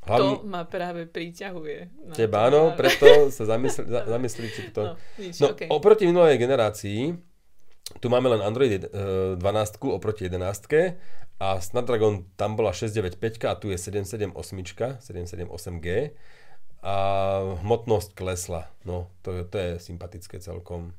Hlavný... 0.00 0.30
To 0.40 0.48
ma 0.48 0.64
práve 0.64 1.04
priťahuje. 1.04 2.08
Teba 2.16 2.48
áno, 2.48 2.72
preto 2.72 3.28
sa 3.28 3.44
zamysli 3.44 4.48
či 4.56 4.72
to... 4.72 4.92
No, 4.92 5.20
nič, 5.20 5.36
no 5.44 5.52
okay. 5.52 5.68
oproti 5.68 6.08
minulej 6.08 6.40
generácii, 6.40 7.12
tu 7.98 8.06
máme 8.06 8.30
len 8.32 8.40
Android 8.40 8.86
12 8.86 9.40
e, 9.42 9.88
oproti 9.90 10.30
11 10.30 10.40
a 11.40 11.56
Snapdragon 11.58 12.28
tam 12.36 12.54
bola 12.54 12.70
695 12.70 13.48
a 13.48 13.56
tu 13.56 13.72
je 13.72 13.78
778, 13.80 14.36
778G 15.00 16.14
a 16.80 16.96
hmotnosť 17.60 18.16
klesla. 18.16 18.72
No, 18.88 19.12
to, 19.20 19.44
to 19.48 19.56
je 19.56 19.70
sympatické 19.80 20.40
celkom. 20.40 20.96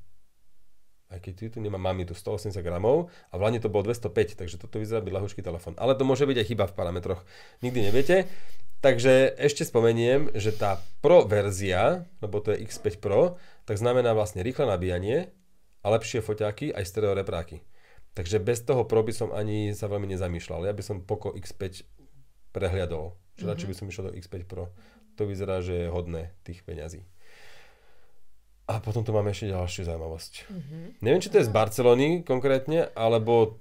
Aj 1.12 1.20
keď 1.20 1.52
tu 1.52 1.60
nemám, 1.60 1.84
mám 1.84 2.00
tu 2.08 2.16
180 2.16 2.56
gramov 2.64 3.12
a 3.30 3.36
v 3.36 3.44
Lani 3.44 3.60
to 3.60 3.68
bolo 3.68 3.92
205, 3.92 4.40
takže 4.40 4.56
toto 4.56 4.80
vyzerá 4.80 5.04
byť 5.04 5.12
ľahúčky 5.12 5.44
telefón. 5.44 5.76
Ale 5.76 6.00
to 6.00 6.08
môže 6.08 6.24
byť 6.24 6.38
aj 6.40 6.48
chyba 6.48 6.66
v 6.72 6.74
parametroch. 6.80 7.22
Nikdy 7.60 7.80
neviete. 7.92 8.32
Takže 8.82 9.38
ešte 9.38 9.68
spomeniem, 9.68 10.34
že 10.34 10.56
tá 10.56 10.82
Pro 11.04 11.28
verzia, 11.28 12.10
lebo 12.24 12.42
to 12.42 12.56
je 12.56 12.66
X5 12.66 12.98
Pro, 12.98 13.38
tak 13.68 13.78
znamená 13.78 14.16
vlastne 14.16 14.42
rýchle 14.42 14.66
nabíjanie 14.66 15.30
a 15.84 15.88
lepšie 15.94 16.24
foťáky 16.26 16.74
aj 16.74 16.88
stereo 16.90 17.14
repráky. 17.14 17.62
Takže 18.18 18.42
bez 18.42 18.64
toho 18.66 18.88
Pro 18.88 19.06
by 19.06 19.14
som 19.14 19.30
ani 19.36 19.76
sa 19.76 19.86
veľmi 19.86 20.10
nezamýšľal. 20.16 20.66
Ja 20.66 20.74
by 20.74 20.84
som 20.84 21.04
Poco 21.06 21.36
X5 21.36 21.86
prehliadol. 22.56 23.20
Čiže 23.38 23.48
mm-hmm. 23.48 23.70
by 23.70 23.76
som 23.78 23.90
išiel 23.92 24.06
do 24.10 24.16
X5 24.18 24.36
Pro. 24.50 24.74
To 25.20 25.30
vyzerá, 25.30 25.62
že 25.62 25.86
je 25.86 25.94
hodné 25.94 26.34
tých 26.42 26.66
peňazí. 26.66 27.06
A 28.72 28.80
potom 28.80 29.04
tu 29.04 29.12
máme 29.12 29.36
ešte 29.36 29.52
ďalšiu 29.52 29.84
zaujímavosť. 29.84 30.34
Mm-hmm. 30.48 30.84
Neviem, 31.04 31.20
či 31.20 31.28
to 31.28 31.44
je 31.44 31.48
z 31.48 31.52
Barcelony 31.52 32.24
konkrétne, 32.24 32.88
alebo 32.96 33.60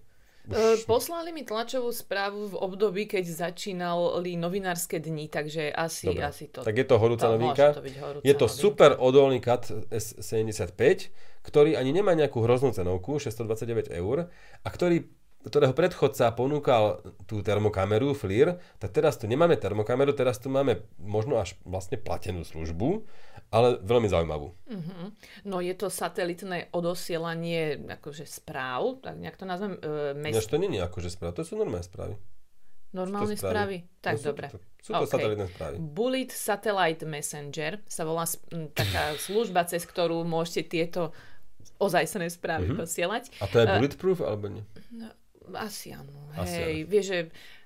Už... 0.51 0.87
Poslali 0.89 1.31
mi 1.31 1.43
tlačovú 1.47 1.91
správu 1.91 2.51
v 2.51 2.57
období, 2.59 3.03
keď 3.07 3.27
začínali 3.27 4.35
novinárske 4.35 4.99
dni, 4.99 5.31
takže 5.31 5.71
asi, 5.71 6.11
Dobre. 6.11 6.25
asi 6.27 6.45
to... 6.51 6.63
Tak 6.63 6.75
je 6.75 6.87
to 6.87 6.97
horúca 6.99 7.27
to, 7.29 7.33
novinka. 7.37 7.67
To 7.77 7.83
horúca 7.85 8.25
je 8.25 8.35
to 8.35 8.47
novinka. 8.49 8.63
super 8.63 8.91
odolný 8.99 9.39
CAT 9.39 9.71
S75, 9.93 11.13
ktorý 11.45 11.77
ani 11.77 11.91
nemá 11.95 12.17
nejakú 12.19 12.43
hroznú 12.43 12.73
cenovku, 12.75 13.21
629 13.21 13.95
eur, 13.95 14.33
a 14.65 14.69
ktorý 14.73 15.07
ktorého 15.41 15.73
predchodca 15.73 16.37
ponúkal 16.37 17.01
tú 17.25 17.41
termokameru 17.41 18.13
FLIR, 18.13 18.61
tak 18.77 18.93
teraz 18.93 19.17
tu 19.17 19.25
nemáme 19.25 19.57
termokameru, 19.57 20.13
teraz 20.13 20.37
tu 20.37 20.53
máme 20.53 20.85
možno 21.01 21.41
až 21.41 21.57
vlastne 21.65 21.97
platenú 21.97 22.45
službu, 22.45 23.09
ale 23.49 23.81
veľmi 23.81 24.09
zaujímavú. 24.13 24.53
Uh-huh. 24.53 25.05
No 25.49 25.65
je 25.65 25.73
to 25.73 25.89
satelitné 25.89 26.69
odosielanie 26.77 27.81
akože 27.89 28.29
správ, 28.29 29.01
tak 29.01 29.17
nejak 29.17 29.41
to 29.41 29.49
nazvem. 29.49 29.81
E, 29.81 30.13
mes... 30.13 30.37
to 30.45 30.61
nie 30.61 30.77
je 30.77 30.85
akože 30.85 31.09
správ, 31.09 31.33
to 31.33 31.43
sú 31.43 31.57
normálne 31.57 31.89
správy. 31.89 32.21
Normálne 32.91 33.39
správy? 33.39 33.87
Tak, 34.03 34.19
no, 34.19 34.35
dobre. 34.35 34.47
Sú, 34.51 34.59
sú 34.83 34.91
to 34.93 35.07
okay. 35.07 35.15
satelitné 35.15 35.47
správy. 35.47 35.77
Bullet 35.79 36.31
Satellite 36.35 37.07
Messenger 37.07 37.79
sa 37.87 38.03
volá 38.03 38.27
m, 38.51 38.69
taká 38.75 39.15
služba, 39.31 39.65
cez 39.65 39.87
ktorú 39.87 40.27
môžete 40.27 40.69
tieto 40.69 41.15
ozajstné 41.81 42.29
správy 42.29 42.71
uh-huh. 42.71 42.85
posielať. 42.85 43.33
A 43.41 43.49
to 43.49 43.57
je 43.63 43.67
bulletproof, 43.67 44.19
uh, 44.21 44.35
alebo 44.35 44.47
nie? 44.53 44.65
No, 44.93 45.09
asi 45.57 45.95
áno. 45.97 46.13
Asi 46.37 46.59
Hej, 46.59 46.77
áno. 46.85 46.91
vieš, 46.91 47.07
že 47.11 47.21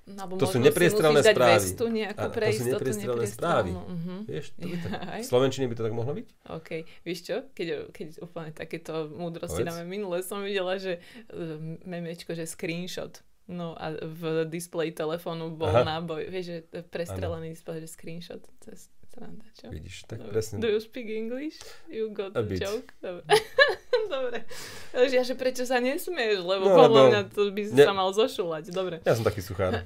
alebo 0.05 0.37
to 0.37 0.45
sú 0.45 0.61
nepriestrelné 0.61 1.25
správy. 1.25 1.57
Vestu 1.57 1.85
nejakú 1.89 2.27
pre 2.29 2.53
to 2.53 2.61
sú 2.61 2.65
nepriestrelné 2.77 3.25
správy. 3.25 3.71
Uh-huh. 3.73 4.21
Vieš, 4.29 4.53
to 4.53 4.65
by 4.69 4.77
tak, 4.77 4.91
v 5.01 5.25
Slovenčine 5.25 5.65
by 5.65 5.73
to 5.73 5.83
tak 5.89 5.95
mohlo 5.97 6.13
byť? 6.13 6.27
OK. 6.53 6.69
Vieš 7.01 7.19
čo? 7.25 7.37
Keď, 7.57 7.89
keď 7.89 8.07
úplne 8.21 8.53
takéto 8.53 9.09
múdrosti 9.09 9.65
dáme 9.65 9.81
minule, 9.89 10.21
som 10.21 10.45
videla, 10.45 10.77
že 10.77 11.01
uh, 11.33 11.57
memečko, 11.89 12.37
že 12.37 12.45
screenshot. 12.45 13.25
No 13.45 13.77
a 13.77 13.93
v 13.97 14.45
displeji 14.49 14.93
telefónu 14.93 15.53
bol 15.53 15.69
Aha. 15.69 15.85
náboj. 15.85 16.29
Vieš, 16.33 16.45
že 16.45 16.57
prestrelený 16.89 17.53
displej, 17.53 17.85
že 17.85 17.89
screenshot. 17.89 18.41
To 18.41 18.65
je 18.73 18.77
sranda, 19.15 19.47
čo? 19.55 19.71
Vidíš, 19.71 20.11
tak 20.11 20.19
Dobre. 20.19 20.31
presne. 20.35 20.59
Do 20.59 20.67
you 20.67 20.83
speak 20.83 21.07
English? 21.07 21.55
You 21.87 22.11
got 22.11 22.35
a 22.35 22.43
the 22.43 22.51
bit. 22.51 22.59
joke? 22.59 22.91
Dobre. 22.99 23.23
Dobre. 24.15 24.43
Ja, 24.91 25.23
že 25.23 25.39
prečo 25.39 25.63
sa 25.63 25.79
nesmieš, 25.79 26.43
lebo 26.43 26.67
no, 26.67 26.75
podľa 26.75 27.01
mňa 27.07 27.21
to 27.31 27.55
by 27.55 27.63
si 27.63 27.73
ne... 27.79 27.85
sa 27.87 27.95
mal 27.95 28.11
zošulať. 28.11 28.75
Dobre. 28.75 28.99
Ja 29.07 29.15
som 29.15 29.23
taký 29.23 29.39
suchár. 29.39 29.79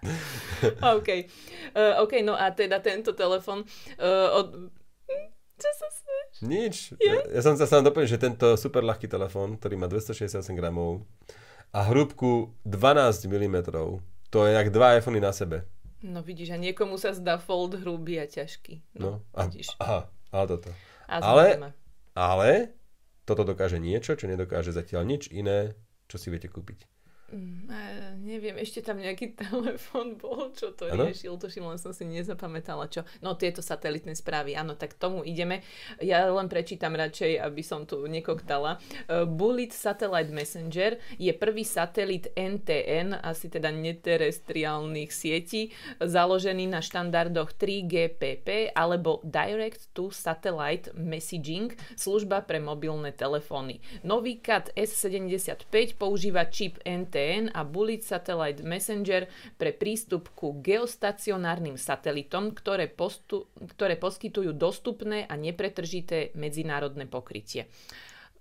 OK. 0.96 1.08
Uh, 1.76 2.00
OK, 2.00 2.24
no 2.24 2.32
a 2.32 2.48
teda 2.50 2.80
tento 2.80 3.12
telefon 3.12 3.64
uh, 4.00 4.40
od... 4.40 4.72
Čo 5.60 5.70
sa 5.76 5.88
smieš? 5.92 6.34
Nič. 6.40 6.76
Ja, 6.96 7.20
ja 7.36 7.40
som 7.44 7.52
sa 7.60 7.68
sám 7.68 7.84
doplnil, 7.84 8.08
že 8.08 8.16
tento 8.16 8.56
super 8.56 8.80
ľahký 8.80 9.04
telefon, 9.04 9.60
ktorý 9.60 9.76
má 9.76 9.84
268 9.84 10.40
gramov 10.56 11.04
a 11.76 11.84
hrúbku 11.84 12.56
12 12.64 13.28
mm, 13.28 13.56
to 14.32 14.38
je 14.46 14.50
jak 14.56 14.72
dva 14.72 14.96
iPhony 14.96 15.20
na 15.20 15.36
sebe. 15.36 15.68
No 16.00 16.24
vidíš, 16.24 16.56
a 16.56 16.58
niekomu 16.58 16.96
sa 16.96 17.12
zdá 17.12 17.36
fold 17.36 17.76
hrubý 17.84 18.16
a 18.16 18.24
ťažký. 18.24 18.96
No, 18.96 19.20
no 19.20 19.36
a, 19.36 19.44
vidíš. 19.44 19.76
Aha, 19.76 20.08
ale 20.32 20.44
toto. 20.48 20.70
Ale, 21.10 21.46
ale 22.16 22.50
toto 23.28 23.42
dokáže 23.44 23.76
niečo, 23.76 24.16
čo 24.16 24.24
nedokáže 24.24 24.72
zatiaľ 24.72 25.04
nič 25.04 25.28
iné, 25.28 25.76
čo 26.08 26.16
si 26.16 26.32
viete 26.32 26.48
kúpiť. 26.48 26.88
Mm, 27.30 27.70
neviem, 28.26 28.58
ešte 28.58 28.82
tam 28.82 28.98
nejaký 28.98 29.34
telefon 29.46 30.18
bol, 30.18 30.50
čo 30.50 30.74
to 30.74 30.90
ano? 30.90 31.06
riešil, 31.06 31.38
tuším, 31.38 31.62
len 31.70 31.78
som 31.78 31.94
si 31.94 32.02
nezapamätala, 32.02 32.90
čo. 32.90 33.06
No 33.22 33.38
tieto 33.38 33.62
satelitné 33.62 34.18
správy, 34.18 34.58
áno, 34.58 34.74
tak 34.74 34.98
tomu 34.98 35.22
ideme. 35.22 35.62
Ja 36.02 36.26
len 36.26 36.50
prečítam 36.50 36.98
radšej, 36.98 37.38
aby 37.38 37.62
som 37.62 37.86
tu 37.86 38.02
nekoktala. 38.10 38.82
Uh, 39.06 39.30
Bullet 39.30 39.70
Satellite 39.70 40.34
Messenger 40.34 40.98
je 41.22 41.30
prvý 41.30 41.62
satelit 41.62 42.34
NTN, 42.34 43.22
asi 43.22 43.46
teda 43.46 43.70
neterestriálnych 43.70 45.14
sietí, 45.14 45.70
založený 46.02 46.66
na 46.66 46.82
štandardoch 46.82 47.54
3GPP 47.54 48.74
alebo 48.74 49.22
Direct 49.22 49.94
to 49.94 50.10
Satellite 50.10 50.90
Messaging, 50.98 51.78
služba 51.94 52.42
pre 52.42 52.58
mobilné 52.58 53.14
telefóny. 53.14 53.78
Nový 54.02 54.42
CAT 54.42 54.74
S75 54.74 55.94
používa 55.94 56.50
čip 56.50 56.82
NTN 56.82 57.19
VPN 57.20 57.52
a 57.52 57.68
Bullet 57.68 58.00
Satellite 58.00 58.64
Messenger 58.64 59.28
pre 59.60 59.76
prístup 59.76 60.32
ku 60.32 60.56
geostacionárnym 60.64 61.76
satelitom, 61.76 62.56
ktoré, 62.56 62.88
postu, 62.88 63.52
ktoré 63.76 64.00
poskytujú 64.00 64.56
dostupné 64.56 65.28
a 65.28 65.36
nepretržité 65.36 66.32
medzinárodné 66.32 67.04
pokrytie. 67.04 67.68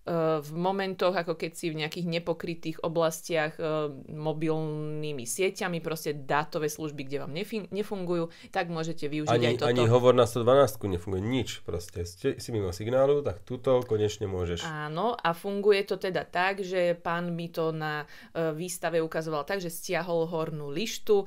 Eh, 0.09 0.41
v 0.41 0.51
momentoch, 0.57 1.13
ako 1.13 1.37
keď 1.37 1.51
si 1.53 1.69
v 1.69 1.85
nejakých 1.85 2.09
nepokrytých 2.09 2.77
oblastiach 2.81 3.53
eh, 3.61 3.93
mobilnými 4.09 5.21
sieťami, 5.21 5.85
proste 5.85 6.17
dátové 6.17 6.65
služby, 6.65 7.05
kde 7.05 7.17
vám 7.21 7.33
nefungujú, 7.69 8.33
tak 8.49 8.73
môžete 8.73 9.05
využiť 9.05 9.29
ani, 9.29 9.47
aj 9.53 9.55
toto. 9.61 9.69
Ani 9.69 9.85
hovor 9.85 10.17
na 10.17 10.25
112 10.25 10.97
nefunguje 10.97 11.21
nič 11.21 11.49
proste. 11.61 12.09
Ste, 12.09 12.41
si 12.41 12.49
mimo 12.49 12.73
signálu, 12.73 13.21
tak 13.21 13.45
túto 13.45 13.85
konečne 13.85 14.25
môžeš. 14.25 14.65
Áno, 14.65 15.13
a 15.13 15.29
funguje 15.37 15.85
to 15.85 16.01
teda 16.01 16.25
tak, 16.25 16.65
že 16.65 16.97
pán 16.97 17.29
mi 17.37 17.53
to 17.53 17.69
na 17.69 18.09
uh, 18.09 18.49
výstave 18.55 18.97
ukazoval 19.05 19.45
tak, 19.45 19.61
že 19.61 19.69
stiahol 19.69 20.25
hornú 20.25 20.73
lištu 20.73 21.21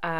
a 0.00 0.12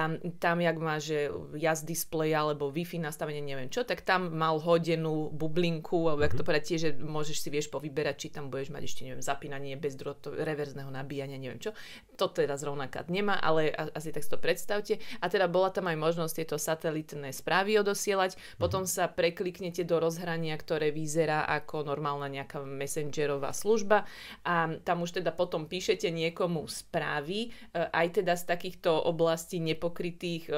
tam, 0.43 0.57
jak 0.61 0.77
má, 0.77 0.99
že 0.99 1.31
jazd 1.57 1.87
display 1.87 2.35
alebo 2.35 2.69
Wi-Fi 2.69 3.01
nastavenie, 3.01 3.41
neviem 3.41 3.71
čo, 3.71 3.87
tak 3.87 4.03
tam 4.03 4.35
mal 4.35 4.59
hodenú 4.59 5.31
bublinku, 5.31 6.11
alebo 6.11 6.21
mm-hmm. 6.21 6.27
jak 6.27 6.35
to 6.35 6.43
mhm. 6.45 6.49
povedať, 6.49 6.65
že 6.77 6.91
môžeš 6.99 7.37
si 7.39 7.49
vieš 7.53 7.62
povyberať, 7.69 8.17
či 8.17 8.29
tam 8.33 8.49
budeš 8.49 8.73
mať 8.73 8.83
ešte, 8.83 9.01
neviem, 9.07 9.23
zapínanie 9.23 9.75
bez 9.77 9.95
drotov, 9.95 10.39
reverzného 10.39 10.89
nabíjania, 10.89 11.37
neviem 11.37 11.61
čo. 11.61 11.77
To 12.17 12.31
teda 12.33 12.57
zrovna 12.57 12.89
kat 12.89 13.13
nemá, 13.13 13.39
ale 13.39 13.71
asi 13.71 14.11
tak 14.11 14.25
si 14.25 14.31
to 14.31 14.41
predstavte. 14.41 14.99
A 15.21 15.29
teda 15.29 15.47
bola 15.47 15.69
tam 15.71 15.91
aj 15.91 15.99
možnosť 15.99 16.35
tieto 16.43 16.57
satelitné 16.57 17.31
správy 17.35 17.79
odosielať. 17.79 18.35
Mhm. 18.35 18.43
Potom 18.59 18.83
sa 18.89 19.07
prekliknete 19.11 19.85
do 19.85 20.01
rozhrania, 20.01 20.57
ktoré 20.57 20.95
vyzerá 20.95 21.45
ako 21.47 21.85
normálna 21.87 22.31
nejaká 22.31 22.63
messengerová 22.63 23.53
služba 23.53 24.09
a 24.47 24.73
tam 24.83 25.05
už 25.05 25.23
teda 25.23 25.35
potom 25.35 25.67
píšete 25.67 26.09
niekomu 26.09 26.65
správy, 26.71 27.49
e, 27.49 27.79
aj 27.79 28.23
teda 28.23 28.35
z 28.39 28.45
takýchto 28.47 28.91
oblastí 28.93 29.59
nepokrytých 29.59 30.49
e, 30.49 30.53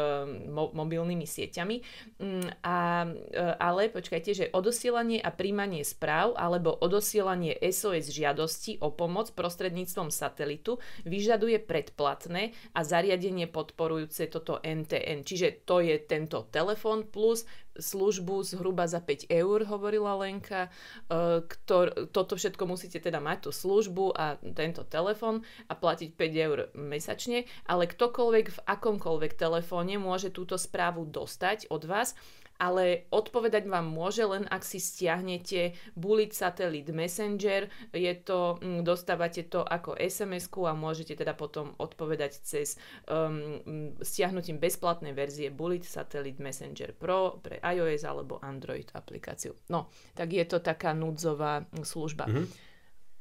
mo- 0.48 0.72
mobilnými 0.74 1.24
sieťami. 1.24 1.76
Mm, 2.20 2.48
a, 2.62 2.78
e, 3.08 3.40
ale 3.58 3.88
počkajte, 3.90 4.30
že 4.34 4.50
odosielanie 4.52 5.18
a 5.20 5.32
príjmanie 5.32 5.82
správ 5.82 6.36
alebo 6.36 6.76
odosielanie 6.94 7.58
SOS 7.58 8.14
žiadosti 8.14 8.78
o 8.78 8.94
pomoc 8.94 9.34
prostredníctvom 9.34 10.14
satelitu 10.14 10.78
vyžaduje 11.02 11.58
predplatné 11.58 12.54
a 12.70 12.86
zariadenie 12.86 13.50
podporujúce 13.50 14.30
toto 14.30 14.62
NTN. 14.62 15.26
Čiže 15.26 15.66
to 15.66 15.82
je 15.82 15.98
tento 15.98 16.46
telefón 16.54 17.02
plus 17.10 17.50
službu 17.74 18.46
zhruba 18.46 18.86
za 18.86 19.02
5 19.02 19.26
eur, 19.26 19.66
hovorila 19.66 20.14
Lenka. 20.14 20.70
E, 21.10 21.42
ktor, 21.42 22.14
toto 22.14 22.38
všetko 22.38 22.62
musíte 22.70 23.02
teda 23.02 23.18
mať, 23.18 23.38
tú 23.42 23.50
službu 23.50 24.14
a 24.14 24.38
tento 24.38 24.86
telefón 24.86 25.42
a 25.66 25.74
platiť 25.74 26.14
5 26.14 26.46
eur 26.46 26.58
mesačne, 26.78 27.42
ale 27.66 27.90
ktokoľvek 27.90 28.46
v 28.54 28.62
akomkoľvek 28.70 29.34
telefóne 29.34 29.98
môže 29.98 30.30
túto 30.30 30.54
správu 30.54 31.10
dostať 31.10 31.66
od 31.74 31.82
vás 31.90 32.14
ale 32.58 33.10
odpovedať 33.10 33.66
vám 33.66 33.90
môže 33.90 34.22
len 34.22 34.46
ak 34.46 34.62
si 34.62 34.78
stiahnete 34.78 35.74
Bullet 35.98 36.30
Satellite 36.30 36.94
Messenger. 36.94 37.66
Je 37.90 38.14
to, 38.22 38.62
mm, 38.62 38.86
dostávate 38.86 39.46
to 39.50 39.66
ako 39.66 39.98
sms 39.98 40.46
a 40.54 40.72
môžete 40.72 41.18
teda 41.18 41.34
potom 41.34 41.74
odpovedať 41.78 42.32
cez 42.42 42.78
um, 43.10 43.58
stiahnutím 43.98 44.62
bezplatnej 44.62 45.12
verzie 45.12 45.50
Bullet 45.50 45.82
Satellite 45.82 46.38
Messenger 46.38 46.94
Pro 46.94 47.42
pre 47.42 47.58
iOS 47.58 48.06
alebo 48.06 48.38
Android 48.38 48.86
aplikáciu. 48.94 49.54
No, 49.68 49.90
tak 50.14 50.30
je 50.30 50.44
to 50.46 50.62
taká 50.62 50.94
núdzová 50.94 51.66
služba. 51.82 52.30
Mm-hmm. 52.30 52.46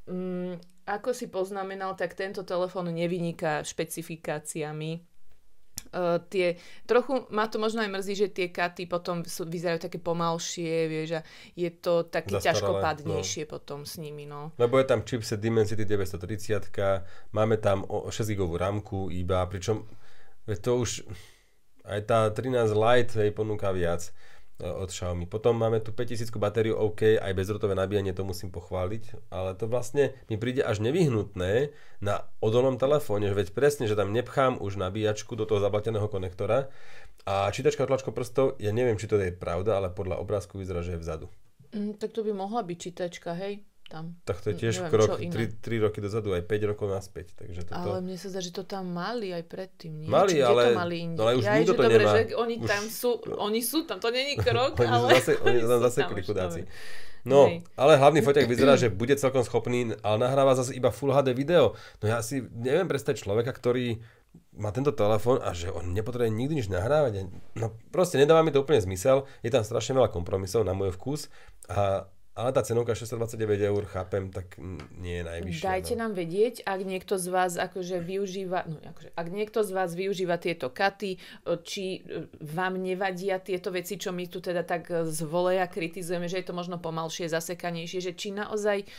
Um, 0.03 0.59
ako 0.83 1.15
si 1.15 1.31
poznamenal, 1.31 1.95
tak 1.95 2.11
tento 2.11 2.43
telefón 2.43 2.91
nevyniká 2.91 3.63
špecifikáciami 3.63 5.12
uh, 5.91 6.21
tie, 6.31 6.55
trochu 6.87 7.27
ma 7.33 7.51
to 7.51 7.59
možno 7.59 7.83
aj 7.83 7.91
mrzí, 7.91 8.13
že 8.15 8.27
tie 8.31 8.47
katy 8.53 8.87
potom 8.87 9.25
sú, 9.27 9.43
vyzerajú 9.43 9.89
také 9.89 9.99
pomalšie, 9.99 10.87
vieš, 10.87 11.19
a 11.19 11.21
je 11.57 11.69
to 11.73 12.07
také 12.07 12.39
ťažkopadnejšie 12.39 13.43
no. 13.45 13.49
potom 13.49 13.79
s 13.83 13.99
nimi, 13.99 14.23
no. 14.23 14.55
Lebo 14.55 14.79
je 14.79 14.87
tam 14.87 15.03
chipset 15.03 15.41
Dimensity 15.43 15.83
930, 15.83 16.71
máme 17.35 17.59
tam 17.59 17.83
6 17.83 18.13
gigovú 18.31 18.55
ramku 18.55 19.11
iba, 19.11 19.43
pričom 19.49 19.83
to 20.47 20.71
už 20.79 21.07
aj 21.83 21.99
tá 22.07 22.19
13 22.31 22.71
Lite 22.71 23.19
jej 23.19 23.31
ponúka 23.35 23.71
viac. 23.75 24.11
E, 24.63 24.71
od 24.71 24.87
Xiaomi. 24.87 25.27
Potom 25.27 25.59
máme 25.59 25.83
tu 25.83 25.91
5000 25.91 26.31
batériu, 26.39 26.79
OK, 26.79 27.19
aj 27.19 27.35
bezrotové 27.35 27.75
nabíjanie, 27.75 28.15
to 28.15 28.23
musím 28.23 28.47
pochváliť, 28.47 29.27
ale 29.27 29.59
to 29.59 29.67
vlastne 29.67 30.15
mi 30.31 30.39
príde 30.39 30.63
až 30.63 30.79
nevyhnutné 30.79 31.75
na 31.99 32.23
odolnom 32.39 32.79
telefóne, 32.79 33.27
veď 33.35 33.51
presne, 33.51 33.91
že 33.91 33.99
tam 33.99 34.15
nepchám 34.15 34.63
už 34.63 34.79
nabíjačku 34.79 35.35
do 35.35 35.43
toho 35.43 35.59
zablateného 35.59 36.07
konektora 36.07 36.71
a 37.27 37.51
čítačka 37.51 37.83
tlačko 37.83 38.15
prstov, 38.15 38.55
ja 38.55 38.71
neviem, 38.71 38.95
či 38.95 39.11
to 39.11 39.19
je 39.19 39.35
pravda, 39.35 39.83
ale 39.83 39.91
podľa 39.91 40.23
obrázku 40.23 40.55
vyzerá, 40.55 40.79
že 40.79 40.95
je 40.95 41.03
vzadu. 41.03 41.27
Mm, 41.75 41.99
tak 41.99 42.15
to 42.15 42.23
by 42.23 42.31
mohla 42.31 42.63
byť 42.63 42.77
čítačka, 42.79 43.35
hej? 43.35 43.67
Tam. 43.93 44.17
Tak 44.25 44.41
to 44.41 44.49
je 44.49 44.55
tiež 44.57 44.73
Neviem, 44.81 44.89
krok 44.89 45.07
čo 45.07 45.15
iné. 45.21 45.53
3, 45.53 45.61
3 45.61 45.85
roky 45.85 45.99
dozadu, 46.01 46.33
aj 46.33 46.43
5 46.49 46.69
rokov 46.73 46.87
naspäť. 46.89 47.37
Takže 47.37 47.69
toto... 47.69 47.77
Ale 47.77 48.01
mne 48.01 48.17
sa 48.17 48.27
zdá, 48.33 48.41
že 48.41 48.49
to 48.49 48.65
tam 48.65 48.89
mali 48.89 49.29
aj 49.29 49.45
predtým. 49.45 49.93
Nie? 50.01 50.07
Mali, 50.09 50.33
Či 50.33 50.41
ale- 50.41 50.73
to 50.73 50.81
mali 50.81 50.95
inde? 51.05 51.17
ale 51.21 51.31
už 51.37 51.45
ja, 51.45 51.53
nikto 51.61 51.69
že 51.69 51.77
to 51.77 51.83
dobre, 51.85 52.01
nemá. 52.01 52.13
že 52.17 52.21
oni 52.33 52.55
Už- 52.57 52.69
tam 52.73 52.83
sú, 52.89 53.11
oni 53.37 53.61
sú 53.61 53.79
tam, 53.85 53.97
to 54.01 54.09
není 54.09 54.33
krok, 54.33 54.73
Oni 54.81 54.89
ale... 54.89 55.09
zase, 55.21 55.37
oni 55.45 55.57
sú 55.61 55.67
tam 55.69 56.09
už, 56.17 56.25
chudáci. 56.25 56.61
No, 57.23 57.47
Hej. 57.47 57.63
ale 57.79 57.95
hlavný 57.95 58.19
foťák 58.19 58.51
vyzerá, 58.51 58.75
že 58.75 58.91
bude 58.91 59.15
celkom 59.15 59.47
schopný, 59.47 59.95
ale 60.03 60.17
nahráva 60.19 60.59
zase 60.59 60.75
iba 60.75 60.91
Full 60.91 61.15
HD 61.15 61.31
video. 61.31 61.71
No 62.03 62.11
ja 62.11 62.19
si 62.19 62.43
neviem 62.51 62.83
predstaviť 62.83 63.23
človeka, 63.23 63.55
ktorý 63.55 64.03
má 64.53 64.69
tento 64.69 64.93
telefón 64.93 65.41
a 65.41 65.53
že 65.55 65.69
on 65.73 65.93
nepotrebuje 65.93 66.29
nikdy 66.29 66.61
nič 66.61 66.67
nahrávať. 66.69 67.25
No 67.57 67.73
proste 67.89 68.21
nedáva 68.21 68.45
mi 68.45 68.53
to 68.53 68.61
úplne 68.61 68.81
zmysel. 68.83 69.25
Je 69.41 69.49
tam 69.49 69.65
strašne 69.65 69.97
veľa 69.97 70.13
kompromisov 70.13 70.61
na 70.67 70.75
môj 70.77 70.93
vkus 70.93 71.29
a 71.71 72.05
ale 72.33 72.49
tá 72.49 72.65
cenovka 72.65 72.97
629 72.97 73.61
eur, 73.61 73.85
chápem, 73.85 74.33
tak 74.33 74.57
nie 74.97 75.21
je 75.21 75.23
najvyššia. 75.23 75.69
Dajte 75.69 75.93
no. 75.93 75.99
nám 76.01 76.11
vedieť, 76.17 76.65
ak 76.65 76.81
niekto 76.81 77.21
z 77.21 77.27
vás 77.29 77.61
akože 77.61 78.01
využíva, 78.01 78.65
no 78.65 78.81
akože, 78.81 79.13
ak 79.13 79.27
niekto 79.29 79.61
z 79.61 79.69
vás 79.69 79.93
využíva 79.93 80.41
tieto 80.41 80.73
katy, 80.73 81.13
e, 81.13 81.17
či 81.61 82.01
e, 82.01 82.25
vám 82.41 82.81
nevadia 82.81 83.37
tieto 83.37 83.69
veci, 83.69 84.01
čo 84.01 84.09
my 84.09 84.25
tu 84.25 84.41
teda 84.41 84.65
tak 84.65 84.89
e, 84.89 85.05
z 85.13 85.21
voleja 85.29 85.69
kritizujeme, 85.69 86.25
že 86.25 86.41
je 86.41 86.49
to 86.49 86.57
možno 86.57 86.81
pomalšie, 86.81 87.29
zasekanejšie, 87.29 88.01
že 88.01 88.17
či 88.17 88.33
naozaj 88.33 88.89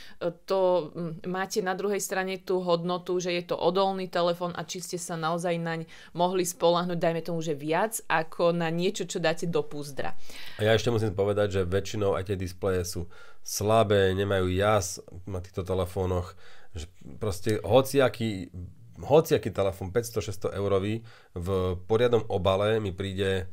to 0.46 0.94
máte 1.26 1.58
na 1.58 1.74
druhej 1.74 1.98
strane 1.98 2.38
tú 2.38 2.62
hodnotu, 2.62 3.18
že 3.18 3.34
je 3.34 3.42
to 3.50 3.58
odolný 3.58 4.06
telefón 4.06 4.54
a 4.54 4.62
či 4.62 4.78
ste 4.78 4.94
sa 4.94 5.18
naozaj 5.18 5.58
naň 5.58 5.90
mohli 6.14 6.46
spolahnuť, 6.46 6.98
dajme 7.02 7.22
tomu, 7.26 7.42
že 7.42 7.58
viac 7.58 7.98
ako 8.06 8.54
na 8.54 8.70
niečo, 8.70 9.10
čo 9.10 9.18
dáte 9.18 9.50
do 9.50 9.66
púzdra. 9.66 10.14
A 10.62 10.70
ja 10.70 10.78
ešte 10.78 10.94
musím 10.94 11.18
povedať, 11.18 11.60
že 11.60 11.60
väčšinou 11.66 12.14
aj 12.14 12.30
tie 12.30 12.38
displeje 12.38 12.86
sú 12.86 13.10
slabé, 13.44 14.16
nemajú 14.16 14.48
jas 14.48 14.98
na 15.28 15.38
týchto 15.44 15.62
telefónoch. 15.62 16.32
Že 16.74 16.86
proste 17.20 17.50
hociaký, 17.60 18.50
hociaký 18.98 19.52
telefón 19.52 19.92
500-600 19.92 20.56
eurový 20.58 21.04
v 21.36 21.78
poriadnom 21.86 22.24
obale 22.32 22.80
mi 22.80 22.90
príde 22.90 23.46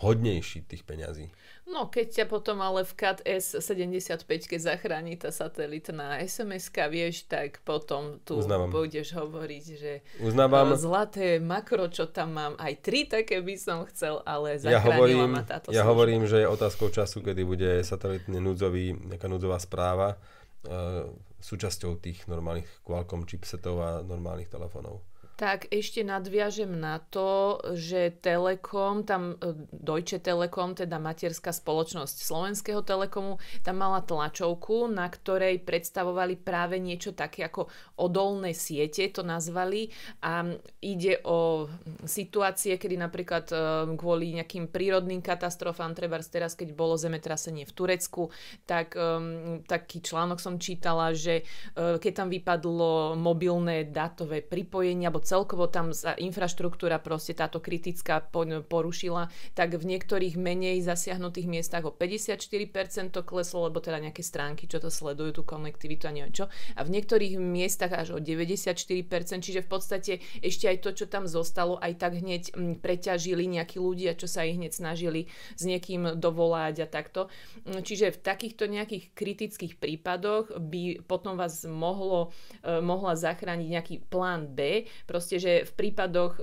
hodnejší 0.00 0.64
tých 0.66 0.82
peňazí. 0.82 1.28
No, 1.68 1.92
keď 1.92 2.06
ťa 2.08 2.24
potom 2.32 2.64
ale 2.64 2.80
v 2.80 2.92
CAT 2.96 3.20
S75 3.28 4.48
keď 4.48 4.60
zachráni 4.72 5.20
tá 5.20 5.28
satelitná 5.28 6.16
sms 6.24 6.72
vieš, 6.88 7.28
tak 7.28 7.60
potom 7.60 8.16
tu 8.24 8.40
Uznávam. 8.40 8.72
budeš 8.72 9.12
hovoriť, 9.12 9.64
že 9.76 9.92
Uznávam, 10.24 10.72
e, 10.72 10.80
zlaté 10.80 11.36
makro, 11.36 11.92
čo 11.92 12.08
tam 12.08 12.40
mám, 12.40 12.52
aj 12.56 12.72
tri 12.80 13.04
také 13.04 13.44
by 13.44 13.54
som 13.60 13.84
chcel, 13.92 14.24
ale 14.24 14.56
ja 14.56 14.80
zachránila 14.80 14.96
hovorím, 14.96 15.28
ma 15.28 15.44
táto 15.44 15.68
ja 15.68 15.84
služba. 15.84 15.90
hovorím, 15.92 16.22
že 16.24 16.36
je 16.40 16.46
otázkou 16.48 16.88
času, 16.88 17.20
kedy 17.20 17.42
bude 17.44 17.70
satelitný 17.84 18.40
núdzový, 18.40 18.96
nejaká 18.96 19.28
núdzová 19.28 19.60
správa 19.60 20.16
e, 20.64 21.04
súčasťou 21.38 22.00
tých 22.00 22.24
normálnych 22.32 22.66
Qualcomm 22.80 23.28
chipsetov 23.28 23.76
a 23.84 23.90
normálnych 24.00 24.48
telefónov. 24.48 25.04
Tak 25.38 25.70
ešte 25.70 26.02
nadviažem 26.02 26.66
na 26.66 26.98
to, 26.98 27.62
že 27.78 28.18
Telekom, 28.18 29.06
tam 29.06 29.38
e, 29.38 29.54
Deutsche 29.70 30.18
Telekom, 30.18 30.74
teda 30.74 30.98
materská 30.98 31.54
spoločnosť 31.54 32.26
Slovenského 32.26 32.82
Telekomu, 32.82 33.38
tam 33.62 33.78
mala 33.78 34.02
tlačovku, 34.02 34.90
na 34.90 35.06
ktorej 35.06 35.62
predstavovali 35.62 36.42
práve 36.42 36.82
niečo 36.82 37.14
také 37.14 37.46
ako 37.46 37.70
odolné 38.02 38.50
siete, 38.50 39.06
to 39.14 39.22
nazvali. 39.22 39.94
A 40.26 40.58
ide 40.82 41.22
o 41.22 41.70
situácie, 42.02 42.74
kedy 42.74 42.98
napríklad 42.98 43.46
e, 43.54 43.56
kvôli 43.94 44.34
nejakým 44.42 44.66
prírodným 44.66 45.22
katastrofám, 45.22 45.94
treba 45.94 46.18
teraz, 46.18 46.58
keď 46.58 46.74
bolo 46.74 46.98
zemetrasenie 46.98 47.62
v 47.62 47.72
Turecku, 47.78 48.34
tak 48.66 48.98
um, 48.98 49.62
taký 49.62 50.02
článok 50.02 50.42
som 50.42 50.58
čítala, 50.58 51.14
že 51.14 51.46
keď 51.78 52.12
tam 52.12 52.26
vypadlo 52.26 53.14
mobilné 53.14 53.86
dátové 53.86 54.42
pripojenie, 54.42 55.06
alebo 55.06 55.27
celkovo 55.28 55.68
tam 55.68 55.92
sa 55.92 56.16
infraštruktúra 56.16 56.96
proste 57.04 57.36
táto 57.36 57.60
kritická 57.60 58.24
po- 58.24 58.48
porušila, 58.64 59.28
tak 59.52 59.76
v 59.76 59.84
niektorých 59.84 60.40
menej 60.40 60.80
zasiahnutých 60.80 61.44
miestach 61.44 61.84
o 61.84 61.92
54% 61.92 63.12
to 63.12 63.20
kleslo, 63.20 63.68
lebo 63.68 63.84
teda 63.84 64.00
nejaké 64.00 64.24
stránky, 64.24 64.64
čo 64.64 64.80
to 64.80 64.88
sledujú, 64.88 65.40
tú 65.40 65.42
konektivitu 65.44 66.08
a 66.08 66.14
neviem 66.16 66.32
čo. 66.32 66.48
A 66.78 66.80
v 66.86 66.96
niektorých 66.96 67.36
miestach 67.36 67.92
až 67.92 68.16
o 68.16 68.18
94%, 68.22 69.44
čiže 69.44 69.60
v 69.60 69.68
podstate 69.68 70.12
ešte 70.40 70.64
aj 70.70 70.78
to, 70.80 70.90
čo 70.96 71.04
tam 71.10 71.28
zostalo, 71.28 71.76
aj 71.76 71.92
tak 72.00 72.16
hneď 72.22 72.56
mm, 72.56 72.80
preťažili 72.80 73.44
nejakí 73.44 73.76
ľudia, 73.76 74.16
čo 74.16 74.30
sa 74.30 74.48
ich 74.48 74.56
hneď 74.56 74.72
snažili 74.72 75.28
s 75.58 75.62
niekým 75.66 76.16
dovolať 76.16 76.84
a 76.84 76.86
takto. 76.88 77.28
Mm, 77.68 77.84
Čiže 77.84 78.16
v 78.16 78.22
takýchto 78.22 78.64
nejakých 78.70 79.12
kritických 79.12 79.74
prípadoch 79.76 80.54
by 80.56 81.04
potom 81.04 81.34
vás 81.34 81.66
mohlo, 81.66 82.30
e, 82.62 82.78
mohla 82.78 83.18
zachrániť 83.18 83.68
nejaký 83.68 83.96
plán 84.06 84.46
B, 84.54 84.86
proste, 85.04 85.17
že 85.26 85.66
v 85.66 85.72
prípadoch 85.74 86.38
e, 86.38 86.42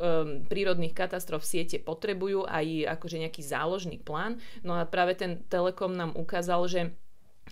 prírodných 0.52 0.92
katastrof 0.92 1.48
siete 1.48 1.80
potrebujú 1.80 2.44
aj 2.44 3.00
akože 3.00 3.24
nejaký 3.24 3.42
záložný 3.46 3.98
plán. 4.02 4.44
No 4.68 4.76
a 4.76 4.84
práve 4.84 5.16
ten 5.16 5.48
Telekom 5.48 5.96
nám 5.96 6.12
ukázal, 6.20 6.62
že 6.68 6.82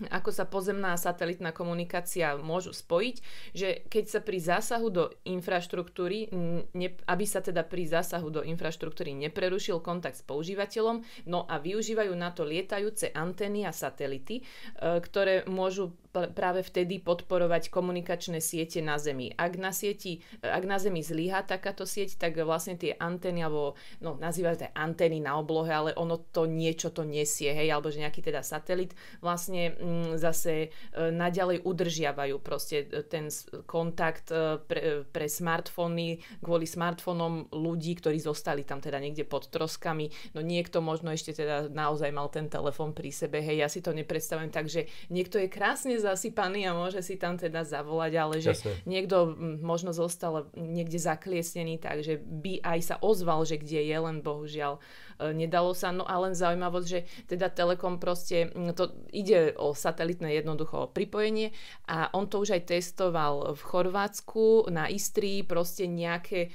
ako 0.09 0.33
sa 0.33 0.49
pozemná 0.49 0.97
a 0.97 1.01
satelitná 1.01 1.53
komunikácia 1.53 2.33
môžu 2.33 2.73
spojiť, 2.73 3.15
že 3.53 3.85
keď 3.85 4.03
sa 4.09 4.19
pri 4.25 4.39
zásahu 4.41 4.87
do 4.89 5.03
infraštruktúry, 5.21 6.33
ne, 6.73 6.89
aby 7.05 7.25
sa 7.29 7.45
teda 7.45 7.61
pri 7.61 7.85
zásahu 7.85 8.33
do 8.33 8.41
infraštruktúry 8.41 9.13
neprerušil 9.13 9.85
kontakt 9.85 10.17
s 10.17 10.25
používateľom, 10.25 11.05
no 11.29 11.45
a 11.45 11.61
využívajú 11.61 12.13
na 12.17 12.33
to 12.33 12.41
lietajúce 12.41 13.13
antény 13.13 13.69
a 13.69 13.71
satelity, 13.73 14.41
e, 14.41 14.43
ktoré 14.81 15.45
môžu 15.45 15.93
práve 16.13 16.61
vtedy 16.61 17.01
podporovať 17.01 17.73
komunikačné 17.73 18.37
siete 18.37 18.85
na 18.85 19.01
Zemi. 19.01 19.33
Ak 19.33 19.57
na, 19.57 19.73
sieti, 19.73 20.21
e, 20.39 20.47
ak 20.47 20.63
na 20.69 20.77
Zemi 20.77 21.01
zlyhá 21.01 21.41
takáto 21.41 21.89
sieť, 21.89 22.21
tak 22.21 22.37
vlastne 22.45 22.77
tie 22.77 22.93
antény, 22.93 23.41
alebo 23.41 23.73
no, 23.97 24.13
nazývajú 24.21 24.55
to 24.61 24.67
antény 24.77 25.17
na 25.17 25.41
oblohe, 25.41 25.73
ale 25.73 25.91
ono 25.97 26.21
to 26.29 26.45
niečo 26.45 26.93
to 26.93 27.01
nesie, 27.01 27.49
hej, 27.49 27.73
alebo 27.73 27.89
že 27.89 28.05
nejaký 28.05 28.21
teda 28.21 28.45
satelit 28.45 28.93
vlastne 29.25 29.73
mm, 29.73 30.21
zase 30.21 30.69
e, 30.93 31.09
naďalej 31.09 31.65
udržiavajú 31.65 32.37
proste 32.45 32.85
e, 32.85 33.01
ten 33.09 33.33
kontakt 33.65 34.29
e, 34.29 34.61
pre, 34.61 35.01
pre 35.09 35.25
smartfóny 35.25 36.21
kvôli 36.45 36.69
smartfónom 36.69 37.49
ľudí, 37.49 37.97
ktorí 37.97 38.21
zostali 38.21 38.61
tam 38.61 38.77
teda 38.77 39.01
niekde 39.01 39.25
pod 39.25 39.49
troskami. 39.49 40.13
No 40.37 40.45
niekto 40.45 40.77
možno 40.83 41.09
ešte 41.09 41.33
teda 41.33 41.73
naozaj 41.73 42.13
mal 42.13 42.29
ten 42.29 42.51
telefón 42.51 42.93
pri 42.93 43.09
sebe, 43.09 43.41
hej, 43.41 43.65
ja 43.65 43.67
si 43.71 43.81
to 43.81 43.95
nepredstavujem 43.95 44.53
tak, 44.53 44.69
že 44.69 44.85
niekto 45.09 45.41
je 45.41 45.49
krásne 45.49 45.95
zasypaný 46.03 46.67
a 46.67 46.75
môže 46.75 46.99
si 46.99 47.15
tam 47.15 47.39
teda 47.39 47.63
zavolať, 47.63 48.11
ale 48.19 48.35
že 48.43 48.51
Jasné. 48.51 48.83
niekto 48.83 49.31
možno 49.63 49.95
zostal 49.95 50.51
niekde 50.53 50.99
zakliesnený, 50.99 51.79
takže 51.79 52.19
by 52.19 52.59
aj 52.59 52.79
sa 52.83 52.95
ozval, 52.99 53.47
že 53.47 53.55
kde 53.55 53.79
je, 53.87 53.97
len 53.97 54.19
bohužiaľ 54.19 54.83
nedalo 55.31 55.71
sa. 55.71 55.95
No 55.95 56.03
a 56.03 56.19
len 56.19 56.35
zaujímavosť, 56.35 56.87
že 56.89 56.99
teda 57.31 57.47
Telekom 57.47 58.01
proste, 58.01 58.51
mm, 58.51 58.75
to 58.75 58.91
ide 59.15 59.55
o 59.55 59.71
satelitné 59.71 60.35
jednoducho 60.35 60.91
pripojenie 60.91 61.55
a 61.87 62.11
on 62.11 62.27
to 62.27 62.43
už 62.43 62.59
aj 62.59 62.73
testoval 62.73 63.55
v 63.55 63.61
Chorvátsku, 63.61 64.67
na 64.73 64.89
Istrii, 64.89 65.45
proste 65.45 65.85
nejaké 65.85 66.49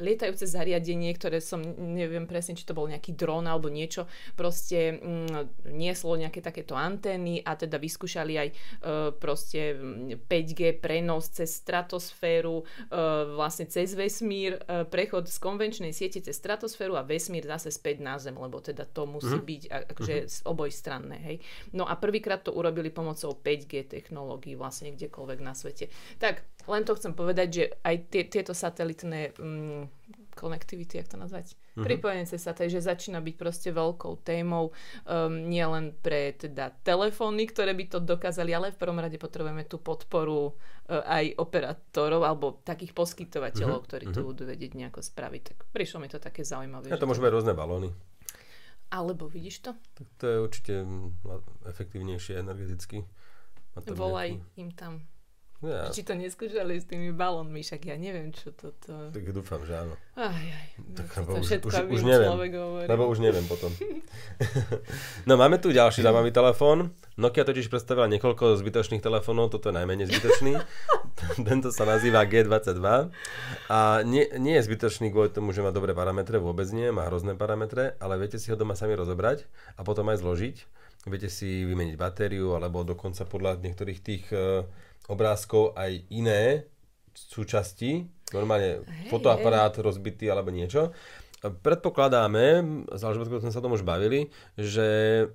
lietajúce 0.00 0.48
zariadenie, 0.48 1.12
ktoré 1.12 1.44
som, 1.44 1.60
neviem 1.76 2.24
presne, 2.24 2.56
či 2.56 2.64
to 2.64 2.72
bol 2.72 2.88
nejaký 2.88 3.12
dron 3.12 3.44
alebo 3.44 3.68
niečo, 3.68 4.08
proste 4.32 4.96
mm, 4.96 5.68
nieslo 5.76 6.16
nejaké 6.16 6.40
takéto 6.40 6.72
antény 6.72 7.44
a 7.44 7.52
teda 7.58 7.76
vyskúšali 7.76 8.34
aj 8.40 8.48
e, 8.48 8.54
proste 9.20 9.76
mm, 9.76 10.24
5G 10.24 10.60
prenos 10.80 11.28
cez 11.28 11.60
stratosféru, 11.60 12.62
e, 12.62 12.94
vlastne 13.36 13.68
cez 13.68 13.92
vesmír, 13.92 14.56
e, 14.64 14.88
prechod 14.88 15.28
z 15.28 15.36
konvenčnej 15.36 15.92
siete 15.92 16.24
cez 16.24 16.38
stratosféru 16.40 16.96
a 16.96 17.04
vesmír 17.04 17.44
zase 17.44 17.68
späť 17.74 18.00
na 18.00 18.07
Zem, 18.16 18.32
lebo 18.32 18.56
teda 18.58 18.88
to 18.88 19.04
musí 19.04 19.36
Mhm. 19.36 19.44
byť 19.44 19.62
akože 19.92 20.16
z 20.24 20.38
oboj 20.48 20.72
stranné, 20.72 21.20
hej. 21.20 21.36
No 21.76 21.84
a 21.84 21.92
prvýkrát 21.92 22.40
to 22.40 22.56
urobili 22.56 22.88
pomocou 22.88 23.36
5G 23.36 23.84
technológií 23.84 24.56
vlastne 24.56 24.96
kdekoľvek 24.96 25.38
na 25.44 25.52
svete. 25.52 25.92
Tak, 26.16 26.40
len 26.64 26.88
to 26.88 26.96
chcem 26.96 27.12
povedať, 27.12 27.48
že 27.50 27.64
aj 27.82 27.96
tie, 28.08 28.22
tieto 28.24 28.56
satelitné 28.56 29.36
mm, 29.36 29.82
connectivity, 30.32 31.02
jak 31.02 31.10
to 31.10 31.18
nazvať? 31.18 31.58
Mhm. 31.78 31.84
Pripojenie 31.84 32.24
cez 32.24 32.40
satelit, 32.40 32.72
že 32.72 32.82
začína 32.82 33.18
byť 33.18 33.34
proste 33.34 33.70
veľkou 33.70 34.18
témou 34.20 34.70
um, 34.70 34.74
nielen 35.44 35.94
pre 35.94 36.32
teda 36.32 36.74
telefóny, 36.82 37.46
ktoré 37.46 37.70
by 37.70 37.84
to 37.86 37.98
dokázali, 37.98 38.50
ale 38.50 38.68
v 38.68 38.76
prvom 38.76 38.96
rade 38.96 39.14
potrebujeme 39.14 39.62
tú 39.62 39.78
podporu 39.78 40.50
uh, 40.50 41.04
aj 41.04 41.38
operátorov 41.38 42.22
alebo 42.22 42.60
takých 42.60 42.90
poskytovateľov, 42.92 43.78
Mhm, 43.78 43.86
ktorí 43.86 44.04
to 44.10 44.20
budú 44.22 44.42
vedieť 44.44 44.74
nejako 44.74 45.00
spraviť. 45.00 45.42
Tak 45.46 45.58
prišlo 45.68 45.98
mi 45.98 46.08
to 46.08 46.18
také 46.18 46.42
zaujímavé. 46.42 46.88
Že 46.88 46.98
to 46.98 47.06
môžu 47.06 47.20
byť 47.20 47.32
rôzne 47.32 47.52
balóny. 47.52 47.94
Alebo 48.88 49.28
vidíš 49.28 49.60
to? 49.60 49.70
Tak 49.94 50.06
to 50.16 50.24
je 50.24 50.36
určite 50.40 50.72
mm, 50.80 51.12
efektívnejšie 51.66 52.34
energeticky. 52.34 53.04
Volaj 53.86 54.34
nejaký- 54.34 54.56
im 54.56 54.70
tam. 54.72 54.92
Ja, 55.58 55.90
Či 55.90 56.06
to 56.06 56.14
neskúšali 56.14 56.78
s 56.78 56.86
tými 56.86 57.10
balónmi, 57.10 57.66
však 57.66 57.90
ja 57.90 57.98
neviem, 57.98 58.30
čo 58.30 58.54
toto... 58.54 59.10
tak 59.10 59.26
dúfam, 59.34 59.58
že 59.66 59.74
áno. 59.74 59.98
Aj, 60.14 60.30
aj, 60.30 60.68
Tak, 60.94 61.06
to, 61.26 61.34
už- 61.34 61.50
všetko, 61.50 61.66
už- 61.66 61.98
už 61.98 62.02
neviem. 62.06 62.30
Lebo 62.86 63.10
už 63.10 63.18
neviem 63.18 63.42
potom. 63.42 63.74
no 65.26 65.34
máme 65.34 65.58
tu 65.58 65.74
ďalší 65.74 66.06
zaujímavý 66.06 66.30
telefón. 66.30 66.94
Nokia 67.18 67.42
totiž 67.42 67.66
predstavila 67.66 68.06
niekoľko 68.06 68.54
zbytočných 68.54 69.02
telefónov, 69.02 69.50
toto 69.50 69.74
je 69.74 69.74
najmenej 69.74 70.06
zbytočný. 70.06 70.62
Tento 71.50 71.74
sa 71.74 71.82
nazýva 71.82 72.22
G22 72.22 73.10
a 73.66 73.78
nie, 74.06 74.30
nie 74.38 74.54
je 74.62 74.62
zbytočný 74.62 75.10
kvôli 75.10 75.34
tomu, 75.34 75.50
že 75.50 75.66
má 75.66 75.74
dobré 75.74 75.90
parametre, 75.90 76.38
vôbec 76.38 76.70
nie, 76.70 76.94
má 76.94 77.10
hrozné 77.10 77.34
parametre, 77.34 77.98
ale 77.98 78.14
viete 78.14 78.38
si 78.38 78.54
ho 78.54 78.56
doma 78.58 78.78
sami 78.78 78.94
rozobrať 78.94 79.42
a 79.74 79.82
potom 79.82 80.06
aj 80.06 80.22
zložiť. 80.22 80.56
Viete 81.10 81.26
si 81.26 81.66
vymeniť 81.66 81.98
batériu 81.98 82.54
alebo 82.54 82.86
dokonca 82.86 83.26
podľa 83.26 83.58
niektorých 83.58 83.98
tých 84.02 84.24
e, 84.34 84.66
obrázkov 85.08 85.74
aj 85.74 86.04
iné 86.12 86.68
súčasti, 87.16 88.06
normálne 88.30 88.84
Hej, 88.84 89.10
fotoaparát 89.10 89.74
rozbitý 89.80 90.30
alebo 90.30 90.52
niečo. 90.54 90.94
Predpokladáme, 91.38 92.66
s 92.90 93.02
Alžbetkou 93.06 93.38
sme 93.38 93.54
sa 93.54 93.62
tom 93.62 93.70
už 93.70 93.86
bavili, 93.86 94.26
že 94.58 94.86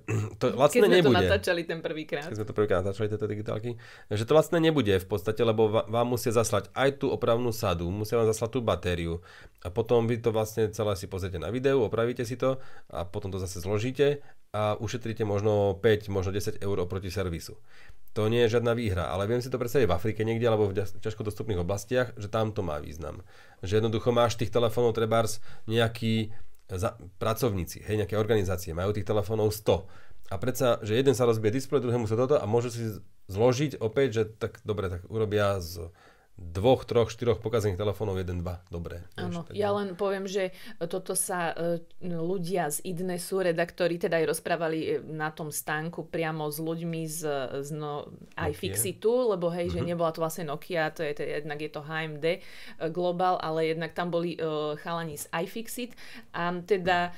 to 0.40 0.52
Keď 0.52 0.60
lacné 0.60 0.84
sme 0.84 0.96
nebude. 1.00 1.16
to 1.16 1.24
natáčali 1.24 1.62
ten 1.64 1.80
prvýkrát. 1.80 2.28
Keď 2.28 2.44
sme 2.44 2.48
to 2.48 2.52
prvýkrát 2.52 2.84
natáčali 2.84 3.08
tieto 3.08 3.24
digitálky, 3.24 3.80
že 4.12 4.28
to 4.28 4.36
lacné 4.36 4.60
nebude 4.60 4.92
v 5.00 5.06
podstate, 5.08 5.40
lebo 5.40 5.72
vám 5.72 6.04
musia 6.04 6.28
zaslať 6.28 6.68
aj 6.76 7.00
tú 7.00 7.08
opravnú 7.08 7.48
sadu, 7.56 7.88
musia 7.88 8.20
vám 8.20 8.28
zaslať 8.28 8.50
tú 8.52 8.60
batériu 8.60 9.24
a 9.64 9.72
potom 9.72 10.04
vy 10.04 10.20
to 10.20 10.28
vlastne 10.28 10.68
celé 10.76 10.92
si 10.92 11.08
pozriete 11.08 11.40
na 11.40 11.48
videu, 11.48 11.80
opravíte 11.80 12.28
si 12.28 12.36
to 12.36 12.60
a 12.92 13.08
potom 13.08 13.32
to 13.32 13.40
zase 13.40 13.64
zložíte 13.64 14.20
a 14.52 14.76
ušetríte 14.76 15.24
možno 15.24 15.80
5, 15.80 16.12
možno 16.12 16.36
10 16.36 16.60
eur 16.60 16.76
oproti 16.84 17.08
servisu. 17.08 17.56
To 18.14 18.30
nie 18.30 18.46
je 18.46 18.58
žiadna 18.58 18.78
výhra, 18.78 19.10
ale 19.10 19.26
viem 19.26 19.42
si 19.42 19.50
to 19.50 19.58
predstaviť 19.58 19.90
v 19.90 19.96
Afrike 19.96 20.22
niekde 20.22 20.46
alebo 20.46 20.70
v 20.70 20.78
ťaž- 20.78 21.02
ťažko 21.02 21.26
dostupných 21.26 21.58
oblastiach, 21.58 22.14
že 22.14 22.30
tam 22.30 22.54
to 22.54 22.62
má 22.62 22.78
význam. 22.78 23.26
Že 23.66 23.82
jednoducho 23.82 24.14
máš 24.14 24.38
tých 24.38 24.54
telefónov 24.54 24.94
trebárs 24.94 25.42
nejakí 25.66 26.30
za, 26.70 26.94
pracovníci, 27.18 27.82
hej, 27.84 27.98
nejaké 28.00 28.14
organizácie, 28.14 28.72
majú 28.72 28.94
tých 28.94 29.04
telefónov 29.04 29.50
100. 29.50 29.84
A 30.32 30.40
predsa, 30.40 30.80
že 30.80 30.96
jeden 30.96 31.12
sa 31.12 31.28
rozbije 31.28 31.58
displej, 31.58 31.84
druhému 31.84 32.08
sa 32.08 32.16
toto 32.16 32.40
a 32.40 32.46
môžu 32.48 32.72
si 32.72 32.82
zložiť 33.28 33.82
opäť, 33.82 34.08
že 34.14 34.22
tak 34.30 34.62
dobre, 34.64 34.88
tak 34.88 35.04
urobia 35.12 35.60
z 35.60 35.92
dvoch, 36.36 36.82
troch, 36.82 37.06
štyroch 37.06 37.38
pokazených 37.38 37.76
telefónov 37.76 38.16
jeden, 38.16 38.38
dva. 38.38 38.58
Dobre. 38.66 39.06
Áno, 39.14 39.42
tak- 39.42 39.54
ja 39.54 39.70
len 39.70 39.94
poviem, 39.94 40.26
že 40.26 40.50
toto 40.80 41.14
sa 41.14 41.50
e, 41.52 41.78
ľudia 42.02 42.66
z 42.68 42.82
Idnesu, 42.84 43.38
redaktori, 43.40 43.96
teda 43.96 44.18
aj 44.18 44.26
rozprávali 44.28 44.78
e, 44.80 44.90
na 45.04 45.30
tom 45.30 45.48
stánku 45.48 46.04
priamo 46.04 46.46
s 46.46 46.58
ľuďmi 46.58 47.02
z, 47.04 47.20
z 47.60 47.70
no, 47.70 48.10
iFixitu, 48.36 49.30
lebo 49.30 49.46
hej, 49.48 49.66
Mhm. 49.66 49.72
že 49.72 49.80
nebola 49.84 50.10
to 50.10 50.18
vlastne 50.18 50.44
Nokia, 50.44 50.90
to 50.90 51.00
je, 51.00 51.12
to, 51.12 51.22
je- 51.22 51.38
jednak 51.38 51.56
je 51.56 51.70
to 51.70 51.80
HMD 51.80 52.26
e, 52.26 52.38
Global, 52.88 53.38
ale 53.38 53.66
jednak 53.68 53.92
tam 53.92 54.10
boli 54.10 54.34
uh, 54.34 54.74
chalani 54.76 55.14
z 55.14 55.30
iFixit 55.30 55.94
a 56.30 56.50
teda 56.56 57.14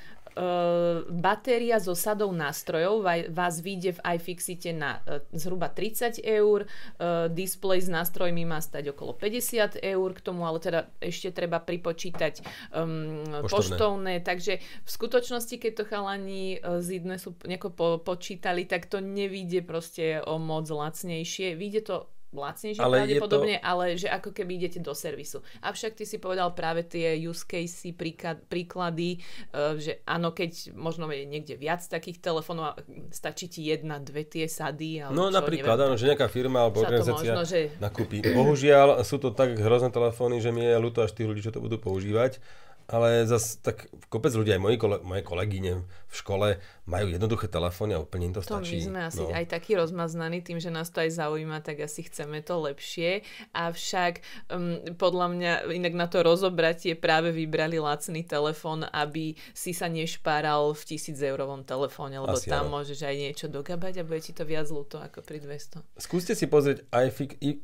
batéria 1.09 1.80
so 1.80 1.97
sadou 1.97 2.28
nástrojov 2.28 3.01
vás 3.32 3.55
vyjde 3.64 3.97
v 3.97 4.01
iFixite 4.20 4.76
na 4.76 5.01
uh, 5.01 5.24
zhruba 5.32 5.72
30 5.72 6.20
eur, 6.20 6.68
uh, 6.68 7.32
displej 7.32 7.84
s 7.84 7.89
nástrojmi 7.89 8.45
má 8.45 8.61
stať 8.61 8.93
okolo 8.93 9.16
50 9.16 9.80
eur, 9.80 10.09
k 10.12 10.20
tomu 10.20 10.45
ale 10.45 10.61
teda 10.61 10.93
ešte 11.01 11.32
treba 11.32 11.57
pripočítať 11.61 12.45
um, 12.76 13.24
Poštovné. 13.24 13.49
poštovné, 13.49 14.14
takže 14.20 14.61
v 14.61 14.91
skutočnosti, 14.91 15.57
keď 15.57 15.72
to 15.72 15.84
chalani 15.89 16.61
z 16.61 16.89
Idnesu 17.01 17.32
nejako 17.49 17.68
po- 17.72 18.01
počítali, 18.05 18.68
tak 18.68 18.93
to 18.93 19.01
nevíde 19.01 19.64
proste 19.64 20.20
o 20.20 20.37
moc 20.37 20.68
lacnejšie, 20.68 21.57
vyjde 21.57 21.80
to 21.87 21.97
lacnejšie 22.35 22.83
Ale 22.83 23.07
pravdepodobne, 23.07 23.57
ale 23.62 23.95
že 23.95 24.11
ako 24.11 24.35
keby 24.35 24.59
idete 24.59 24.83
do 24.83 24.93
servisu. 24.93 25.47
Avšak 25.62 25.95
ty 25.95 26.05
si 26.05 26.18
povedal 26.18 26.51
práve 26.53 26.83
tie 26.83 27.14
use 27.22 27.47
príklad, 27.95 28.43
príklady, 28.51 29.22
uh, 29.55 29.79
že 29.79 30.03
áno, 30.05 30.35
keď 30.35 30.74
možno 30.74 31.07
je 31.11 31.22
niekde 31.22 31.55
viac 31.55 31.83
takých 31.87 32.18
telefónov 32.18 32.77
stačí 33.14 33.47
ti 33.47 33.62
jedna, 33.66 34.03
dve 34.03 34.27
tie 34.27 34.51
sady. 34.51 35.07
Ale 35.07 35.12
No 35.14 35.31
čo, 35.31 35.39
napríklad, 35.39 35.79
neviem, 35.79 35.89
áno, 35.93 35.97
že 35.99 36.05
nejaká 36.11 36.29
firma 36.29 36.66
alebo 36.66 36.83
to 36.83 36.91
organizácia 36.91 37.33
možno, 37.33 37.43
že 37.47 37.61
nakúpi. 37.79 38.18
Bohužiaľ 38.22 39.07
sú 39.07 39.22
to 39.22 39.31
tak 39.31 39.55
hrozné 39.57 39.95
telefóny, 39.95 40.43
že 40.43 40.51
mi 40.51 40.66
je 40.66 40.74
ľúto 40.77 41.07
až 41.07 41.14
tých 41.14 41.29
ľudí, 41.31 41.41
čo 41.47 41.55
to 41.55 41.62
budú 41.62 41.79
používať. 41.79 42.43
Ale 42.87 43.26
zas 43.26 43.59
tak 43.59 43.91
kopec 44.07 44.30
ľudí, 44.30 44.55
aj 44.55 44.62
moji 44.62 44.76
kole, 44.78 45.03
moje 45.03 45.22
kolegyne 45.26 45.82
v 46.07 46.14
škole 46.14 46.49
majú 46.87 47.07
jednoduché 47.11 47.51
telefóny 47.51 47.99
a 47.99 48.03
úplne 48.03 48.30
im 48.30 48.34
to 48.39 48.47
To 48.47 48.62
stačí. 48.62 48.78
my 48.78 48.87
sme 48.87 49.01
asi 49.11 49.22
no. 49.26 49.34
aj 49.34 49.45
takí 49.51 49.74
rozmaznaní 49.74 50.39
tým, 50.39 50.62
že 50.62 50.70
nás 50.70 50.95
to 50.95 51.03
aj 51.03 51.18
zaujíma, 51.18 51.66
tak 51.66 51.82
asi 51.82 52.07
chceme 52.07 52.47
to 52.47 52.62
lepšie. 52.62 53.26
Avšak 53.51 54.22
um, 54.55 54.78
podľa 54.95 55.26
mňa 55.34 55.53
inak 55.74 55.95
na 55.99 56.07
to 56.07 56.22
rozobratie 56.22 56.95
práve 56.95 57.34
vybrali 57.34 57.82
lacný 57.82 58.22
telefón, 58.22 58.87
aby 58.87 59.34
si 59.51 59.74
sa 59.74 59.91
nešpáral 59.91 60.70
v 60.70 60.82
tisíc 60.87 61.18
eurovom 61.18 61.66
telefóne, 61.66 62.22
lebo 62.22 62.39
Asi 62.39 62.47
tam 62.47 62.70
áno. 62.70 62.78
môžeš 62.78 63.03
aj 63.03 63.16
niečo 63.18 63.47
dogabať 63.51 63.99
a 63.99 64.07
bude 64.07 64.22
ti 64.22 64.30
to 64.30 64.47
viac 64.47 64.70
ľúto 64.70 65.03
ako 65.03 65.26
pri 65.26 65.43
200. 65.43 65.82
Skúste 65.99 66.39
si 66.39 66.47
pozrieť 66.47 66.87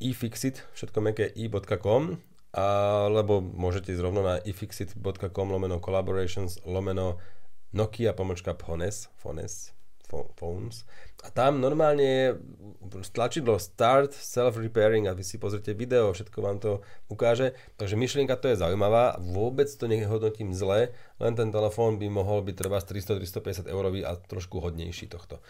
ifixit, 0.03 0.67
všetko 0.75 0.99
meké 0.99 1.31
i.com, 1.31 2.19
alebo 2.53 3.41
môžete 3.41 3.97
ísť 3.97 4.05
rovno 4.05 4.21
na 4.21 4.37
ifixit.com 4.45 5.49
lomeno 5.49 5.81
collaborations 5.81 6.61
lomeno 6.69 7.17
Nokia 7.73 8.13
pomočka 8.13 8.53
Phones, 8.53 9.09
Phones, 9.17 9.73
pho- 10.13 10.29
phones. 10.37 10.85
A 11.25 11.33
tam 11.33 11.65
normálne 11.65 12.05
je 12.05 12.27
tlačidlo 13.17 13.57
Start 13.57 14.13
Self-Repairing 14.13 15.09
a 15.09 15.17
vy 15.17 15.25
si 15.25 15.41
pozrite 15.41 15.73
video, 15.73 16.13
všetko 16.13 16.39
vám 16.45 16.61
to 16.61 16.85
ukáže. 17.09 17.57
Takže 17.81 17.97
myšlienka 17.97 18.37
to 18.37 18.53
je 18.53 18.61
zaujímavá, 18.61 19.17
vôbec 19.25 19.73
to 19.73 19.89
nehodnotím 19.89 20.53
zle, 20.53 20.93
len 21.17 21.33
ten 21.33 21.49
telefón 21.49 21.97
by 21.97 22.13
mohol 22.13 22.45
byť 22.45 22.55
treba 22.61 22.77
300-350 22.85 23.73
eurový 23.73 24.05
a 24.05 24.21
trošku 24.21 24.61
hodnejší 24.61 25.09
tohto. 25.09 25.41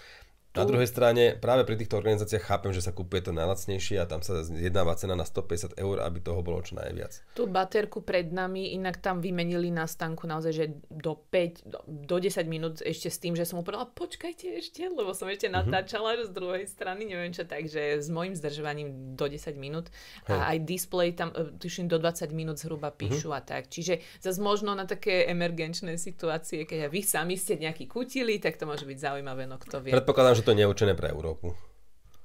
Na 0.52 0.68
druhej 0.68 0.84
strane, 0.84 1.32
práve 1.40 1.64
pri 1.64 1.80
týchto 1.80 1.96
organizáciách 1.96 2.44
chápem, 2.44 2.76
že 2.76 2.84
sa 2.84 2.92
kúpuje 2.92 3.24
to 3.24 3.32
najlacnejšie 3.32 3.96
a 3.96 4.04
tam 4.04 4.20
sa 4.20 4.44
zjednáva 4.44 4.92
cena 5.00 5.16
na 5.16 5.24
150 5.24 5.80
eur, 5.80 5.96
aby 6.04 6.20
toho 6.20 6.44
bolo 6.44 6.60
čo 6.60 6.76
najviac. 6.76 7.24
Tú 7.32 7.48
baterku 7.48 8.04
pred 8.04 8.28
nami, 8.28 8.76
inak 8.76 9.00
tam 9.00 9.24
vymenili 9.24 9.72
na 9.72 9.88
stánku 9.88 10.28
naozaj, 10.28 10.52
že 10.52 10.64
do 10.92 11.16
5, 11.16 11.64
do, 11.64 11.80
do 11.88 12.16
10 12.20 12.44
minút 12.44 12.84
ešte 12.84 13.08
s 13.08 13.16
tým, 13.16 13.32
že 13.32 13.48
som 13.48 13.60
mu 13.60 13.62
povedala, 13.64 13.88
počkajte 13.88 14.52
ešte, 14.60 14.92
lebo 14.92 15.16
som 15.16 15.24
ešte 15.32 15.48
natáčala 15.48 16.20
z 16.20 16.28
druhej 16.36 16.68
strany, 16.68 17.08
neviem 17.08 17.32
čo, 17.32 17.48
takže 17.48 18.04
s 18.04 18.12
mojim 18.12 18.36
zdržovaním 18.36 19.16
do 19.16 19.24
10 19.24 19.56
minút 19.56 19.88
a 20.28 20.52
aj 20.52 20.68
display 20.68 21.16
tam, 21.16 21.32
e, 21.32 21.56
tuším, 21.56 21.88
do 21.88 21.96
20 21.96 22.28
minút 22.36 22.60
zhruba 22.60 22.92
píšu 22.92 23.32
a 23.32 23.40
tak. 23.40 23.72
Čiže 23.72 24.04
zase 24.20 24.36
možno 24.44 24.76
na 24.76 24.84
také 24.84 25.24
emergenčné 25.32 25.96
situácie, 25.96 26.68
keď 26.68 26.92
vy 26.92 27.00
sami 27.00 27.40
ste 27.40 27.56
nejaký 27.56 27.88
kutili, 27.88 28.36
tak 28.36 28.60
to 28.60 28.68
môže 28.68 28.84
byť 28.84 28.98
zaujímavé, 29.00 29.48
no 29.48 29.56
kto 29.56 29.80
vie. 29.80 29.96
Predpokladám, 29.96 30.36
že 30.36 30.41
to 30.42 30.52
nie 30.52 30.62
je 30.62 30.68
určené 30.68 30.92
pre 30.92 31.08
Európu. 31.08 31.54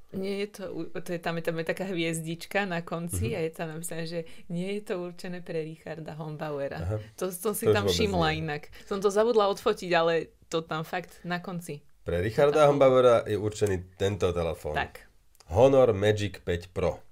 Nie 0.09 0.39
je 0.39 0.47
to, 0.49 0.63
to 0.95 1.09
je, 1.09 1.19
tam, 1.19 1.35
je, 1.35 1.43
tam 1.43 1.55
je 1.57 1.65
taká 1.65 1.83
hviezdička 1.83 2.63
na 2.63 2.79
konci 2.79 3.27
Mhm. 3.27 3.35
a 3.35 3.39
je 3.39 3.51
tam 3.51 3.67
napísané, 3.69 4.03
že 4.05 4.19
nie 4.47 4.71
je 4.73 4.81
to 4.83 5.03
určené 5.03 5.39
pre 5.39 5.61
Richarda 5.61 6.15
Hombauera. 6.15 6.79
Aha. 6.79 6.97
To 7.15 7.27
som 7.27 7.51
si 7.51 7.67
To 7.67 7.75
tam 7.75 7.85
všimla 7.85 8.29
nie. 8.31 8.39
inak. 8.39 8.71
Som 8.83 8.97
to 8.97 9.07
zabudla 9.07 9.51
odfotiť, 9.51 9.91
ale 9.91 10.13
to 10.47 10.61
tam 10.61 10.81
fakt 10.81 11.19
na 11.21 11.37
konci. 11.37 11.83
Pre 12.01 12.17
Richarda 12.17 12.65
Hombauera 12.65 13.23
je 13.23 13.35
určený 13.35 13.99
tento 13.99 14.31
telefón. 14.31 14.73
Tak. 14.73 15.03
Honor 15.49 15.91
Magic 15.91 16.39
5 16.39 16.71
Pro. 16.71 17.03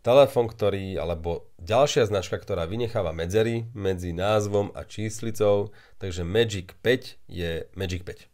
Telefón, 0.00 0.48
ktorý, 0.48 0.96
alebo 0.96 1.52
ďalšia 1.58 2.08
značka, 2.08 2.40
ktorá 2.40 2.64
vynecháva 2.64 3.12
medzery 3.12 3.68
medzi 3.70 4.16
názvom 4.16 4.72
a 4.72 4.88
číslicou, 4.88 5.68
takže 5.98 6.24
Magic 6.24 6.72
5 6.80 7.20
je 7.28 7.68
Magic 7.76 8.08
5. 8.08 8.24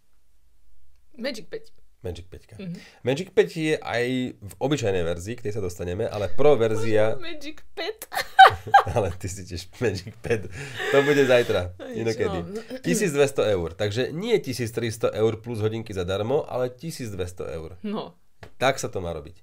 Magic 1.19 1.51
5. 1.51 1.84
Magic 2.05 2.29
5. 2.29 2.61
Mhm. 2.61 2.77
Magic 3.03 3.29
5 3.33 3.57
je 3.57 3.75
aj 3.81 4.05
v 4.37 4.53
obyčajnej 4.61 5.03
verzii, 5.03 5.35
k 5.41 5.49
tej 5.49 5.53
sa 5.57 5.63
dostaneme, 5.65 6.05
ale 6.05 6.29
Pro 6.29 6.55
verzia, 6.55 7.17
Magic 7.17 7.65
5. 7.73 8.13
ale 8.95 9.09
ty 9.17 9.27
si 9.27 9.43
tiež 9.43 9.73
Magic 9.81 10.13
5, 10.21 10.53
to 10.93 10.97
bude 11.03 11.25
zajtra, 11.25 11.73
inokedy. 12.01 12.39
no. 12.45 12.61
1200 12.87 13.57
eur, 13.57 13.73
takže 13.73 14.13
nie 14.13 14.37
1300 14.37 15.11
eur 15.17 15.33
plus 15.41 15.65
hodinky 15.65 15.97
zadarmo, 15.97 16.45
ale 16.45 16.69
1200 16.69 17.17
eur. 17.57 17.81
No. 17.81 18.13
Tak 18.61 18.77
sa 18.77 18.93
to 18.93 19.01
má 19.01 19.17
robiť. 19.17 19.41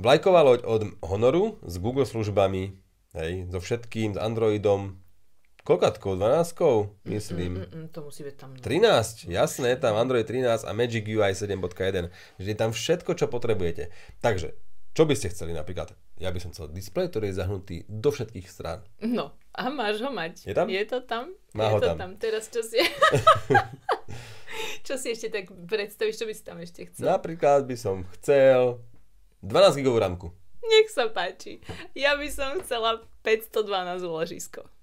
Vlajková 0.00 0.42
loď 0.42 0.60
od 0.66 0.82
Honoru 1.06 1.60
s 1.62 1.78
Google 1.78 2.08
službami, 2.08 2.74
hej, 3.14 3.46
so 3.52 3.62
všetkým, 3.62 4.16
s 4.16 4.18
Androidom, 4.18 4.98
koľkatkou, 5.64 6.20
12, 6.20 7.08
myslím. 7.08 7.64
Mm, 7.64 7.68
mm, 7.72 7.86
to 7.90 8.04
musí 8.04 8.20
byť 8.20 8.36
tam. 8.36 8.52
13, 8.60 9.32
jasné, 9.32 9.80
tam 9.80 9.96
Android 9.96 10.28
13 10.28 10.68
a 10.68 10.72
Magic 10.76 11.08
UI 11.08 11.32
7.1. 11.32 12.12
Že 12.36 12.48
je 12.52 12.56
tam 12.56 12.70
všetko, 12.70 13.16
čo 13.16 13.26
potrebujete. 13.32 13.88
Takže, 14.20 14.52
čo 14.94 15.02
by 15.08 15.14
ste 15.16 15.32
chceli 15.32 15.56
napríklad? 15.56 15.96
Ja 16.20 16.30
by 16.30 16.38
som 16.38 16.52
chcel 16.52 16.70
displej, 16.70 17.10
ktorý 17.10 17.32
je 17.32 17.40
zahnutý 17.40 17.76
do 17.88 18.12
všetkých 18.12 18.46
strán. 18.46 18.84
No. 19.02 19.34
A 19.56 19.70
máš 19.70 20.04
ho 20.04 20.10
mať. 20.12 20.46
Je 20.46 20.54
tam? 20.54 20.70
Je 20.70 20.82
to 20.84 21.00
tam? 21.02 21.34
Má 21.56 21.66
je 21.66 21.72
ho 21.74 21.78
to 21.80 21.88
tam. 21.94 21.98
tam. 21.98 22.10
Teraz 22.20 22.46
čo 22.52 22.62
si... 22.62 22.78
čo 24.86 24.94
si 25.00 25.14
ešte 25.14 25.30
tak 25.30 25.50
predstavíš, 25.50 26.20
čo 26.20 26.26
by 26.26 26.34
si 26.34 26.44
tam 26.44 26.58
ešte 26.60 26.80
chcel? 26.90 27.06
Napríklad 27.08 27.66
by 27.66 27.76
som 27.78 28.04
chcel 28.18 28.82
12 29.42 29.80
GB 29.80 29.96
rámku. 29.96 30.28
Nech 30.64 30.88
sa 30.90 31.10
páči. 31.10 31.60
Ja 31.94 32.18
by 32.18 32.28
som 32.30 32.60
chcela 32.64 33.04
512 33.22 34.04
úložisko. 34.04 34.73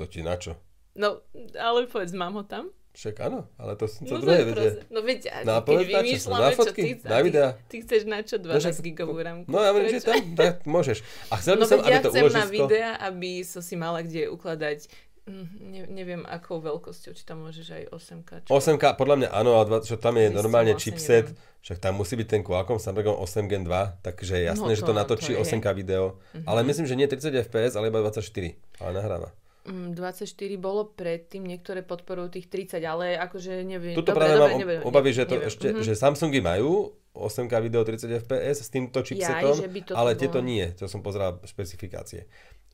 To 0.00 0.08
ti 0.08 0.20
na 0.20 0.34
čo? 0.34 0.56
No, 0.92 1.20
ale 1.54 1.84
povedz, 1.84 2.10
mám 2.12 2.32
ho 2.32 2.42
tam? 2.42 2.72
Však 2.90 3.22
áno, 3.22 3.46
ale 3.54 3.76
to 3.76 3.86
som 3.86 4.02
to 4.02 4.16
No, 4.16 4.18
druhé 4.18 4.42
to 4.42 4.46
vedie. 4.50 4.70
No 4.90 4.98
veď, 4.98 5.20
Na 5.44 5.60
keď 5.60 5.76
na 5.78 5.86
čo? 5.86 5.90
vymýšľame, 5.94 6.40
Na 6.40 6.50
čo 6.50 6.58
fotky? 6.58 6.80
ty, 6.80 6.90
Na 6.98 7.10
ty- 7.12 7.22
videá? 7.22 7.48
Ty 7.62 7.76
chceš 7.78 8.02
na 8.04 8.18
čo 8.20 8.36
12 8.36 8.58
však- 8.58 8.82
gigovú 8.82 9.14
ramku? 9.14 9.46
No 9.46 9.60
ja 9.60 9.70
viem, 9.70 9.86
že 9.86 10.02
tam, 10.02 10.18
tak 10.34 10.66
môžeš. 10.66 10.98
A 11.28 11.36
chcel 11.36 11.54
by 11.54 11.60
No 11.60 11.66
som, 11.68 11.78
aby 11.78 11.86
ja 11.86 12.00
to 12.00 12.10
chcem 12.10 12.26
na 12.26 12.46
videa, 12.48 12.90
aby 12.98 13.44
som 13.44 13.60
si 13.60 13.74
mala 13.76 14.00
kde 14.00 14.26
ukladať 14.26 14.90
mm, 15.22 15.46
ne, 15.62 15.80
neviem 15.86 16.22
akou 16.26 16.58
veľkosťou, 16.58 17.12
či 17.12 17.22
tam 17.22 17.46
môžeš 17.46 17.66
aj 17.70 17.82
8K. 17.92 18.30
čo? 18.42 18.50
8K, 18.50 18.84
podľa 18.96 19.16
mňa 19.16 19.28
áno, 19.30 19.50
ale 19.54 19.78
čo 19.80 19.94
tam 19.94 20.16
je 20.16 20.26
normálne 20.28 20.74
vlastne 20.74 20.90
chipset, 20.90 21.30
neviem. 21.30 21.62
však 21.62 21.78
tam 21.78 21.94
musí 21.94 22.18
byť 22.18 22.26
ten 22.28 22.42
Qualcomm 22.42 22.82
Snapdragon 22.82 23.14
8 23.16 23.46
Gen 23.46 23.62
2, 23.62 24.02
takže 24.02 24.34
je 24.34 24.44
jasné, 24.44 24.66
No 24.66 24.74
že 24.74 24.82
to- 24.82 24.90
to 24.90 24.98
natočí 24.98 25.30
to 25.30 25.38
je. 25.38 25.42
8K 25.46 25.66
video. 25.72 26.18
Ale 26.42 26.66
myslím, 26.66 26.84
že 26.84 26.98
nie 26.98 27.06
30 27.06 27.38
fps, 27.40 27.78
ale 27.78 27.86
iba 27.86 28.02
24. 28.02 28.58
Ale 28.80 28.90
nahráva. 28.92 29.30
Mm, 29.70 29.94
24 29.94 30.26
bolo 30.58 30.90
predtým, 30.90 31.46
niektoré 31.46 31.80
podporujú 31.80 32.34
tých 32.34 32.50
30, 32.50 32.82
ale 32.82 33.14
akože 33.14 33.62
neviem. 33.62 33.94
Tuto 33.94 34.10
dobre, 34.10 34.18
práve 34.18 34.34
dobre, 34.34 34.42
mám 34.44 34.58
neviem, 34.58 34.80
obavy, 34.82 35.10
že 35.14 35.24
to 35.24 35.38
neviem. 35.38 35.46
ešte, 35.46 35.66
Mhm. 35.70 35.82
že 35.86 35.92
Samsungy 35.94 36.40
majú 36.42 36.70
8K 37.10 37.58
video 37.60 37.82
30 37.82 38.10
fps 38.18 38.56
s 38.60 38.68
týmto 38.68 38.98
chipsetom, 39.00 39.54
toto 39.56 39.94
ale 39.94 40.14
tieto 40.14 40.38
bolo. 40.38 40.46
nie. 40.46 40.66
To 40.74 40.86
som 40.86 41.00
pozeral 41.00 41.38
špecifikácie. 41.44 42.26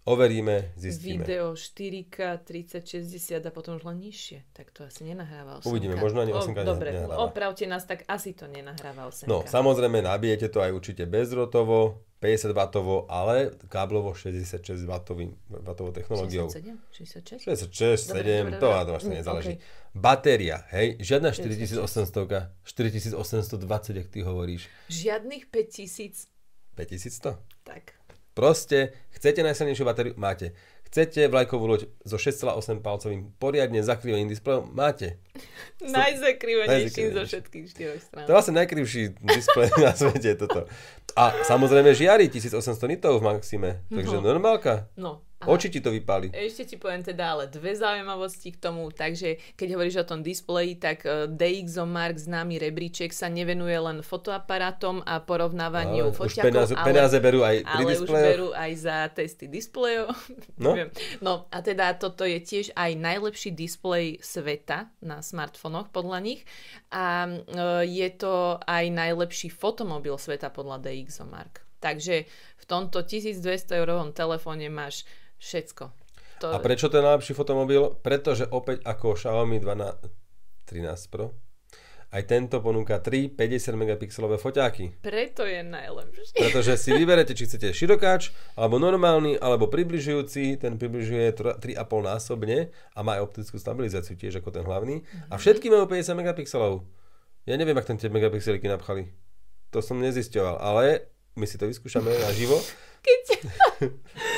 Overíme, 0.06 0.70
zistíme. 0.76 1.26
Video 1.26 1.52
4K 1.52 2.38
3060 2.38 3.42
a 3.42 3.50
potom 3.50 3.74
už 3.74 3.82
len 3.84 3.98
nižšie. 3.98 4.46
Tak 4.54 4.70
to 4.70 4.86
asi 4.86 5.02
nenahráva 5.02 5.58
8K. 5.58 5.66
Uvidíme, 5.66 5.98
možno 5.98 6.22
ani 6.22 6.30
8K 6.30 6.62
o, 6.62 6.64
Dobre, 6.64 6.94
nenahráva. 6.94 7.26
opravte 7.26 7.66
nás, 7.66 7.82
tak 7.82 8.06
asi 8.06 8.30
to 8.30 8.46
nenahráva 8.46 9.10
8K. 9.10 9.26
No, 9.26 9.42
samozrejme, 9.42 9.98
nabijete 10.00 10.46
to 10.46 10.62
aj 10.62 10.70
určite 10.70 11.02
bezdrotovo, 11.04 12.06
50W, 12.16 12.54
ale 13.08 13.50
káblovo 13.66 14.14
66W 14.14 14.86
watovou 15.50 15.90
technológiou. 15.90 16.46
67? 16.48 17.42
66? 17.42 17.44
66, 17.44 18.06
Dobre, 18.06 18.22
7, 18.22 18.46
dobre, 18.46 18.54
to 18.54 18.68
dobre. 18.70 18.86
vlastne 18.88 19.12
nezáleží. 19.12 19.52
okej. 19.52 19.66
Batéria, 19.92 20.56
hej, 20.70 21.02
žiadna 21.02 21.34
4800, 21.34 22.54
4820, 22.62 23.58
ak 23.96 24.06
ty 24.06 24.22
hovoríš. 24.22 24.70
Žiadnych 24.86 25.50
5000. 25.50 26.30
5100? 26.74 27.42
Tak. 27.64 27.95
Proste, 28.36 28.92
chcete 29.10 29.40
najsilnejšiu 29.40 29.82
batériu? 29.82 30.12
Máte. 30.14 30.52
Chcete 30.86 31.26
vlajkovú 31.26 31.66
loď 31.66 31.80
so 32.04 32.14
6,8 32.14 32.78
palcovým 32.78 33.34
poriadne 33.36 33.80
zakrývaným 33.80 34.28
displejom? 34.28 34.70
Máte. 34.70 35.18
Najzakrývanejším 35.82 37.10
zo 37.10 37.22
všetkých 37.24 37.64
štyroch 37.66 37.98
strán. 37.98 38.24
To 38.24 38.30
je 38.30 38.36
vlastne 38.36 38.54
najkrivší 38.54 39.02
displej 39.18 39.72
na 39.82 39.92
svete 39.92 40.36
toto. 40.36 40.68
A 41.12 41.32
samozrejme 41.42 41.90
žiari 41.90 42.28
1800 42.28 42.60
nitov 42.86 43.18
v 43.18 43.26
maxime, 43.26 43.70
takže 43.88 44.20
No. 44.20 44.22
normálka. 44.22 44.86
No. 44.94 45.25
A 45.46 45.54
Oči 45.54 45.70
ti 45.70 45.78
to 45.78 45.94
vypáli. 45.94 46.34
ešte 46.34 46.66
ti 46.66 46.76
poviem 46.76 47.06
teda 47.06 47.38
ale 47.38 47.46
dve 47.46 47.78
zaujímavosti 47.78 48.50
k 48.50 48.58
tomu, 48.58 48.90
takže 48.90 49.38
keď 49.54 49.68
hovoríš 49.78 49.96
o 50.02 50.06
tom 50.10 50.20
displeji, 50.26 50.74
tak 50.74 51.06
eh, 51.06 51.30
DxOMark, 51.30 52.18
známy 52.18 52.58
rebríček, 52.58 53.14
sa 53.14 53.30
nevenuje 53.30 53.78
len 53.78 54.02
fotoaparátom 54.02 55.06
a 55.06 55.22
porovnávaniu 55.22 56.10
Ale 56.10 56.12
už 56.12 56.18
foťakov, 56.18 56.50
peniaze, 56.50 56.74
ale, 56.74 56.86
peniaze 56.90 57.16
berú 57.22 57.40
aj 57.46 57.56
pri 57.62 57.70
ale 57.70 57.86
už 57.86 57.90
displejoch. 58.02 58.26
berú 58.26 58.48
aj 58.50 58.72
za 58.74 58.96
testy 59.14 59.46
displejov. 59.46 60.10
No. 60.56 60.72
No 61.20 61.46
a 61.52 61.60
teda 61.60 61.94
toto 62.00 62.24
je 62.24 62.40
tiež 62.40 62.72
aj 62.72 62.96
najlepší 62.96 63.52
displej 63.52 64.18
sveta 64.24 64.88
na 65.04 65.20
smartfónoch 65.20 65.92
podľa 65.92 66.18
nich 66.24 66.42
a 66.90 67.28
eh, 67.28 67.84
je 67.84 68.08
to 68.16 68.58
aj 68.64 68.84
najlepší 68.88 69.52
fotomobil 69.52 70.16
sveta 70.16 70.48
podľa 70.50 70.80
DxOMark. 70.82 71.62
Takže 71.76 72.24
v 72.56 72.64
tomto 72.64 73.04
1200 73.04 73.76
eurovom 73.78 74.10
telefóne 74.10 74.72
máš 74.72 75.04
všetko. 75.38 75.84
To... 76.44 76.52
A 76.52 76.60
prečo 76.60 76.92
to 76.92 77.00
je 77.00 77.06
najlepší 77.06 77.32
fotomobil? 77.32 77.96
Pretože 78.04 78.44
opäť 78.52 78.84
ako 78.84 79.16
Xiaomi 79.16 79.56
12, 79.56 80.68
13 80.68 81.12
Pro, 81.12 81.32
aj 82.12 82.22
tento 82.28 82.62
ponúka 82.62 83.02
3 83.02 83.34
50 83.34 83.74
megapixelové 83.74 84.38
foťáky. 84.38 85.02
Preto 85.02 85.42
je 85.42 85.64
najlepší. 85.64 86.38
Pretože 86.38 86.78
si 86.78 86.90
vyberete, 87.00 87.34
či 87.34 87.48
chcete 87.48 87.74
širokáč, 87.74 88.30
alebo 88.54 88.78
normálny, 88.78 89.40
alebo 89.40 89.66
približujúci. 89.66 90.60
Ten 90.60 90.78
približuje 90.78 91.24
tr- 91.34 91.56
3,5 91.58 91.82
násobne 92.06 92.70
a 92.94 92.98
má 93.02 93.18
aj 93.18 93.24
optickú 93.26 93.56
stabilizáciu 93.58 94.14
tiež 94.14 94.38
ako 94.38 94.54
ten 94.54 94.64
hlavný. 94.64 95.02
A 95.32 95.40
všetky 95.40 95.66
majú 95.72 95.90
50 95.90 96.14
megapixelov. 96.14 96.86
Ja 97.48 97.54
neviem, 97.58 97.78
ak 97.78 97.86
tam 97.88 97.98
tie 97.98 98.10
megapixeliky 98.10 98.66
napchali. 98.70 99.10
To 99.74 99.82
som 99.82 99.98
nezisťoval, 99.98 100.62
ale 100.62 101.10
my 101.36 101.44
si 101.44 101.58
to 101.58 101.66
vyskúšame 101.66 102.10
naživo. 102.22 102.56
Keď 103.02 103.22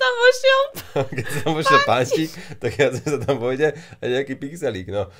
tam 0.00 0.12
vošiel 0.16 0.60
Keď 1.12 1.26
sa 1.26 1.38
tam 1.38 1.52
pošle 1.54 1.78
páčik, 1.84 2.30
tak 2.56 2.72
ja 2.74 2.88
sa 2.90 3.18
tam 3.18 3.36
pôjde 3.36 3.68
a 3.72 4.02
nejaký 4.02 4.34
pixelík. 4.34 4.88
No. 4.88 5.12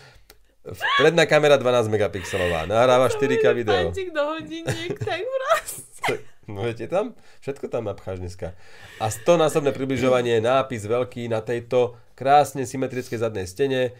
Predná 0.96 1.24
kamera 1.24 1.56
12 1.56 1.88
megapixelová, 1.88 2.64
nahráva 2.64 3.08
4K 3.08 3.44
video. 3.54 3.88
pančík 3.88 4.10
do 4.10 4.22
hodiniek, 4.26 4.92
tak 4.94 5.20
proste. 5.20 6.20
No 6.44 6.64
viete 6.64 6.84
tam? 6.84 7.14
Všetko 7.38 7.68
tam 7.68 7.86
napcháš 7.86 8.18
dneska. 8.18 8.52
A 8.98 9.06
100 9.06 9.38
násobné 9.38 9.70
približovanie, 9.70 10.36
nápis 10.38 10.82
veľký 10.82 11.28
na 11.28 11.40
tejto 11.40 11.94
krásne 12.12 12.64
symetrickej 12.64 13.18
zadnej 13.18 13.46
stene. 13.46 13.94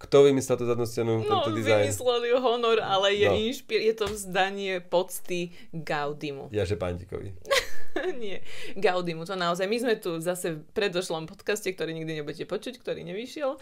Kto 0.00 0.24
vymyslel 0.24 0.56
tú 0.56 0.64
zadnú 0.64 0.88
stenu, 0.88 1.20
No, 1.20 1.44
tento 1.44 1.52
dizajn? 1.52 1.84
vymysleli 1.84 2.32
Honor, 2.34 2.80
ale 2.80 3.12
je, 3.12 3.28
No. 3.28 3.36
inšpir- 3.36 3.84
je 3.84 3.92
to 3.92 4.08
vzdanie 4.08 4.80
pocty 4.82 5.52
Gaudimu. 5.70 6.48
Jaže 6.48 6.74
Pantikovi. 6.74 7.36
Nie, 8.16 8.40
Gaudimu, 8.74 9.22
to 9.22 9.34
naozaj. 9.34 9.64
My 9.64 9.76
sme 9.76 9.94
tu 9.94 10.16
zase 10.16 10.52
v 10.52 10.66
predošlom 10.70 11.24
podcaste, 11.24 11.66
ktorý 11.66 11.92
nikdy 11.92 12.12
nebudete 12.16 12.44
počuť, 12.44 12.76
ktorý 12.76 13.02
nevyšiel 13.02 13.50
e, 13.50 13.58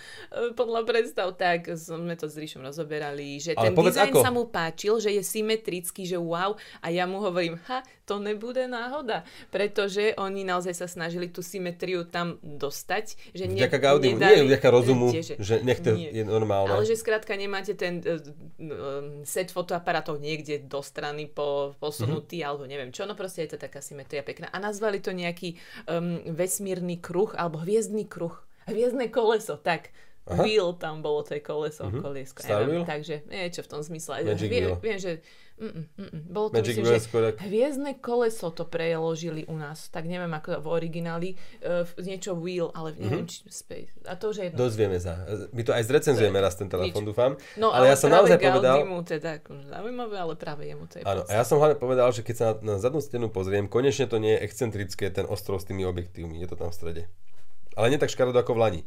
podľa 0.53 0.85
predstav, 0.85 1.35
tak 1.35 1.69
sme 1.71 2.13
to 2.13 2.25
s 2.25 2.35
Ríšom 2.35 2.61
rozoberali, 2.61 3.37
že 3.37 3.53
Ale 3.53 3.71
ten 3.71 3.79
dizajn 3.79 4.11
ako. 4.11 4.21
sa 4.21 4.31
mu 4.31 4.45
páčil, 4.45 4.99
že 4.99 5.11
je 5.11 5.23
symetrický, 5.23 6.05
že 6.05 6.17
wow, 6.17 6.53
a 6.79 6.87
ja 6.89 7.05
mu 7.05 7.19
hovorím, 7.19 7.57
ha, 7.65 7.81
to 8.03 8.17
nebude 8.19 8.65
náhoda, 8.65 9.21
pretože 9.49 10.17
oni 10.17 10.41
naozaj 10.43 10.73
sa 10.75 10.87
snažili 10.87 11.27
tú 11.27 11.41
symetriu 11.41 12.05
tam 12.05 12.37
dostať, 12.41 13.05
že 13.31 13.45
ne, 13.45 13.59
Vďaka 13.59 13.79
Gaudimu, 13.79 14.17
nedali- 14.17 14.37
nie 14.39 14.49
vďaka 14.49 14.69
rozumu, 14.69 15.07
Tieže. 15.09 15.37
že 15.37 15.61
nech 15.61 15.79
to 15.79 15.93
Nie. 15.93 16.09
je 16.11 16.25
normálne. 16.25 16.71
Ale 16.71 16.85
že 16.85 16.95
skrátka 16.95 17.35
nemáte 17.35 17.75
ten 17.75 18.01
uh, 18.01 18.17
set 19.23 19.49
fotoaparátov 19.49 20.17
niekde 20.19 20.59
do 20.59 20.81
strany 20.81 21.27
po, 21.27 21.77
posunutý, 21.77 22.41
Mhm. 22.41 22.47
alebo 22.47 22.65
neviem 22.65 22.89
čo, 22.89 23.05
no 23.05 23.13
proste 23.13 23.43
je 23.43 23.51
to 23.51 23.59
taká 23.59 23.79
symetria 23.79 24.08
pekná. 24.17 24.49
A 24.49 24.57
nazvali 24.57 24.97
to 24.99 25.13
nejaký 25.13 25.61
um, 25.85 26.17
vesmírny 26.25 26.97
kruh, 26.97 27.35
alebo 27.35 27.61
hviezdny 27.61 28.09
kruh. 28.09 28.33
Hviezdne 28.65 29.09
koleso, 29.09 29.57
tak. 29.57 29.93
Aha. 30.25 30.45
Wheel 30.45 30.77
tam 30.77 31.01
bolo, 31.01 31.25
to 31.25 31.35
je 31.35 31.41
koleso, 31.41 31.89
Mhm. 31.89 32.01
koliesko. 32.01 32.41
Star 32.41 32.65
neviem, 32.65 32.81
Wheel? 32.81 32.87
Takže 32.87 33.15
niečo 33.27 33.61
v 33.65 33.69
tom 33.69 33.81
zmysle. 33.81 34.29
Magic 34.29 34.45
Vie, 34.45 34.61
Wheel. 34.61 34.77
viem, 34.79 34.99
že 35.01 35.13
mm, 35.59 35.73
mm, 35.75 36.09
mm, 36.09 36.23
bolo 36.31 36.47
to 36.49 36.63
Magic 36.63 36.79
myslím, 36.79 36.87
že 36.87 37.05
skôr 37.05 37.23
hviezdne 37.37 37.93
koleso 37.99 38.49
to 38.55 38.65
preložili 38.65 39.45
u 39.51 39.59
nás. 39.59 39.91
Tak 39.91 40.07
neviem 40.07 40.31
ako 40.31 40.63
v 40.63 40.67
origináli. 40.71 41.29
Uh, 41.61 41.85
niečo 41.99 42.39
wheel, 42.39 42.71
ale 42.73 42.95
neviem, 42.97 43.27
či 43.27 43.43
space. 43.51 43.99
A 44.07 44.15
to 44.15 44.31
už 44.31 44.37
je 44.39 44.45
jedno. 44.49 44.59
Dozvieme 44.59 44.99
sa. 45.03 45.27
My 45.51 45.63
to 45.67 45.75
aj 45.75 45.85
zrecenzujeme 45.91 46.39
raz 46.39 46.55
ten 46.55 46.71
telefón, 46.71 47.03
Nič. 47.05 47.11
dúfam. 47.11 47.33
No 47.59 47.75
ale, 47.75 47.91
ja 47.91 47.97
som 47.99 48.09
naozaj 48.09 48.39
povedal... 48.39 48.83
Gaudimu, 48.83 49.03
teda 49.03 49.43
zaujímavé, 49.45 50.17
ale 50.17 50.35
práve 50.39 50.63
jemu 50.71 50.87
to 50.87 51.01
je 51.01 51.03
Áno, 51.05 51.27
a 51.27 51.33
ja 51.33 51.45
som 51.45 51.59
hlavne 51.59 51.77
povedal, 51.77 52.09
že 52.15 52.23
keď 52.23 52.35
sa 52.35 52.45
na, 52.59 52.75
na 52.75 52.75
zadnú 52.79 53.03
stenu 53.03 53.29
pozriem, 53.29 53.67
konečne 53.67 54.07
to 54.07 54.23
nie 54.23 54.39
je 54.39 54.41
excentrické, 54.47 55.11
ten 55.11 55.27
ostrov 55.27 55.59
s 55.59 55.67
tými 55.67 55.83
objektívmi, 55.85 56.39
je 56.41 56.49
to 56.49 56.57
tam 56.57 56.71
v 56.71 56.77
strede. 56.77 57.03
Ale 57.79 57.95
nie 57.95 58.01
tak 58.03 58.11
škaredo 58.11 58.43
ako 58.43 58.59
v 58.59 58.61
Lani. 58.61 58.81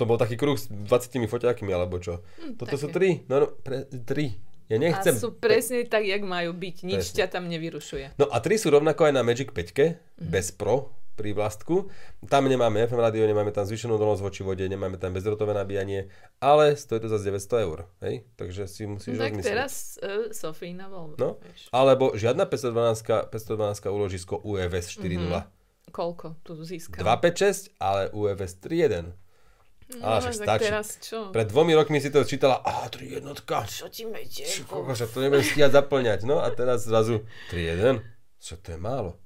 To 0.00 0.08
bol 0.08 0.16
taký 0.16 0.40
kruh 0.40 0.56
s 0.56 0.72
20 0.72 1.28
foťákmi, 1.28 1.68
alebo 1.68 2.00
čo. 2.00 2.24
Toto 2.56 2.80
sú 2.80 2.88
také. 2.88 2.96
tri, 2.96 3.08
no, 3.28 3.44
no 3.44 3.46
pre, 3.60 3.84
tri. 4.08 4.40
Ja 4.68 4.76
A 4.76 4.80
nechcem. 4.80 5.14
sú 5.14 5.32
presne 5.32 5.82
tak, 5.82 6.02
jak 6.02 6.20
majú 6.20 6.52
byť. 6.52 6.76
Nič 6.82 7.04
Presne. 7.06 7.16
ťa 7.18 7.26
tam 7.30 7.44
nevyrušuje. 7.46 8.06
No 8.16 8.28
a 8.28 8.36
tri 8.38 8.54
sú 8.54 8.68
rovnako 8.68 9.00
aj 9.02 9.12
na 9.12 9.22
Magic 9.22 9.48
5, 9.48 9.96
Mhm. 10.14 10.28
bez 10.28 10.50
Pro, 10.50 10.92
pri 11.14 11.32
vlastku. 11.32 11.90
Tam 12.22 12.44
nemáme 12.44 12.78
FM 12.80 13.00
rádio, 13.00 13.24
nemáme 13.24 13.50
tam 13.50 13.64
zvýšenú 13.64 13.96
dolnosť 13.96 14.22
voči 14.22 14.40
vode, 14.40 14.62
nemáme 14.62 14.94
tam 14.94 15.10
bezdrotové 15.10 15.50
nabíjanie, 15.50 16.06
ale 16.38 16.72
stojí 16.72 17.00
to 17.00 17.08
za 17.08 17.18
900 17.18 17.58
eur. 17.60 17.78
Hej? 17.98 18.22
Takže 18.34 18.62
si 18.64 18.84
musíš 18.84 19.16
tak 19.16 19.34
rozmyslieť. 19.34 19.48
teraz 19.48 19.72
uh, 19.96 20.30
Sofína 20.30 20.86
voľba. 20.86 21.16
No, 21.16 21.28
vieš. 21.40 21.66
alebo 21.68 22.12
žiadna 22.12 22.44
512, 22.44 23.02
512 23.26 23.88
úložisko 23.88 24.38
UFS 24.38 24.94
4.0. 24.94 25.42
Mhm. 25.42 25.56
Koľko 25.88 26.36
tu 26.38 26.54
získam? 26.60 27.00
256, 27.00 27.72
ale 27.78 28.12
UFS 28.12 28.54
3.1. 28.60 29.10
No, 29.88 30.04
Ale 30.04 30.20
však 30.20 30.34
stačí. 30.36 30.64
teraz 30.68 30.86
čo? 31.00 31.32
Pred 31.32 31.48
dvomi 31.48 31.72
rokmi 31.72 31.96
si 31.96 32.12
to 32.12 32.20
čítala, 32.20 32.60
a 32.60 32.84
3 32.92 33.20
jednotka. 33.20 33.64
Čo 33.64 33.88
ti 33.88 34.04
mete? 34.04 34.44
Čo, 34.44 34.68
koľko, 34.68 34.92
však 34.92 35.08
to 35.08 35.18
nebudem 35.24 35.44
stíhať 35.48 35.72
zaplňať. 35.72 36.20
No 36.28 36.44
a 36.44 36.48
teraz 36.52 36.84
zrazu 36.84 37.24
3.1. 37.48 38.04
Čo 38.36 38.60
to 38.60 38.76
je 38.76 38.78
málo. 38.78 39.16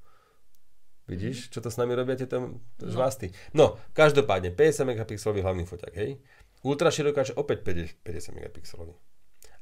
Vidíš, 1.10 1.50
čo 1.50 1.58
to 1.58 1.66
s 1.66 1.76
nami 1.82 1.98
robia 1.98 2.14
tieto 2.14 2.62
žvásty? 2.78 3.34
No, 3.50 3.74
každopádne, 3.90 4.54
50 4.54 4.86
megapixelový 4.86 5.42
hlavný 5.42 5.66
foťak, 5.66 5.92
hej? 5.98 6.22
Ultra 6.62 6.94
širokáč 6.94 7.34
opäť 7.34 7.66
50 7.66 8.38
megapixelový. 8.38 8.94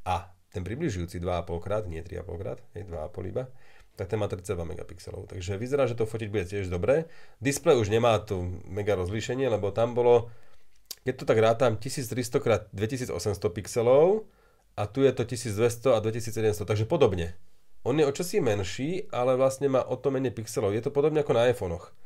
A 0.05 0.37
ten 0.53 0.61
približujúci 0.61 1.17
2,5 1.17 1.65
krát, 1.65 1.89
nie 1.89 2.05
3,5 2.05 2.43
krát, 2.45 2.61
hej, 2.77 2.85
2,5 2.85 3.33
iba, 3.33 3.49
tak 3.97 4.07
ten 4.13 4.21
má 4.21 4.29
32 4.29 4.65
megapixelov. 4.65 5.29
Takže 5.33 5.57
vyzerá, 5.57 5.89
že 5.89 5.97
to 5.97 6.05
fotiť 6.09 6.29
bude 6.29 6.45
tiež 6.45 6.69
dobre. 6.69 7.09
Display 7.41 7.77
už 7.77 7.89
nemá 7.89 8.17
tu 8.21 8.61
mega 8.69 8.97
rozlíšenie, 8.97 9.49
lebo 9.49 9.73
tam 9.73 9.97
bolo, 9.97 10.29
keď 11.05 11.15
to 11.17 11.25
tak 11.25 11.39
rátam, 11.41 11.81
1300 11.81 12.17
x 12.17 12.29
2800 12.73 13.57
pixelov 13.57 14.29
a 14.77 14.85
tu 14.85 15.03
je 15.03 15.13
to 15.13 15.25
1200 15.25 15.97
a 15.97 15.99
2700, 16.01 16.69
takže 16.69 16.85
podobne. 16.85 17.37
On 17.83 17.97
je 17.97 18.05
o 18.05 18.13
čosi 18.13 18.45
menší, 18.45 19.09
ale 19.09 19.41
vlastne 19.41 19.73
má 19.73 19.81
o 19.81 19.97
to 19.97 20.13
menej 20.13 20.37
pixelov. 20.37 20.77
Je 20.77 20.85
to 20.85 20.93
podobne 20.93 21.25
ako 21.25 21.33
na 21.33 21.49
iPhonech. 21.49 21.97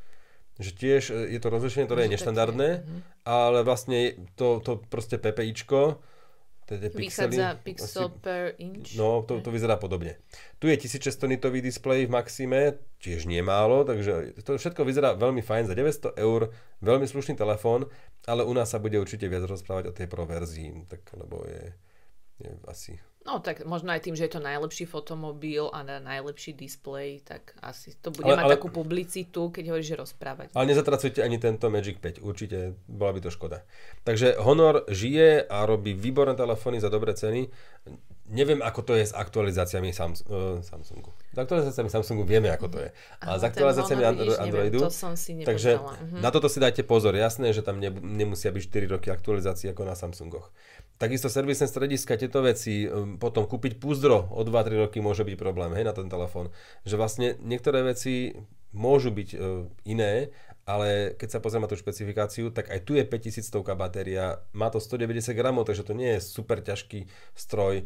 Že 0.55 0.71
tiež 0.71 1.03
e, 1.11 1.35
je 1.35 1.39
to 1.43 1.51
rozlišenie, 1.51 1.83
ktoré 1.83 2.07
je 2.07 2.15
neštandardné, 2.15 2.69
uh-huh. 2.79 2.99
ale 3.27 3.59
vlastne 3.67 4.15
to, 4.39 4.63
to 4.63 4.79
proste 4.87 5.19
PPIčko, 5.19 5.99
tie 6.65 6.89
pixely, 6.89 7.05
Vychádza 7.05 7.47
pixel 7.61 8.09
asi, 8.09 8.19
per 8.25 8.43
inch. 8.57 8.97
No, 8.97 9.21
to, 9.21 9.37
to 9.39 9.53
vyzerá 9.53 9.77
podobne. 9.77 10.17
Tu 10.57 10.73
je 10.73 10.75
1600 10.81 11.29
nitový 11.29 11.61
displej 11.61 12.09
v 12.09 12.13
Maxime, 12.17 12.81
tiež 12.97 13.29
nie 13.29 13.45
málo, 13.45 13.85
takže 13.85 14.33
to 14.41 14.57
všetko 14.57 14.81
vyzerá 14.81 15.13
veľmi 15.13 15.45
fajn 15.45 15.69
za 15.69 15.77
900 15.77 16.17
eur, 16.17 16.49
veľmi 16.81 17.05
slušný 17.05 17.37
telefón, 17.37 17.85
ale 18.25 18.41
u 18.41 18.53
nás 18.57 18.73
sa 18.73 18.81
bude 18.81 18.97
určite 18.97 19.29
viac 19.29 19.45
rozprávať 19.45 19.93
o 19.93 19.95
tej 19.95 20.09
pro 20.09 20.25
verzii, 20.25 20.89
tak 20.89 21.05
lebo 21.13 21.45
je, 21.45 21.63
je 22.41 22.49
asi 22.65 22.97
No 23.25 23.41
tak 23.41 23.65
možno 23.65 23.89
aj 23.89 24.05
tým, 24.05 24.13
že 24.13 24.29
je 24.29 24.37
to 24.37 24.41
najlepší 24.41 24.85
fotomobil 24.85 25.73
a 25.73 25.81
na 25.81 25.97
najlepší 25.97 26.53
displej, 26.53 27.25
tak 27.25 27.57
asi 27.57 27.97
to 27.97 28.13
bude 28.13 28.29
ale, 28.29 28.37
mať 28.37 28.45
ale, 28.45 28.53
takú 28.53 28.69
publicitu, 28.69 29.49
keď 29.49 29.73
hovoríš, 29.73 29.89
že 29.89 29.97
rozprávať. 29.97 30.47
Ale 30.53 30.69
nezatracujte 30.69 31.25
ani 31.25 31.41
tento 31.41 31.73
Magic 31.73 31.97
5, 31.97 32.21
určite 32.21 32.77
bola 32.85 33.17
by 33.17 33.25
to 33.25 33.33
škoda. 33.33 33.65
Takže 34.05 34.37
Honor 34.37 34.85
žije 34.93 35.41
a 35.41 35.65
robí 35.65 35.97
výborné 35.97 36.37
telefóny 36.37 36.77
za 36.77 36.93
dobré 36.93 37.17
ceny. 37.17 37.49
Neviem, 38.25 38.61
ako 38.61 38.81
to 38.81 38.93
je 38.97 39.05
s 39.05 39.13
aktualizáciami 39.13 39.93
Samsung, 39.93 40.29
uh, 40.29 40.57
Samsungu. 40.61 41.13
S 41.33 41.37
aktualizáciami 41.37 41.89
Samsungu 41.93 42.25
vieme, 42.25 42.49
ako 42.49 42.73
to 42.73 42.77
je. 42.81 42.89
A 43.21 43.37
s 43.37 43.45
aktualizáciami 43.45 44.01
Andro- 44.01 44.37
Androidu. 44.37 44.81
Neviem, 44.81 44.89
to 44.89 44.93
som 44.93 45.13
si 45.13 45.37
takže 45.45 45.77
uh-huh. 45.77 46.25
na 46.25 46.33
toto 46.33 46.49
si 46.49 46.57
dajte 46.57 46.81
pozor. 46.81 47.13
Jasné, 47.13 47.53
že 47.53 47.61
tam 47.61 47.77
ne, 47.77 47.93
nemusia 47.93 48.49
byť 48.49 48.61
4 48.65 48.93
roky 48.97 49.13
aktualizácií 49.13 49.69
ako 49.69 49.85
na 49.85 49.93
Samsungoch. 49.93 50.49
Takisto 50.95 51.27
servisné 51.27 51.67
strediska, 51.67 52.15
tieto 52.15 52.39
veci, 52.39 52.87
um, 52.87 53.19
potom 53.19 53.43
kúpiť 53.43 53.83
púzdro 53.83 54.31
o 54.31 54.47
2-3 54.47 54.87
roky 54.87 55.03
môže 55.03 55.27
byť 55.27 55.35
problém, 55.35 55.75
hej, 55.75 55.83
na 55.83 55.91
ten 55.91 56.07
telefón. 56.07 56.55
Že 56.87 56.95
vlastne 56.95 57.27
niektoré 57.43 57.83
veci 57.83 58.31
môžu 58.71 59.11
byť 59.11 59.29
uh, 59.35 59.67
iné, 59.83 60.31
ale 60.63 61.11
keď 61.19 61.35
sa 61.35 61.39
pozrieme 61.43 61.67
na 61.67 61.71
tú 61.71 61.75
špecifikáciu, 61.75 62.47
tak 62.47 62.71
aj 62.71 62.87
tu 62.87 62.95
je 62.95 63.03
5100 63.03 63.75
batéria, 63.75 64.39
má 64.55 64.71
to 64.71 64.79
190 64.79 65.35
gramov, 65.35 65.67
takže 65.67 65.83
to 65.83 65.91
nie 65.91 66.15
je 66.15 66.23
super 66.23 66.63
ťažký 66.63 67.11
stroj. 67.35 67.83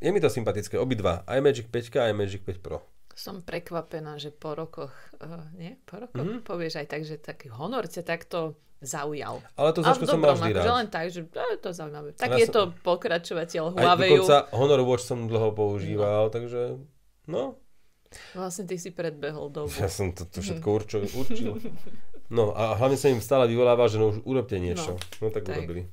Je 0.00 0.08
mi 0.08 0.20
to 0.24 0.32
sympatické, 0.32 0.80
obidva, 0.80 1.28
aj 1.28 1.44
Magic 1.44 1.66
5 1.68 2.08
aj 2.08 2.16
Magic 2.16 2.40
5 2.48 2.64
Pro. 2.64 2.80
Som 3.12 3.44
prekvapená, 3.44 4.16
že 4.16 4.32
po 4.32 4.56
rokoch, 4.56 4.96
uh, 5.20 5.44
nie? 5.60 5.76
Po 5.84 6.00
rokoch 6.00 6.24
mm-hmm. 6.24 6.48
povieš 6.48 6.80
aj 6.80 6.86
tak, 6.88 7.02
že 7.04 7.20
taký 7.20 7.52
honor 7.52 7.84
ťa 7.84 8.00
takto 8.00 8.56
zaujal. 8.80 9.44
Ale 9.60 9.70
to 9.76 9.84
značku 9.84 10.08
som 10.08 10.20
mal 10.20 10.32
vždy 10.32 10.56
rád. 10.56 10.64
len 10.80 10.88
tak, 10.88 11.12
že 11.12 11.28
je 11.28 11.58
to 11.60 11.70
zaujímavé. 11.76 12.16
Tak 12.16 12.32
je 12.40 12.48
som... 12.48 12.54
to 12.56 12.62
pokračovateľ 12.80 13.76
Huawei. 13.76 14.16
Dokonca 14.16 14.48
Honor 14.56 14.80
Watch 14.88 15.04
som 15.04 15.28
dlho 15.28 15.52
používal, 15.52 16.28
no. 16.28 16.32
takže 16.32 16.60
no. 17.28 17.60
Vlastne 18.34 18.66
ty 18.66 18.74
si 18.74 18.90
predbehol 18.90 19.54
dobu. 19.54 19.70
Ja 19.78 19.86
som 19.86 20.10
to, 20.16 20.26
to 20.26 20.40
všetko 20.44 20.66
určil, 20.66 21.00
určil. 21.06 21.60
No 22.32 22.56
a 22.56 22.74
hlavne 22.74 22.96
sa 22.96 23.12
im 23.12 23.20
stále 23.20 23.46
vyvoláva, 23.46 23.86
že 23.86 24.00
no 24.00 24.10
už 24.16 24.24
urobte 24.24 24.56
niečo. 24.56 24.96
No, 25.20 25.28
no 25.28 25.34
tak, 25.34 25.44
tak 25.46 25.60
urobili. 25.60 25.86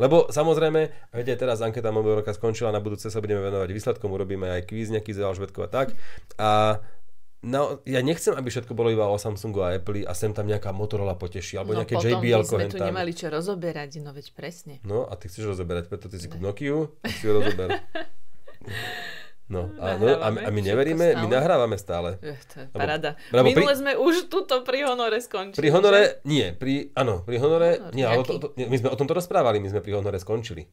Lebo 0.00 0.32
samozrejme, 0.32 1.12
viete, 1.12 1.36
teraz 1.36 1.60
anketa 1.60 1.92
Mobile 1.92 2.24
roka 2.24 2.32
skončila, 2.32 2.72
na 2.72 2.80
budúce 2.80 3.12
sa 3.12 3.20
budeme 3.20 3.44
venovať 3.44 3.68
výsledkom, 3.68 4.08
urobíme 4.08 4.48
aj 4.48 4.72
kvíz 4.72 4.88
nejaký 4.88 5.12
z 5.12 5.20
a 5.28 5.68
tak. 5.68 5.92
A 6.40 6.80
No, 7.40 7.80
ja 7.88 8.04
nechcem, 8.04 8.36
aby 8.36 8.52
všetko 8.52 8.76
bolo 8.76 8.92
iba 8.92 9.08
o 9.08 9.16
Samsungu 9.16 9.64
a 9.64 9.72
Apple 9.72 10.04
a 10.04 10.12
sem 10.12 10.36
tam 10.36 10.44
nejaká 10.44 10.76
Motorola 10.76 11.16
poteší, 11.16 11.56
alebo 11.56 11.72
no, 11.72 11.80
nejaké 11.80 11.96
JBL 11.96 12.44
No 12.44 12.44
potom 12.44 12.60
sme 12.60 12.68
tu 12.68 12.76
nemali 12.76 13.12
čo 13.16 13.32
rozoberať, 13.32 13.96
no 14.04 14.12
veď 14.12 14.26
presne. 14.36 14.76
No 14.84 15.08
a 15.08 15.16
ty 15.16 15.32
chceš 15.32 15.56
rozoberať, 15.56 15.88
preto 15.88 16.12
ty 16.12 16.20
si 16.20 16.28
kúp 16.28 16.44
Nokiu 16.44 16.92
a 17.00 17.08
si 17.08 17.24
ju 17.24 17.32
rozober. 17.32 17.80
No, 19.50 19.66
a, 19.82 19.98
no, 19.98 20.06
a, 20.06 20.30
a 20.30 20.48
my 20.54 20.60
neveríme, 20.62 21.10
my 21.10 21.26
nahrávame 21.26 21.74
stále. 21.74 22.22
Je, 22.22 22.38
to 22.46 22.62
je 22.62 22.66
lebo, 22.70 22.78
parada. 22.78 23.18
Lebo 23.34 23.50
Minule 23.50 23.74
pri, 23.74 23.80
sme 23.82 23.92
už 23.98 24.30
tuto 24.30 24.62
pri 24.62 24.86
Honore 24.86 25.18
skončili. 25.18 25.58
Pri 25.58 25.74
Honore, 25.74 26.22
že? 26.22 26.22
nie, 26.22 26.46
pri, 26.54 26.94
áno, 26.94 27.26
pri 27.26 27.42
Honore, 27.42 27.82
Honor, 27.82 27.90
nie, 27.90 28.06
ale 28.06 28.22
to, 28.22 28.38
to, 28.38 28.54
my 28.54 28.76
sme 28.78 28.94
o 28.94 28.96
tomto 28.96 29.10
rozprávali, 29.10 29.58
my 29.58 29.74
sme 29.74 29.82
pri 29.82 29.98
Honore 29.98 30.22
skončili. 30.22 30.70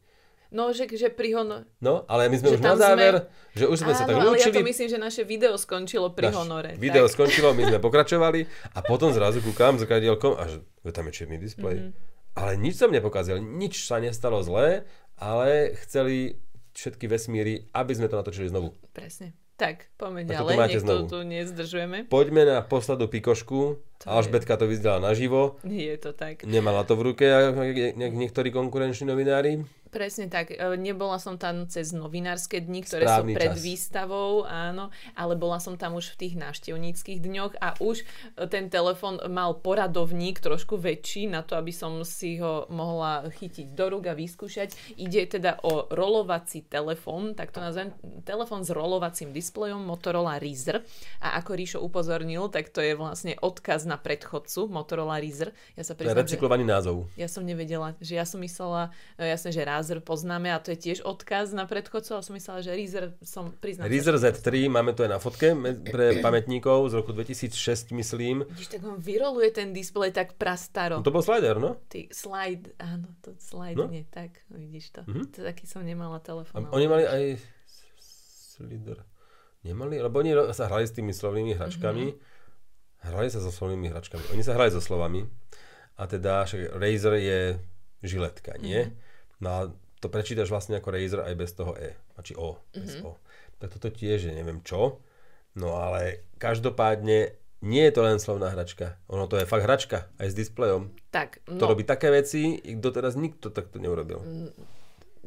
No, 0.48 0.72
že, 0.72 0.88
že 0.88 1.12
pri 1.12 1.36
honore. 1.36 1.68
No, 1.84 2.08
ale 2.08 2.32
my 2.32 2.40
sme 2.40 2.56
už 2.56 2.64
na 2.64 2.72
záver, 2.72 3.14
sme... 3.20 3.52
že 3.52 3.64
už 3.68 3.76
sme 3.84 3.92
Áno, 3.92 3.98
sa 4.00 4.04
tak 4.08 4.16
ale 4.16 4.32
lúčili. 4.32 4.48
ja 4.48 4.56
to 4.56 4.64
myslím, 4.64 4.88
že 4.88 4.98
naše 4.98 5.22
video 5.28 5.52
skončilo 5.60 6.08
pri 6.16 6.32
Naš 6.32 6.36
honore. 6.40 6.70
Video 6.80 7.04
tak. 7.04 7.12
skončilo, 7.12 7.52
my 7.52 7.68
sme 7.68 7.78
pokračovali 7.86 8.40
a 8.72 8.78
potom 8.80 9.12
zrazu 9.12 9.44
kúkam 9.44 9.76
za 9.76 9.84
kradielkom 9.84 10.40
a 10.40 10.48
že 10.48 10.64
tam 10.88 11.04
je 11.08 11.12
čierny 11.12 11.36
displej. 11.36 11.76
Mm-hmm. 11.84 12.36
Ale 12.40 12.56
nič 12.56 12.80
som 12.80 12.88
nepokázal, 12.88 13.44
nič 13.44 13.84
sa 13.84 14.00
nestalo 14.00 14.40
zlé, 14.40 14.88
ale 15.20 15.76
chceli 15.84 16.40
všetky 16.72 17.10
vesmíry, 17.10 17.68
aby 17.74 17.92
sme 17.92 18.08
to 18.08 18.16
natočili 18.16 18.48
znovu. 18.48 18.72
Presne. 18.96 19.34
Tak, 19.58 19.90
poďme 19.98 20.22
ďalej, 20.22 20.54
nech 20.54 20.86
to 20.86 20.96
tu 21.10 21.18
nezdržujeme. 21.26 22.06
Poďme 22.06 22.46
na 22.46 22.62
poslednú 22.62 23.10
pikošku. 23.10 23.82
Alžbetka 24.06 24.54
to 24.54 24.70
vyzdala 24.70 25.02
naživo. 25.02 25.58
Je 25.66 25.90
to 25.98 26.14
tak. 26.14 26.46
Nemala 26.46 26.86
to 26.86 26.94
v 26.94 27.10
ruke, 27.10 27.26
ako 27.26 27.66
niektorí 27.98 28.54
konkurenční 28.54 29.10
novinári. 29.10 29.66
Presne 29.88 30.28
tak. 30.28 30.52
E, 30.52 30.60
nebola 30.76 31.16
som 31.16 31.40
tam 31.40 31.64
cez 31.66 31.96
novinárske 31.96 32.60
dni, 32.60 32.84
ktoré 32.84 33.04
Správny 33.08 33.32
sú 33.32 33.38
pred 33.40 33.52
čas. 33.56 33.62
výstavou, 33.64 34.44
áno, 34.44 34.92
ale 35.16 35.34
bola 35.34 35.58
som 35.58 35.80
tam 35.80 35.96
už 35.96 36.14
v 36.14 36.28
tých 36.28 36.34
návštevníckých 36.36 37.18
dňoch 37.24 37.52
a 37.58 37.74
už 37.80 38.04
e, 38.04 38.04
ten 38.52 38.68
telefon 38.68 39.20
mal 39.32 39.56
poradovník 39.56 40.44
trošku 40.44 40.76
väčší 40.76 41.32
na 41.32 41.40
to, 41.40 41.56
aby 41.56 41.72
som 41.72 42.04
si 42.04 42.38
ho 42.38 42.68
mohla 42.68 43.26
chytiť 43.32 43.72
do 43.72 43.84
rúk 43.88 44.12
a 44.12 44.14
vyskúšať. 44.14 44.96
Ide 45.00 45.40
teda 45.40 45.64
o 45.64 45.88
rolovací 45.88 46.64
telefón, 46.68 47.32
tak 47.32 47.50
to 47.50 47.58
nazvem, 47.64 47.96
telefón 48.22 48.62
s 48.62 48.70
rolovacím 48.70 49.32
displejom 49.32 49.80
Motorola 49.80 50.36
Razr. 50.36 50.84
A 51.24 51.40
ako 51.40 51.50
Ríšo 51.56 51.78
upozornil, 51.80 52.52
tak 52.52 52.68
to 52.68 52.84
je 52.84 52.92
vlastne 52.92 53.34
odkaz 53.40 53.88
na 53.88 53.96
predchodcu 53.96 54.68
Motorola 54.68 55.16
Razr. 55.18 55.50
Ja 55.74 55.82
sa 55.82 55.96
priznám, 55.96 56.28
recyklovaný 56.28 56.68
názov. 56.68 57.08
Ja 57.16 57.26
som 57.30 57.42
nevedela, 57.48 57.96
že 57.98 58.20
ja 58.20 58.28
som 58.28 58.44
myslela, 58.44 58.92
e, 59.16 59.32
jasne, 59.32 59.50
že 59.50 59.62
Razer 59.78 60.02
poznáme 60.02 60.50
a 60.50 60.58
to 60.58 60.74
je 60.74 60.78
tiež 60.90 61.06
odkaz 61.06 61.54
na 61.54 61.62
predchodcov, 61.70 62.18
ale 62.18 62.24
som 62.26 62.34
myslela, 62.34 62.58
že 62.66 62.74
Razer 62.74 63.04
som 63.22 63.54
priznám. 63.54 63.86
Razer 63.86 64.18
Z3 64.18 64.66
máme 64.66 64.90
tu 64.90 65.06
aj 65.06 65.10
na 65.14 65.22
fotke 65.22 65.54
pre 65.86 66.18
pamätníkov 66.26 66.90
z 66.90 66.98
roku 66.98 67.14
2006, 67.14 67.94
myslím. 67.94 68.42
Vidíš, 68.42 68.74
tak 68.74 68.82
on 68.82 68.98
vyroluje 68.98 69.54
ten 69.54 69.70
displej 69.70 70.10
tak 70.10 70.34
prastaro. 70.34 70.98
No 70.98 71.06
to 71.06 71.14
bol 71.14 71.22
slider, 71.22 71.62
no? 71.62 71.78
Ty, 71.86 72.10
slide, 72.10 72.74
áno, 72.82 73.06
to 73.22 73.38
slide, 73.38 73.78
no? 73.78 73.86
nie, 73.86 74.02
tak, 74.10 74.42
vidíš 74.50 74.98
to. 74.98 75.00
Mm-hmm. 75.06 75.24
to. 75.30 75.38
Taký 75.46 75.64
som 75.70 75.86
nemala 75.86 76.18
telefón. 76.18 76.66
Oni 76.74 76.90
mali 76.90 77.06
aj 77.06 77.38
slider. 78.58 78.98
Nemali, 79.62 80.02
lebo 80.02 80.18
oni 80.18 80.34
sa 80.50 80.66
hrali 80.66 80.90
s 80.90 80.94
tými 80.94 81.14
slovnými 81.14 81.54
hračkami. 81.54 82.06
Mm-hmm. 82.10 83.06
Hrali 83.14 83.28
sa 83.30 83.38
so 83.38 83.54
slovnými 83.54 83.94
hračkami. 83.94 84.34
Oni 84.34 84.42
sa 84.42 84.58
hrali 84.58 84.74
so 84.74 84.82
slovami. 84.82 85.22
A 85.98 86.10
teda 86.10 86.42
však 86.42 86.74
Razer 86.74 87.14
je 87.22 87.40
žiletka, 88.02 88.58
nie? 88.58 88.90
Mm-hmm. 88.90 89.07
No 89.38 89.48
a 89.50 89.60
to 89.98 90.06
prečítaš 90.10 90.50
vlastne 90.50 90.78
ako 90.78 90.94
Razer 90.94 91.20
aj 91.26 91.34
bez 91.34 91.50
toho 91.54 91.74
E, 91.74 91.98
či 92.22 92.34
O, 92.38 92.62
bez 92.70 92.98
mm-hmm. 92.98 93.06
O. 93.06 93.18
Tak 93.58 93.74
toto 93.78 93.90
tiež 93.90 94.30
je 94.30 94.32
neviem 94.34 94.62
čo, 94.62 95.02
no 95.58 95.78
ale 95.78 96.22
každopádne 96.38 97.34
nie 97.58 97.82
je 97.90 97.92
to 97.94 98.06
len 98.06 98.22
slovná 98.22 98.54
hračka. 98.54 99.02
Ono 99.10 99.26
to 99.26 99.34
je 99.34 99.46
fakt 99.46 99.66
hračka, 99.66 100.06
aj 100.22 100.30
s 100.30 100.34
displejom. 100.38 100.94
Tak, 101.10 101.42
no. 101.50 101.58
To 101.58 101.74
robí 101.74 101.82
také 101.82 102.14
veci, 102.14 102.62
doteraz 102.62 103.18
nikto 103.18 103.50
takto 103.50 103.82
neurobil. 103.82 104.22
Mm, 104.22 104.50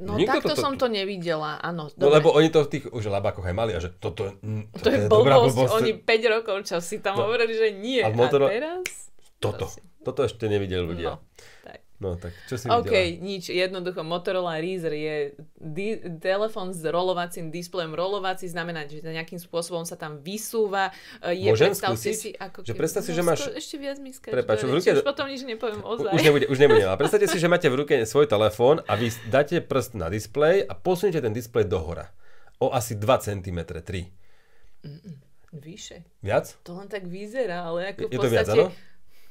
no 0.07 0.11
Nikto 0.15 0.39
takto 0.39 0.55
to, 0.55 0.63
som 0.63 0.79
to 0.79 0.87
nevidela, 0.87 1.59
áno. 1.59 1.91
No 1.99 2.07
lebo 2.07 2.31
oni 2.31 2.47
to 2.47 2.63
v 2.63 2.79
tých 2.79 2.85
už 2.87 3.11
labákoch 3.11 3.43
aj 3.43 3.55
mali 3.55 3.75
a 3.75 3.83
že 3.83 3.91
toto, 3.91 4.39
mm, 4.39 4.71
to, 4.79 4.87
to 4.87 4.87
je, 4.87 4.99
je 5.03 5.07
blbosť. 5.11 5.55
blbosť. 5.59 5.73
Oni 5.75 5.91
5 5.99 6.35
rokov 6.39 6.55
čo 6.63 6.79
si 6.79 7.03
tam 7.03 7.19
no. 7.19 7.27
hovorili, 7.27 7.51
že 7.51 7.67
nie. 7.75 7.99
A, 7.99 8.15
motor... 8.15 8.47
a 8.47 8.55
teraz? 8.55 9.11
Toto. 9.43 9.67
Toto 10.01 10.23
ešte 10.23 10.47
nevideli 10.47 10.87
ľudia. 10.87 11.19
No. 11.19 11.27
No 12.01 12.17
tak 12.17 12.33
čo 12.49 12.57
si 12.57 12.65
OK, 12.65 12.89
videla? 12.89 13.21
nič, 13.21 13.43
jednoducho 13.53 14.01
Motorola 14.01 14.57
Razr 14.57 14.89
je 14.89 15.15
di- 15.53 16.01
telefon 16.17 16.73
s 16.73 16.81
rolovacím 16.81 17.53
displejom. 17.53 17.93
Rolovací 17.93 18.49
znamená, 18.49 18.89
že 18.89 19.05
nejakým 19.05 19.37
spôsobom 19.37 19.85
sa 19.85 19.93
tam 19.93 20.17
vysúva. 20.17 20.89
E, 21.21 21.37
je, 21.37 21.53
Môžem 21.53 21.77
skúsiť? 21.77 22.15
Si, 22.17 22.33
ako 22.33 22.65
že 22.65 22.73
predstav 22.73 23.05
si, 23.05 23.13
no, 23.13 23.21
že 23.21 23.23
máš... 23.23 23.39
Ešte 23.53 23.77
viac 23.77 24.01
mi 24.01 24.09
Prepač, 24.17 24.65
v 24.65 24.81
ruke... 24.81 24.89
Už 24.97 25.05
potom 25.05 25.29
nič 25.29 25.45
nepoviem 25.45 25.85
ozaj. 25.85 26.09
Už 26.17 26.21
nebude, 26.25 26.45
už 26.49 26.57
nebude. 26.57 26.81
Ale 26.89 26.97
predstavte 26.97 27.29
si, 27.29 27.37
že 27.37 27.45
máte 27.45 27.69
v 27.69 27.85
ruke 27.85 27.93
svoj 28.09 28.25
telefón 28.25 28.81
a 28.89 28.97
vy 28.97 29.13
dáte 29.29 29.61
prst 29.61 29.93
na 29.93 30.09
displej 30.09 30.65
a 30.65 30.73
posuniete 30.73 31.21
ten 31.21 31.37
displej 31.37 31.69
dohora. 31.69 32.09
O 32.57 32.73
asi 32.73 32.97
2 32.97 33.05
cm, 33.21 33.59
3. 33.61 34.09
Mm-mm. 34.89 35.13
Vyše. 35.53 36.01
Viac? 36.25 36.57
To 36.65 36.81
len 36.81 36.89
tak 36.89 37.05
vyzerá, 37.05 37.69
ale 37.69 37.93
ako 37.93 37.99
je, 37.99 38.07
v 38.07 38.09
podstate... 38.09 38.17
Je 38.17 38.25
to 38.25 38.29
viac, 38.33 38.47
áno? 38.49 38.67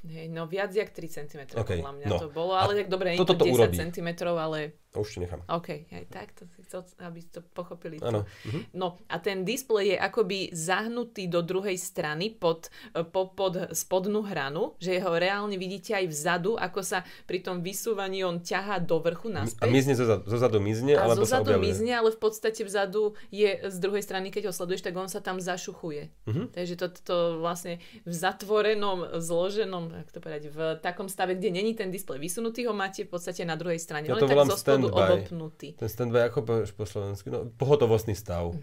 Hej, 0.01 0.33
no 0.33 0.49
viac 0.49 0.73
jak 0.73 0.91
3 0.91 1.09
cm 1.09 1.41
okay, 1.61 1.85
podľa 1.85 1.93
mňa 1.93 2.07
no. 2.09 2.19
to 2.25 2.29
bolo, 2.33 2.57
ale 2.57 2.73
tak 2.73 2.89
dobre, 2.89 3.13
nie 3.13 3.21
to 3.21 3.37
10 3.37 3.53
urobí. 3.53 3.77
cm, 3.77 4.09
ale 4.33 4.73
A 4.73 4.80
už 4.99 5.15
ti 5.15 5.19
nechám. 5.23 5.47
OK, 5.47 5.87
aj 5.87 6.05
tak, 6.11 6.35
to 6.35 6.51
si 6.51 6.67
chcel, 6.67 6.83
aby 6.99 7.23
to 7.23 7.47
pochopili. 7.55 8.03
Áno. 8.03 8.27
Mhm. 8.43 8.75
No 8.75 8.99
a 9.07 9.23
ten 9.23 9.47
displej 9.47 9.95
je 9.95 9.97
akoby 10.03 10.51
zahnutý 10.51 11.31
do 11.31 11.47
druhej 11.47 11.79
strany 11.79 12.35
pod, 12.35 12.75
e, 12.91 13.07
po, 13.07 13.31
pod 13.31 13.71
spodnú 13.71 14.27
hranu, 14.27 14.75
že 14.83 14.99
ho 14.99 15.15
reálne 15.15 15.55
vidíte 15.55 15.95
aj 15.95 16.11
vzadu, 16.11 16.59
ako 16.59 16.83
sa 16.83 17.07
pri 17.31 17.39
tom 17.39 17.63
vysúvaní 17.63 18.27
on 18.27 18.43
ťahá 18.43 18.83
do 18.83 18.99
vrchu 18.99 19.31
naspäť. 19.31 19.63
A 19.63 19.71
mizne 19.71 19.95
zo, 19.95 20.05
zo 20.27 20.39
zadu 20.43 20.59
mizne, 20.59 20.99
a 20.99 21.07
alebo 21.07 21.23
zo 21.23 21.39
zadu 21.39 21.55
mizne, 21.63 21.95
ale 21.95 22.11
v 22.11 22.19
podstate 22.19 22.67
vzadu 22.67 23.15
je 23.31 23.71
z 23.71 23.77
druhej 23.79 24.03
strany, 24.03 24.35
keď 24.35 24.51
ho 24.51 24.53
sleduješ, 24.53 24.83
tak 24.83 24.99
on 24.99 25.07
sa 25.07 25.23
tam 25.23 25.39
zašuchuje. 25.39 26.11
Mhm. 26.27 26.51
Takže 26.51 26.75
to, 26.75 26.87
to 26.99 27.17
vlastne 27.39 27.79
v 28.03 28.15
zatvorenom, 28.15 29.23
zloženom, 29.23 30.03
jak 30.03 30.11
to 30.11 30.19
povedať, 30.19 30.43
v 30.51 30.59
takom 30.83 31.07
stave, 31.07 31.39
kde 31.39 31.55
není 31.55 31.79
ten 31.79 31.95
displej 31.95 32.19
vysunutý, 32.19 32.67
ho 32.67 32.75
máte 32.75 33.07
v 33.07 33.11
podstate 33.15 33.47
na 33.47 33.55
druhej 33.55 33.79
strane. 33.79 34.11
Ja 34.11 34.19
to 34.19 34.27
volám 34.27 34.51
spodu 34.51 34.80
standby. 34.89 35.05
obopnutý. 35.13 35.69
Ten 35.77 35.91
standby, 35.93 36.21
ako 36.33 36.39
povieš 36.47 36.71
po 36.73 36.85
slovensky? 36.89 37.29
No, 37.29 37.45
pohotovostný 37.53 38.17
stav. 38.17 38.57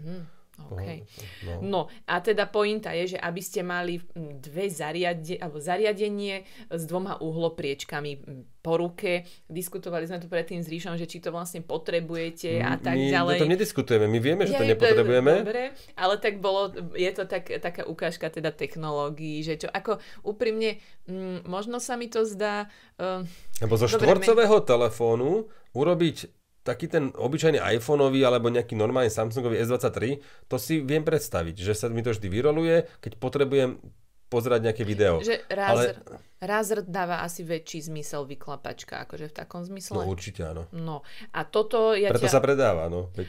Okay. 0.58 1.06
No. 1.46 1.54
No 1.62 1.80
a 2.10 2.18
teda 2.18 2.50
pointa 2.50 2.90
je, 2.90 3.14
že 3.14 3.18
aby 3.22 3.38
ste 3.38 3.62
mali 3.62 4.02
mm, 4.02 4.42
dve 4.42 4.66
zariade, 4.66 5.38
alebo 5.38 5.62
zariadenie 5.62 6.42
s 6.66 6.82
dvoma 6.82 7.22
uhlopriečkami 7.22 8.10
mm, 8.18 8.58
po 8.58 8.74
ruke. 8.74 9.22
Diskutovali 9.46 10.10
sme 10.10 10.18
tu 10.18 10.26
predtým 10.26 10.58
s 10.58 10.66
Ríšom, 10.66 10.98
že 10.98 11.06
či 11.06 11.22
to 11.22 11.30
vlastne 11.30 11.62
potrebujete 11.62 12.58
a 12.58 12.74
tak 12.74 12.98
My 12.98 13.06
ďalej. 13.06 13.38
o 13.38 13.42
tom 13.46 13.54
nediskutujeme, 13.54 14.10
my 14.10 14.18
vieme, 14.18 14.42
že 14.50 14.58
to 14.58 14.66
Je, 14.66 14.70
nepotrebujeme. 14.74 15.46
Dobre, 15.46 15.64
ale 15.94 16.14
tak 16.18 16.42
bolo, 16.42 16.74
je 16.98 17.10
to 17.14 17.24
tak, 17.30 17.48
taká 17.62 17.86
ukážka 17.86 18.26
teda 18.26 18.50
technológií, 18.50 19.46
že 19.46 19.62
čo, 19.62 19.70
ako 19.70 20.02
úprimne, 20.26 20.82
mm, 21.06 21.46
možno 21.46 21.78
sa 21.78 21.94
mi 21.94 22.10
to 22.10 22.26
zdá, 22.26 22.66
uh, 22.98 23.22
Lebo 23.62 23.78
zo 23.78 23.86
Dobre, 23.86 23.94
štvorcového 23.94 24.58
telefónu 24.66 25.46
urobiť 25.72 26.16
taký 26.62 26.84
ten 26.84 27.08
obyčajný 27.16 27.64
iPhoneový 27.80 28.20
alebo 28.22 28.52
nejaký 28.52 28.76
normálny 28.76 29.08
Samsungový 29.08 29.56
S23, 29.64 30.20
to 30.46 30.60
si 30.60 30.84
viem 30.84 31.00
predstaviť, 31.00 31.56
že 31.56 31.72
sa 31.72 31.88
mi 31.88 32.04
to 32.04 32.12
vždy 32.12 32.28
vyroluje, 32.28 32.84
keď 33.00 33.16
potrebujem 33.16 33.80
pozerať 34.28 34.60
nejaké 34.68 34.84
video. 34.84 35.24
že 35.24 35.40
Razer, 35.48 35.96
Razer 36.36 36.84
dáva 36.84 37.24
asi 37.24 37.40
väčší 37.40 37.88
zmysel 37.88 38.28
vyklapačka, 38.28 39.08
akože 39.08 39.32
v 39.32 39.34
takom 39.34 39.64
No 39.64 39.68
zmysle. 39.72 40.04
určite 40.04 40.44
áno. 40.44 40.68
No 40.76 41.00
a 41.32 41.48
toto 41.48 41.96
ja 41.96 42.12
Preto 42.12 42.28
ťa, 42.28 42.36
sa 42.36 42.44
predáva, 42.44 42.92
no. 42.92 43.08
Veď, 43.16 43.24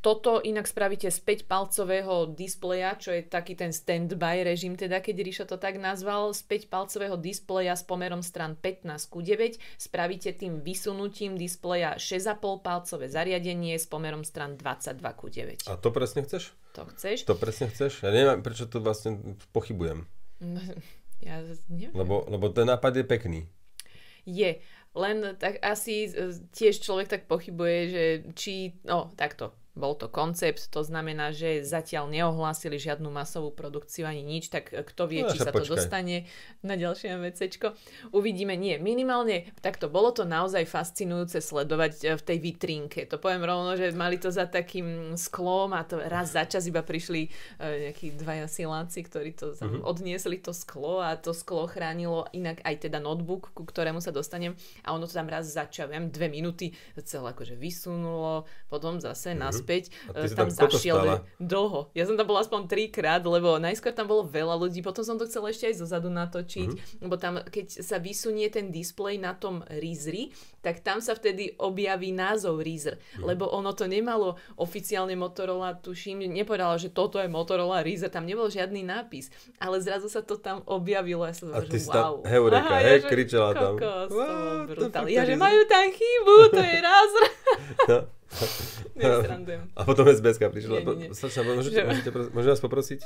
toto 0.00 0.38
inak 0.38 0.70
spravíte 0.70 1.10
z 1.10 1.18
5-palcového 1.26 2.30
displeja, 2.30 2.94
čo 2.94 3.10
je 3.10 3.26
taký 3.26 3.58
ten 3.58 3.74
standby 3.74 4.46
režim, 4.46 4.78
teda 4.78 5.02
keď 5.02 5.16
Ríšo 5.26 5.44
to 5.50 5.58
tak 5.58 5.82
nazval, 5.82 6.30
z 6.30 6.46
5-palcového 6.46 7.18
displeja 7.18 7.74
s 7.74 7.82
pomerom 7.82 8.22
stran 8.22 8.54
15 8.54 8.86
ku 9.10 9.18
9 9.18 9.58
spravíte 9.82 10.30
tým 10.38 10.62
vysunutím 10.62 11.34
displeja 11.34 11.98
6,5 11.98 12.62
palcové 12.62 13.10
zariadenie 13.10 13.74
s 13.74 13.90
pomerom 13.90 14.22
stran 14.22 14.54
22 14.54 15.02
ku 15.18 15.26
9. 15.26 15.66
a 15.66 15.74
to 15.74 15.90
presne 15.90 16.22
chceš? 16.22 16.54
To 16.78 16.86
chceš? 16.94 17.26
To 17.26 17.34
presne 17.34 17.66
chceš? 17.66 18.06
Ja 18.06 18.14
neviem, 18.14 18.46
prečo 18.46 18.70
to 18.70 18.78
vlastne 18.78 19.34
pochybujem. 19.50 20.06
Ja 21.20 21.44
neviem. 21.68 21.92
Lebo, 21.92 22.24
lebo 22.32 22.48
ten 22.48 22.64
nápad 22.64 22.96
je 22.96 23.04
pekný. 23.04 23.40
Je. 24.24 24.56
Len 24.94 25.38
tak 25.38 25.62
asi 25.62 26.10
tiež 26.50 26.82
človek 26.82 27.06
tak 27.06 27.22
pochybuje, 27.30 27.78
že 27.90 28.04
či, 28.34 28.74
no 28.82 29.14
takto, 29.14 29.54
bol 29.74 29.94
to 29.94 30.10
koncept, 30.10 30.68
to 30.68 30.82
znamená, 30.82 31.30
že 31.30 31.62
zatiaľ 31.62 32.10
neohlásili 32.10 32.76
žiadnu 32.76 33.06
masovú 33.08 33.54
produkciu 33.54 34.06
ani 34.06 34.20
nič, 34.20 34.50
tak 34.50 34.74
e, 34.74 34.82
kto 34.82 35.06
vie, 35.06 35.22
No, 35.22 35.30
či 35.30 35.38
sa 35.38 35.54
to 35.54 35.62
počkaj. 35.62 35.70
dostane 35.78 36.16
na 36.66 36.74
ďalšie 36.74 37.14
vecečko. 37.20 37.76
Uvidíme, 38.10 38.58
nie, 38.58 38.80
minimálne 38.82 39.52
takto, 39.62 39.86
bolo 39.86 40.10
to 40.10 40.26
naozaj 40.26 40.66
fascinujúce 40.66 41.38
sledovať 41.38 41.92
e, 42.02 42.06
v 42.18 42.22
tej 42.22 42.38
vitrínke. 42.42 43.00
To 43.06 43.22
poviem 43.22 43.46
rovno, 43.46 43.78
že 43.78 43.94
mali 43.94 44.18
to 44.18 44.34
za 44.34 44.50
takým 44.50 45.14
sklom 45.14 45.72
a 45.72 45.86
to 45.86 46.02
raz 46.02 46.34
za 46.34 46.44
čas 46.44 46.66
iba 46.66 46.82
prišli 46.82 47.30
e, 47.60 47.90
nejakí 47.90 48.18
dvaja 48.18 48.50
siláci, 48.50 49.06
ktorí 49.06 49.38
to 49.38 49.54
tam 49.54 49.80
odniesli 49.86 50.42
to 50.42 50.50
sklo 50.50 50.98
a 50.98 51.14
to 51.14 51.30
sklo 51.30 51.70
chránilo 51.70 52.26
inak 52.34 52.58
aj 52.66 52.90
teda 52.90 52.98
notebook, 52.98 53.54
ku 53.54 53.62
ktorému 53.62 54.02
sa 54.02 54.10
dostanem 54.10 54.58
a 54.82 54.92
ono 54.92 55.06
to 55.06 55.14
tam 55.14 55.30
raz 55.30 55.50
ja 55.54 55.86
neviem, 55.86 56.10
dve 56.10 56.28
minúty 56.28 56.72
celé 57.02 57.32
akože 57.32 57.54
vysunulo, 57.54 58.46
potom 58.68 58.98
zase 59.02 59.32
naspäť, 59.34 59.69
E, 59.72 60.26
si 60.26 60.34
tam 60.34 60.46
tam 60.46 60.50
zašiel 60.50 60.98
stála? 60.98 61.16
dlho. 61.36 61.80
Ja 61.92 62.02
som 62.02 62.14
tam 62.14 62.26
bola 62.26 62.40
aspoň 62.40 62.66
trikrát, 62.66 63.20
lebo 63.20 63.56
najskôr 63.56 63.90
tam 63.90 64.06
bolo 64.06 64.22
veľa 64.22 64.56
ľudí, 64.56 64.80
potom 64.80 65.00
som 65.00 65.14
to 65.14 65.24
chcela 65.24 65.48
ešte 65.48 65.66
aj 65.66 65.78
zozadu 65.78 66.08
natočiť, 66.08 66.68
Mhm. 66.68 67.00
lebo 67.00 67.14
tam, 67.14 67.38
keď 67.40 67.66
sa 67.78 67.96
vysunie 67.96 68.46
ten 68.46 68.68
displej 68.68 69.16
na 69.16 69.32
tom 69.32 69.60
Rizri, 69.68 70.30
tak 70.58 70.80
tam 70.80 70.98
sa 70.98 71.12
vtedy 71.12 71.54
objaví 71.56 72.10
názov 72.10 72.58
Rizer, 72.58 72.96
Mhm. 73.14 73.24
lebo 73.24 73.46
ono 73.46 73.70
to 73.70 73.86
nemalo 73.86 74.28
oficiálne 74.56 75.14
Motorola, 75.14 75.72
tuším, 75.74 76.26
nepovedala, 76.26 76.74
že 76.74 76.88
toto 76.88 77.16
je 77.16 77.26
Motorola 77.26 77.80
Rizer, 77.80 78.08
tam 78.08 78.24
nebol 78.24 78.46
žiadny 78.46 78.82
nápis, 78.82 79.28
ale 79.56 79.78
zrazu 79.78 80.06
sa 80.06 80.20
to 80.20 80.36
tam 80.36 80.64
objavilo, 80.66 81.22
ja 81.22 81.32
som 81.32 81.50
A 81.50 81.60
ty 81.60 81.76
si 81.76 81.86
wow. 81.86 82.20
tam 82.20 82.26
heureka, 82.26 82.66
Aha, 82.66 82.80
hej, 82.80 82.88
ja, 82.90 82.98
že 82.98 83.08
kričala 83.08 83.50
tam. 83.52 83.74
kokos, 83.74 84.08
to 84.70 84.88
bolo 84.88 85.06
Ja, 85.06 85.22
že 85.22 85.34
majú 85.34 85.60
tam 85.66 85.84
chybu, 85.86 86.36
to 86.50 86.60
je 86.60 86.76
Razer. 86.78 87.28
Nesrandujem. 87.80 88.19
A 89.74 89.82
potom 89.82 90.06
SBS-ka 90.06 90.48
prišla. 90.48 90.80
Nie, 90.80 90.84
nie, 90.86 90.96
nie. 91.02 91.10
Môžete, 91.10 91.74
Že- 91.74 91.84
môžete, 91.84 92.08
môžem 92.30 92.50
vás 92.50 92.62
poprosiť? 92.62 93.00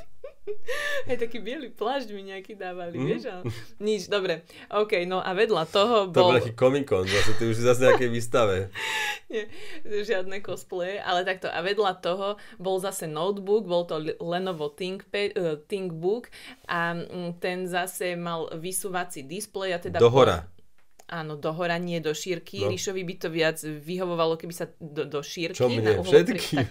Hej, 1.07 1.17
taký 1.17 1.37
biely 1.39 1.69
plášť 1.69 2.09
mi 2.11 2.21
nejaký 2.25 2.53
dávali, 2.53 2.95
Mhm. 2.95 3.05
vieš? 3.05 3.23
A... 3.25 3.35
Nič, 3.79 4.05
dobre. 4.05 4.45
OK, 4.67 5.01
no 5.03 5.17
a 5.17 5.33
vedľa 5.33 5.65
toho 5.65 5.95
To 6.07 6.13
bol 6.13 6.29
bol... 6.29 6.37
taký 6.37 6.53
Comic-Con, 6.53 7.03
zase 7.03 7.31
ty 7.35 7.43
už 7.43 7.57
zase 7.57 7.81
nejakej 7.83 8.09
výstave. 8.09 8.57
Nie, 9.33 9.49
žiadne 9.83 10.37
cosplaye, 10.39 11.01
ale 11.01 11.23
takto. 11.23 11.47
A 11.47 11.59
vedľa 11.59 11.97
toho 11.97 12.27
bol 12.55 12.77
zase 12.77 13.05
notebook, 13.05 13.65
bol 13.65 13.83
to 13.83 13.97
Lenovo 14.19 14.69
ThinkPad, 14.69 15.29
uh, 15.33 15.57
ThinkBook 15.59 16.29
a 16.67 16.93
mm, 16.93 17.39
ten 17.39 17.65
zase 17.65 18.13
mal 18.13 18.53
vysúvací 18.53 19.23
displej 19.23 19.73
a 19.73 19.79
teda... 19.79 19.97
Do 19.97 20.09
hora. 20.09 20.45
Áno, 21.05 21.37
do 21.37 21.53
hora, 21.53 21.77
nie 21.77 22.01
do 22.01 22.11
šírky. 22.11 22.59
No. 22.59 22.73
Ríšovi 22.73 23.05
by 23.05 23.15
to 23.15 23.27
viac 23.29 23.61
vyhovovalo, 23.61 24.35
keby 24.35 24.49
sa 24.51 24.65
do, 24.75 25.05
do 25.05 25.21
šírky... 25.21 25.53
Čo 25.53 25.69
na 25.69 25.77
mne? 25.77 25.91
uhol- 25.95 26.09
Všetkým? 26.09 26.65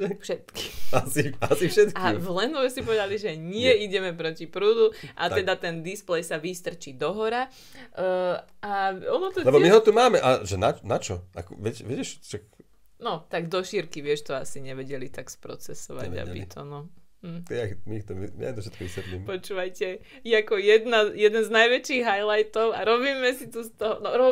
Tak, 0.00 0.16
všetkým. 0.18 0.70
Asi, 0.90 1.22
asi 1.36 1.64
všetkým. 1.68 2.00
A 2.00 2.16
v 2.16 2.28
Lenovo 2.32 2.64
si 2.66 2.80
povedali, 2.80 3.14
že 3.14 3.34
nie, 3.34 3.68
ideme 3.84 4.10
proti 4.10 4.46
prúdu 4.46 4.88
a 5.12 5.28
Tak. 5.28 5.36
teda 5.36 5.52
ten 5.58 5.74
displej 5.80 6.22
sa 6.22 6.40
vystrčí 6.40 6.96
do 6.96 7.12
hora. 7.12 7.44
Uh, 7.92 8.40
a 8.58 8.72
ono 8.94 9.28
to 9.28 9.44
Lebo 9.44 9.58
my 9.58 9.68
tiež... 9.68 9.74
ho 9.74 9.80
tu 9.80 9.92
máme. 9.92 10.16
A 10.16 10.40
že 10.40 10.56
na, 10.56 10.72
na 10.80 10.96
čo? 10.96 11.20
Ako, 11.30 11.52
vieš, 11.54 11.84
vieš, 11.84 12.08
čak, 12.22 12.40
No, 12.96 13.28
tak 13.28 13.52
do 13.52 13.60
šírky, 13.60 14.00
vieš, 14.00 14.24
to 14.24 14.32
asi 14.32 14.58
nevedeli 14.58 15.06
tak 15.06 15.28
sprocesovať, 15.28 16.08
Nevedeli. 16.08 16.40
aby 16.40 16.40
to, 16.48 16.64
no. 16.64 16.88
Hm. 17.24 17.40
ja, 17.48 17.64
my 17.88 17.96
to, 18.04 18.12
ja 18.36 18.52
to 18.52 18.60
všetko 18.60 18.80
vysvetlím. 18.84 19.20
Počúvajte, 19.24 19.86
je 20.20 20.34
ako 20.36 20.60
jedna, 20.60 21.08
jeden 21.16 21.40
z 21.40 21.48
najväčších 21.48 22.04
highlightov 22.04 22.76
a 22.76 22.84
robíme 22.84 23.32
si 23.32 23.48
tu 23.48 23.64
z 23.64 23.72
toho, 23.80 23.96
no, 24.04 24.12
ro, 24.12 24.28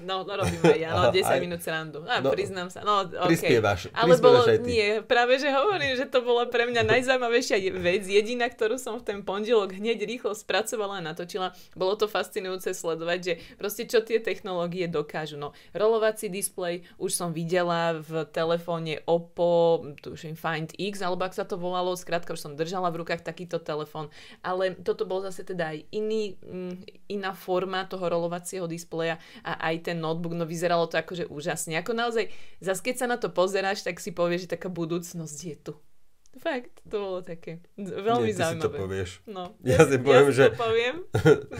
no, 0.00 0.24
no 0.24 0.32
robíme 0.32 0.72
aj 0.72 0.80
ja, 0.80 0.90
no, 0.96 1.12
Aha, 1.12 1.12
10 1.12 1.20
aj- 1.20 1.42
minút 1.44 1.60
srandu. 1.60 2.00
A 2.08 2.24
no, 2.24 2.32
priznám 2.32 2.72
sa, 2.72 2.80
no, 2.80 3.04
okay. 3.04 3.36
Prispievaš, 3.36 3.92
Ale 3.92 4.16
bolo, 4.16 4.40
aj 4.40 4.56
ty. 4.56 4.72
nie, 4.72 4.88
práve 5.04 5.36
že 5.36 5.52
hovorím, 5.52 6.00
že 6.00 6.08
to 6.08 6.24
bola 6.24 6.48
pre 6.48 6.64
mňa 6.64 6.80
najzaujímavejšia 6.96 7.60
vec, 7.76 8.08
jediná, 8.08 8.48
ktorú 8.48 8.80
som 8.80 8.96
v 8.96 9.04
ten 9.04 9.18
pondelok 9.20 9.76
hneď 9.76 10.08
rýchlo 10.08 10.32
spracovala 10.32 11.04
a 11.04 11.06
natočila. 11.12 11.52
Bolo 11.76 11.92
to 12.00 12.08
fascinujúce 12.08 12.72
sledovať, 12.72 13.18
že 13.20 13.32
proste 13.60 13.84
čo 13.84 14.00
tie 14.00 14.16
technológie 14.16 14.88
dokážu. 14.88 15.36
No, 15.36 15.52
rolovací 15.76 16.32
displej 16.32 16.88
už 16.96 17.12
som 17.12 17.36
videla 17.36 18.00
v 18.00 18.24
telefóne 18.32 19.04
Oppo, 19.04 19.84
tuším 20.00 20.40
Find 20.40 20.72
X, 20.80 21.04
alebo 21.04 21.28
ak 21.28 21.36
sa 21.36 21.44
to 21.44 21.60
volalo, 21.60 21.92
skrátka 22.14 22.30
už 22.30 22.38
som 22.40 22.54
držala 22.54 22.86
v 22.88 23.02
rukách 23.02 23.20
takýto 23.20 23.58
telefón, 23.58 24.06
ale 24.38 24.78
toto 24.78 25.02
bol 25.02 25.18
zase 25.18 25.42
teda 25.42 25.74
aj 25.74 25.82
iný, 25.90 26.38
mm, 26.38 26.74
iná 27.10 27.34
forma 27.34 27.82
toho 27.84 28.06
rolovacieho 28.06 28.64
displeja 28.64 29.18
a 29.42 29.58
aj 29.66 29.90
ten 29.90 29.98
notebook, 29.98 30.30
no 30.32 30.46
vyzeralo 30.46 30.86
to 30.86 30.94
akože 30.94 31.26
úžasne. 31.26 31.74
Ako 31.74 31.90
naozaj, 31.90 32.30
zase 32.58 32.80
keď 32.80 32.94
sa 32.94 33.06
na 33.08 33.18
to 33.18 33.26
pozeráš, 33.28 33.82
tak 33.82 33.98
si 33.98 34.10
povieš, 34.10 34.46
že 34.46 34.54
taká 34.54 34.70
budúcnosť 34.70 35.38
je 35.42 35.56
tu. 35.60 35.74
Fakt, 36.36 36.82
to 36.84 36.94
bolo 36.94 37.18
také 37.18 37.58
veľmi 37.76 38.26
Nie, 38.26 38.34
ty 38.34 38.42
si 38.44 38.58
to 38.58 38.70
zaujímavé. 38.70 38.78
povieš. 38.78 39.10
No, 39.24 39.58
Ja 39.60 39.82
si 39.82 39.98
poviem, 39.98 40.22
ja 40.24 40.30
si 40.30 40.36
že- 40.36 40.48
to 40.48 40.58
poviem. 40.60 40.96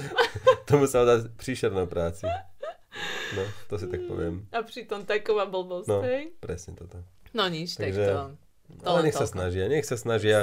Tomu 0.68 0.86
sa 0.86 1.02
dá 1.02 1.18
príšerná 1.32 1.84
práci. 1.84 2.26
No, 3.34 3.42
to 3.66 3.74
si 3.74 3.86
tak 3.86 4.02
poviem. 4.04 4.46
A 4.50 4.62
pritom 4.62 5.02
taková 5.02 5.46
blbosť, 5.46 5.88
No, 5.88 5.98
hej? 6.00 6.30
presne 6.38 6.74
toto. 6.74 7.02
No 7.30 7.46
nič, 7.46 7.74
tak 7.74 7.90
Takže- 7.90 8.06
to... 8.06 8.18
to 8.68 8.86
Ale 8.86 9.04
nech 9.04 9.16
sa 9.16 9.26
toľko. 9.26 9.34
snažia, 9.34 9.64
nech 9.68 9.86
sa 9.86 9.96
snažia. 9.96 10.38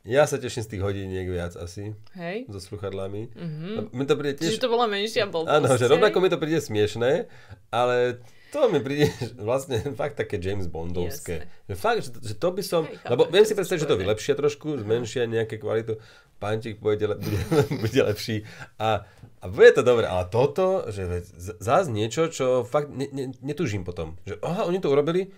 Ja 0.00 0.24
sa 0.24 0.40
teším 0.40 0.64
z 0.64 0.70
tých 0.72 0.82
hodiniek 0.82 1.28
viac 1.28 1.52
asi, 1.60 1.92
Hej? 2.16 2.48
so 2.48 2.56
sluchadlami. 2.56 3.36
Mhm. 3.36 3.92
Mi 3.92 4.04
to 4.08 4.16
príde 4.16 4.40
tiež... 4.40 4.56
Čiže 4.56 4.64
to 4.64 4.72
bola 4.72 4.88
menšia 4.88 5.28
blbosť. 5.28 5.52
Áno, 5.52 5.68
že 5.76 5.84
rovnako 5.92 6.16
mi 6.24 6.28
to 6.32 6.40
príde 6.40 6.64
smiešné, 6.64 7.28
ale 7.68 8.24
to 8.50 8.72
mi 8.72 8.80
príde 8.80 9.12
vlastne 9.48 9.78
fakt 9.92 10.16
také 10.16 10.40
James 10.40 10.72
Bondovské. 10.72 11.46
Že 11.68 11.74
fakt, 11.76 11.98
že, 12.00 12.10
že 12.16 12.34
to 12.34 12.48
by 12.48 12.62
som... 12.64 12.88
Hej, 12.88 12.96
chápem, 12.96 13.10
lebo 13.12 13.22
viem 13.28 13.44
si 13.44 13.52
predstaviť, 13.52 13.80
že 13.84 13.90
to 13.92 14.00
vylepšia 14.00 14.34
trošku, 14.40 14.68
zmenšia 14.80 15.28
nejaké 15.28 15.60
kvalitu, 15.60 16.00
pančík 16.40 16.80
bude, 16.80 17.04
bude, 17.20 17.40
bude 17.68 18.00
lepší 18.00 18.48
a, 18.80 19.04
a 19.38 19.44
bude 19.52 19.70
to 19.76 19.84
dobré. 19.84 20.08
Ale 20.08 20.26
toto, 20.32 20.88
že 20.88 21.28
zás 21.60 21.92
niečo, 21.92 22.32
čo 22.32 22.64
fakt 22.64 22.88
ne, 22.88 23.04
ne, 23.12 23.36
netužím 23.44 23.84
potom. 23.84 24.16
Že 24.24 24.40
aha, 24.40 24.64
oni 24.64 24.80
to 24.80 24.88
urobili, 24.88 25.28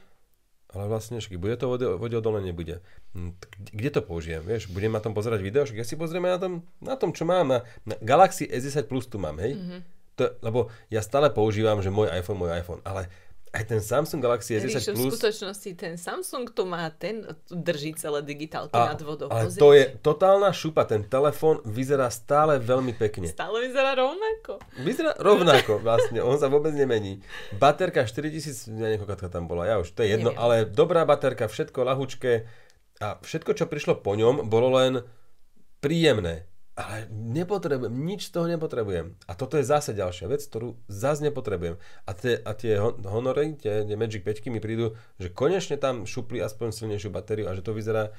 ale 0.73 0.89
vlastne, 0.89 1.21
však 1.21 1.37
bude 1.37 1.57
to 1.61 1.69
vode 1.73 2.17
odolné, 2.17 2.49
nebude. 2.49 2.81
Hm, 3.13 3.37
kde 3.77 3.91
to 3.93 4.01
použijem, 4.01 4.41
vieš? 4.41 4.73
Budem 4.73 4.93
na 4.93 5.05
tom 5.05 5.13
pozerať 5.13 5.45
video, 5.45 5.69
ja 5.69 5.85
si 5.85 6.01
pozrieme 6.01 6.33
na 6.33 6.41
tom, 6.41 6.65
na 6.81 6.97
tom 6.97 7.13
čo 7.13 7.29
mám. 7.29 7.45
Na, 7.45 7.59
na 7.85 7.95
Galaxy 8.01 8.49
S10 8.49 8.89
Plus 8.89 9.05
tu 9.05 9.21
mám, 9.21 9.37
hej? 9.37 9.57
Mm-hmm. 9.57 9.81
To, 10.21 10.25
lebo 10.45 10.69
ja 10.93 11.01
stále 11.01 11.33
používam, 11.33 11.81
že 11.81 11.89
môj 11.89 12.13
iPhone, 12.13 12.41
môj 12.41 12.53
iPhone, 12.57 12.85
ale 12.85 13.09
aj 13.53 13.65
ten 13.69 13.81
Samsung 13.85 14.25
Galaxy 14.25 14.57
S10 14.57 14.97
Plus... 14.97 15.13
v 15.13 15.13
skutočnosti 15.13 15.71
ten 15.77 16.01
Samsung 16.01 16.49
tu 16.57 16.65
má, 16.65 16.89
ten 16.89 17.21
drží 17.53 17.93
celé 18.01 18.25
digitálky 18.25 18.73
a, 18.73 18.97
nad 18.97 19.01
vodou. 19.05 19.29
Ale 19.29 19.53
to 19.53 19.77
je 19.77 19.93
totálna 20.01 20.49
šupa, 20.57 20.89
ten 20.89 21.05
telefón 21.05 21.61
vyzerá 21.69 22.09
stále 22.09 22.57
veľmi 22.57 22.97
pekne. 22.97 23.29
Stále 23.29 23.69
vyzerá 23.69 23.93
rovnako. 23.93 24.57
Vyzerá 24.81 25.13
rovnako 25.21 25.85
vlastne, 25.85 26.25
on 26.25 26.41
sa 26.41 26.49
vôbec 26.49 26.73
nemení. 26.73 27.21
Baterka 27.61 28.09
4000, 28.09 28.73
ja 28.73 28.89
niekoľko 28.97 29.29
tam 29.29 29.45
bola, 29.45 29.69
ja 29.69 29.77
už, 29.77 29.93
to 29.93 30.01
je 30.01 30.17
jedno, 30.17 30.33
Neviem. 30.33 30.41
ale 30.41 30.55
dobrá 30.65 31.05
baterka, 31.05 31.45
všetko 31.45 31.85
lahučké 31.85 32.49
a 33.05 33.21
všetko, 33.21 33.53
čo 33.53 33.69
prišlo 33.69 34.01
po 34.01 34.17
ňom, 34.17 34.49
bolo 34.49 34.81
len 34.81 35.05
príjemné 35.85 36.49
ale 36.73 37.05
nepotrebujem, 37.13 37.93
nič 37.93 38.33
z 38.33 38.41
toho 38.41 38.47
nepotrebujem. 38.49 39.13
A 39.29 39.33
toto 39.37 39.61
je 39.61 39.69
zase 39.69 39.93
ďalšia 39.93 40.27
vec, 40.33 40.41
ktorú 40.41 40.81
zase 40.89 41.29
nepotrebujem. 41.29 41.77
A 42.09 42.11
tie, 42.17 42.41
a 42.41 42.57
tie 42.57 42.81
honory, 43.05 43.61
tie, 43.61 43.85
tie 43.85 43.97
Magic 43.97 44.25
5 44.25 44.49
mi 44.49 44.57
prídu, 44.57 44.97
že 45.21 45.29
konečne 45.29 45.77
tam 45.77 46.09
šupli 46.09 46.41
aspoň 46.41 46.73
silnejšiu 46.73 47.13
batériu 47.13 47.53
a 47.53 47.57
že 47.57 47.61
to 47.61 47.77
vyzerá, 47.77 48.17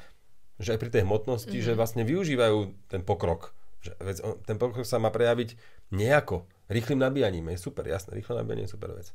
že 0.62 0.78
aj 0.78 0.80
pri 0.86 0.90
tej 0.94 1.02
hmotnosti, 1.02 1.50
mm-hmm. 1.50 1.74
že 1.74 1.80
vlastne 1.80 2.04
využívajú 2.06 2.90
ten 2.94 3.02
pokrok. 3.02 3.58
Že, 3.82 3.92
vec, 4.06 4.18
ten 4.46 4.58
pokrok 4.62 4.86
sa 4.86 5.02
má 5.02 5.10
prejaviť 5.10 5.58
nejako. 5.90 6.46
Rýchlým 6.70 7.02
nabíjaním 7.02 7.50
je 7.52 7.58
super, 7.58 7.90
jasné, 7.90 8.22
rýchle 8.22 8.38
nabíjanie 8.38 8.70
je 8.70 8.74
super 8.78 8.94
vec 8.94 9.12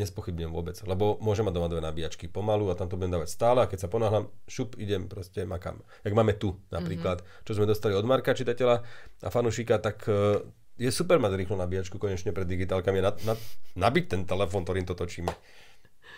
nespochybnem 0.00 0.48
vôbec, 0.48 0.80
lebo 0.88 1.20
môžem 1.20 1.44
mať 1.44 1.54
doma 1.60 1.68
dve 1.68 1.84
nabíjačky 1.84 2.24
pomalu 2.24 2.72
a 2.72 2.78
tam 2.78 2.88
to 2.88 2.96
budem 2.96 3.12
dávať 3.12 3.28
stále 3.28 3.60
a 3.60 3.68
keď 3.68 3.84
sa 3.84 3.88
ponáhľam, 3.92 4.32
šup, 4.48 4.80
idem, 4.80 5.04
proste 5.04 5.44
makam. 5.44 5.84
Jak 6.00 6.16
máme 6.16 6.32
tu 6.40 6.56
napríklad, 6.72 7.20
mm-hmm. 7.20 7.44
čo 7.44 7.52
sme 7.52 7.68
dostali 7.68 7.92
od 7.92 8.08
Marka 8.08 8.32
čitateľa 8.32 8.76
a 9.20 9.28
fanušika, 9.28 9.84
tak 9.84 10.08
e, 10.08 10.40
je 10.80 10.88
super 10.88 11.20
mať 11.20 11.36
rýchlu 11.36 11.60
nabíjačku 11.60 12.00
konečne 12.00 12.32
pred 12.32 12.48
digitálkami, 12.48 13.04
na, 13.04 13.12
na, 13.28 13.36
nabiť 13.76 14.04
ten 14.08 14.22
telefón, 14.24 14.64
ktorým 14.64 14.88
to 14.88 14.96
točíme. 14.96 15.28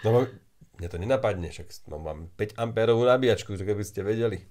No 0.06 0.22
mne 0.78 0.88
to 0.90 0.98
nenapadne, 0.98 1.50
však 1.50 1.86
no, 1.90 2.02
mám 2.02 2.30
5 2.34 2.58
ampérovú 2.58 3.06
nabíjačku, 3.06 3.54
to 3.54 3.62
keby 3.62 3.82
ste 3.86 4.02
vedeli. 4.02 4.42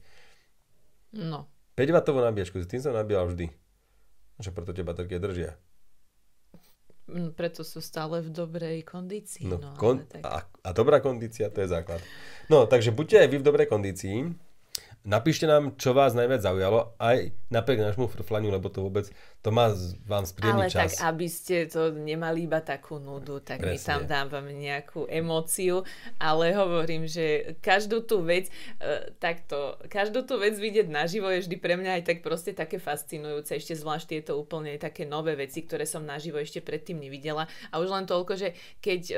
No. 1.16 1.52
5 1.76 1.90
W 1.90 2.20
nabíjačku, 2.22 2.62
s 2.62 2.70
tým 2.70 2.80
som 2.80 2.94
nabíjal 2.96 3.28
vždy. 3.32 3.50
Že 4.40 4.50
preto 4.52 4.72
tie 4.72 4.86
baterky 4.86 5.18
držia. 5.20 5.58
Mm, 7.04 7.36
preto 7.36 7.68
sú 7.68 7.84
stále 7.84 8.24
v 8.24 8.32
dobrej 8.32 8.88
kondícii. 8.88 9.44
No, 9.44 9.60
no, 9.60 9.76
kon- 9.76 10.08
tak... 10.08 10.24
a, 10.24 10.48
a 10.48 10.70
dobrá 10.72 11.04
kondícia, 11.04 11.52
to 11.52 11.60
je 11.60 11.68
základ. 11.68 12.00
No, 12.48 12.64
takže 12.64 12.96
buďte 12.96 13.28
aj 13.28 13.30
vy 13.32 13.38
v 13.44 13.48
dobrej 13.48 13.68
kondícii. 13.68 14.18
Napíšte 15.04 15.44
nám, 15.44 15.76
čo 15.76 15.92
vás 15.92 16.16
najviac 16.16 16.40
zaujalo, 16.40 16.96
aj 16.96 17.36
napriek 17.52 17.84
nášmu 17.84 18.08
frflaniu, 18.08 18.56
lebo 18.56 18.72
to 18.72 18.88
vôbec, 18.88 19.12
to 19.44 19.52
má 19.52 19.68
vám 20.08 20.24
spríjemný 20.24 20.72
čas. 20.72 20.80
Ale 20.80 20.88
tak, 20.96 21.04
aby 21.12 21.28
ste 21.28 21.56
to 21.68 21.92
nemali 21.92 22.48
iba 22.48 22.64
takú 22.64 23.04
nudu, 23.04 23.44
tak 23.44 23.60
Presne. 23.60 23.76
my 23.76 23.78
tam 23.84 24.02
dávame 24.08 24.56
nejakú 24.56 25.04
emóciu, 25.12 25.84
ale 26.24 26.56
hovorím, 26.56 27.04
že 27.04 27.60
každú 27.60 28.08
tú 28.08 28.24
vec, 28.24 28.48
e, 28.80 29.12
takto, 29.20 29.76
každú 29.92 30.24
tú 30.24 30.40
vec 30.40 30.56
vidieť 30.56 30.88
naživo 30.88 31.28
je 31.36 31.52
vždy 31.52 31.56
pre 31.60 31.76
mňa 31.76 32.00
aj 32.00 32.04
tak 32.08 32.18
proste 32.24 32.56
také 32.56 32.80
fascinujúce, 32.80 33.60
ešte 33.60 33.76
zvlášť 33.76 34.08
tieto 34.08 34.40
úplne 34.40 34.80
také 34.80 35.04
nové 35.04 35.36
veci, 35.36 35.68
ktoré 35.68 35.84
som 35.84 36.08
naživo 36.08 36.40
ešte 36.40 36.64
predtým 36.64 36.96
nevidela. 36.96 37.52
A 37.76 37.84
už 37.84 37.92
len 37.92 38.08
toľko, 38.08 38.40
že 38.40 38.56
keď 38.80 39.02
e, 39.12 39.16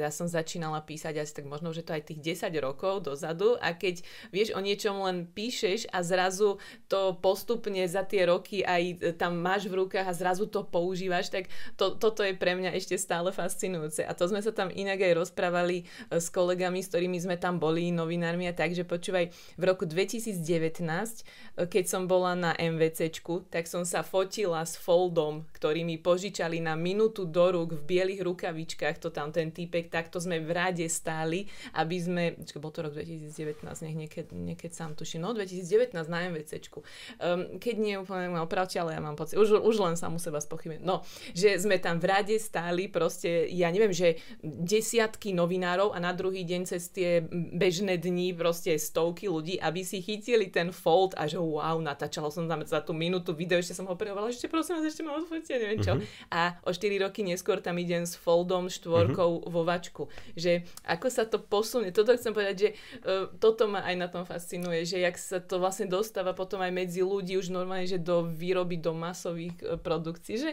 ja 0.00 0.08
som 0.08 0.24
začínala 0.24 0.80
písať 0.80 1.20
asi 1.20 1.36
tak 1.36 1.44
možno, 1.44 1.76
že 1.76 1.84
to 1.84 1.92
aj 1.92 2.08
tých 2.08 2.40
10 2.40 2.56
rokov 2.64 3.04
dozadu 3.04 3.60
a 3.60 3.76
keď 3.76 4.00
vieš 4.32 4.56
o 4.56 4.64
niečom 4.78 5.02
len 5.02 5.26
píšeš 5.26 5.90
a 5.90 6.06
zrazu 6.06 6.62
to 6.86 7.18
postupne 7.18 7.82
za 7.90 8.06
tie 8.06 8.30
roky 8.30 8.62
aj 8.62 9.18
tam 9.18 9.42
máš 9.42 9.66
v 9.66 9.82
rukách 9.82 10.06
a 10.06 10.14
zrazu 10.14 10.46
to 10.46 10.62
používaš, 10.62 11.34
tak 11.34 11.50
to, 11.74 11.98
toto 11.98 12.22
je 12.22 12.38
pre 12.38 12.54
mňa 12.54 12.78
ešte 12.78 12.94
stále 12.94 13.34
fascinujúce. 13.34 14.06
A 14.06 14.14
to 14.14 14.30
sme 14.30 14.38
sa 14.38 14.54
tam 14.54 14.70
inak 14.70 15.02
aj 15.02 15.18
rozprávali 15.18 15.82
e, 15.82 15.84
s 16.22 16.30
kolegami, 16.30 16.78
s 16.78 16.94
ktorými 16.94 17.18
sme 17.18 17.34
tam 17.34 17.58
boli, 17.58 17.90
novinármi 17.90 18.46
a 18.46 18.54
tak, 18.54 18.70
že 18.78 18.86
počúvaj, 18.86 19.34
v 19.58 19.62
roku 19.66 19.82
2019, 19.82 20.38
e, 20.38 21.66
keď 21.66 21.84
som 21.90 22.06
bola 22.06 22.38
na 22.38 22.54
MVCčku, 22.54 23.50
tak 23.50 23.66
som 23.66 23.82
sa 23.82 24.06
fotila 24.06 24.62
s 24.62 24.78
Foldom, 24.78 25.42
ktorý 25.58 25.82
mi 25.82 25.98
požičali 25.98 26.62
na 26.62 26.78
minútu 26.78 27.26
do 27.26 27.50
rúk 27.50 27.74
v 27.74 27.98
bielých 27.98 28.22
rukavičkách, 28.22 29.02
to 29.02 29.10
tam 29.10 29.34
ten 29.34 29.50
týpek, 29.50 29.90
takto 29.90 30.22
sme 30.22 30.38
v 30.38 30.54
rade 30.54 30.86
stáli, 30.86 31.50
aby 31.74 31.96
sme, 31.98 32.24
čo 32.46 32.62
bol 32.62 32.70
to 32.70 32.86
rok 32.86 32.94
2019, 32.94 33.64
nech 33.64 33.96
niekedy, 33.96 34.32
niekedy 34.36 34.67
keď 34.68 34.76
sám 34.76 34.92
tuším, 34.92 35.24
no 35.24 35.32
2019 35.32 35.96
na 36.12 36.28
MVCčku. 36.28 36.84
Um, 37.16 37.56
keď 37.56 37.74
nie 37.80 37.96
úplne 37.96 38.28
ma 38.28 38.44
opravte, 38.44 38.76
ale 38.76 38.92
ja 38.92 39.00
mám 39.00 39.16
pocit, 39.16 39.40
už, 39.40 39.64
už 39.64 39.76
len 39.80 39.96
u 39.96 40.20
seba 40.20 40.44
spochybne. 40.44 40.84
No, 40.84 41.00
že 41.32 41.56
sme 41.56 41.80
tam 41.80 41.96
v 41.96 42.12
rade 42.12 42.36
stáli 42.36 42.92
proste, 42.92 43.48
ja 43.48 43.72
neviem, 43.72 43.96
že 43.96 44.20
desiatky 44.44 45.32
novinárov 45.32 45.96
a 45.96 45.98
na 46.04 46.12
druhý 46.12 46.44
deň 46.44 46.60
cez 46.68 46.92
tie 46.92 47.24
bežné 47.32 47.96
dni 47.96 48.36
proste 48.36 48.76
stovky 48.76 49.32
ľudí, 49.32 49.56
aby 49.56 49.80
si 49.80 50.04
chytili 50.04 50.52
ten 50.52 50.68
fold 50.68 51.16
a 51.16 51.24
že 51.24 51.40
wow, 51.40 51.80
natáčala 51.80 52.28
som 52.28 52.44
tam 52.44 52.60
za 52.68 52.84
tú 52.84 52.92
minútu 52.92 53.32
video, 53.32 53.56
ešte 53.56 53.72
som 53.72 53.88
ho 53.88 53.96
prehovala, 53.96 54.28
ešte 54.28 54.52
prosím 54.52 54.76
vás, 54.76 54.92
ešte 54.92 55.00
ma 55.00 55.16
odfotia, 55.16 55.56
neviem 55.56 55.80
čo. 55.80 55.96
Uh-huh. 55.96 56.28
A 56.28 56.60
o 56.68 56.76
4 56.76 56.92
roky 57.00 57.24
neskôr 57.24 57.64
tam 57.64 57.80
idem 57.80 58.04
s 58.04 58.12
foldom 58.20 58.68
štvorkou 58.68 59.40
uh-huh. 59.40 59.48
vo 59.48 59.62
vačku. 59.64 60.12
Že 60.36 60.68
ako 60.84 61.06
sa 61.08 61.24
to 61.24 61.40
posunie, 61.40 61.88
toto 61.88 62.12
chcem 62.12 62.36
povedať, 62.36 62.56
že 62.58 62.68
uh, 63.06 63.32
toto 63.38 63.70
ma 63.70 63.86
aj 63.86 63.94
na 63.96 64.08
tom 64.10 64.26
fascinuje 64.26 64.57
fascinuje, 64.58 64.82
že 64.86 64.98
jak 64.98 65.16
sa 65.18 65.38
to 65.38 65.62
vlastne 65.62 65.86
dostáva 65.86 66.34
potom 66.34 66.58
aj 66.58 66.72
medzi 66.74 67.00
ľudí 67.06 67.38
už 67.38 67.54
normálne, 67.54 67.86
že 67.86 68.02
do 68.02 68.26
výroby, 68.26 68.82
do 68.82 68.90
masových 68.90 69.54
e, 69.62 69.78
produkcií, 69.78 70.34
že 70.34 70.50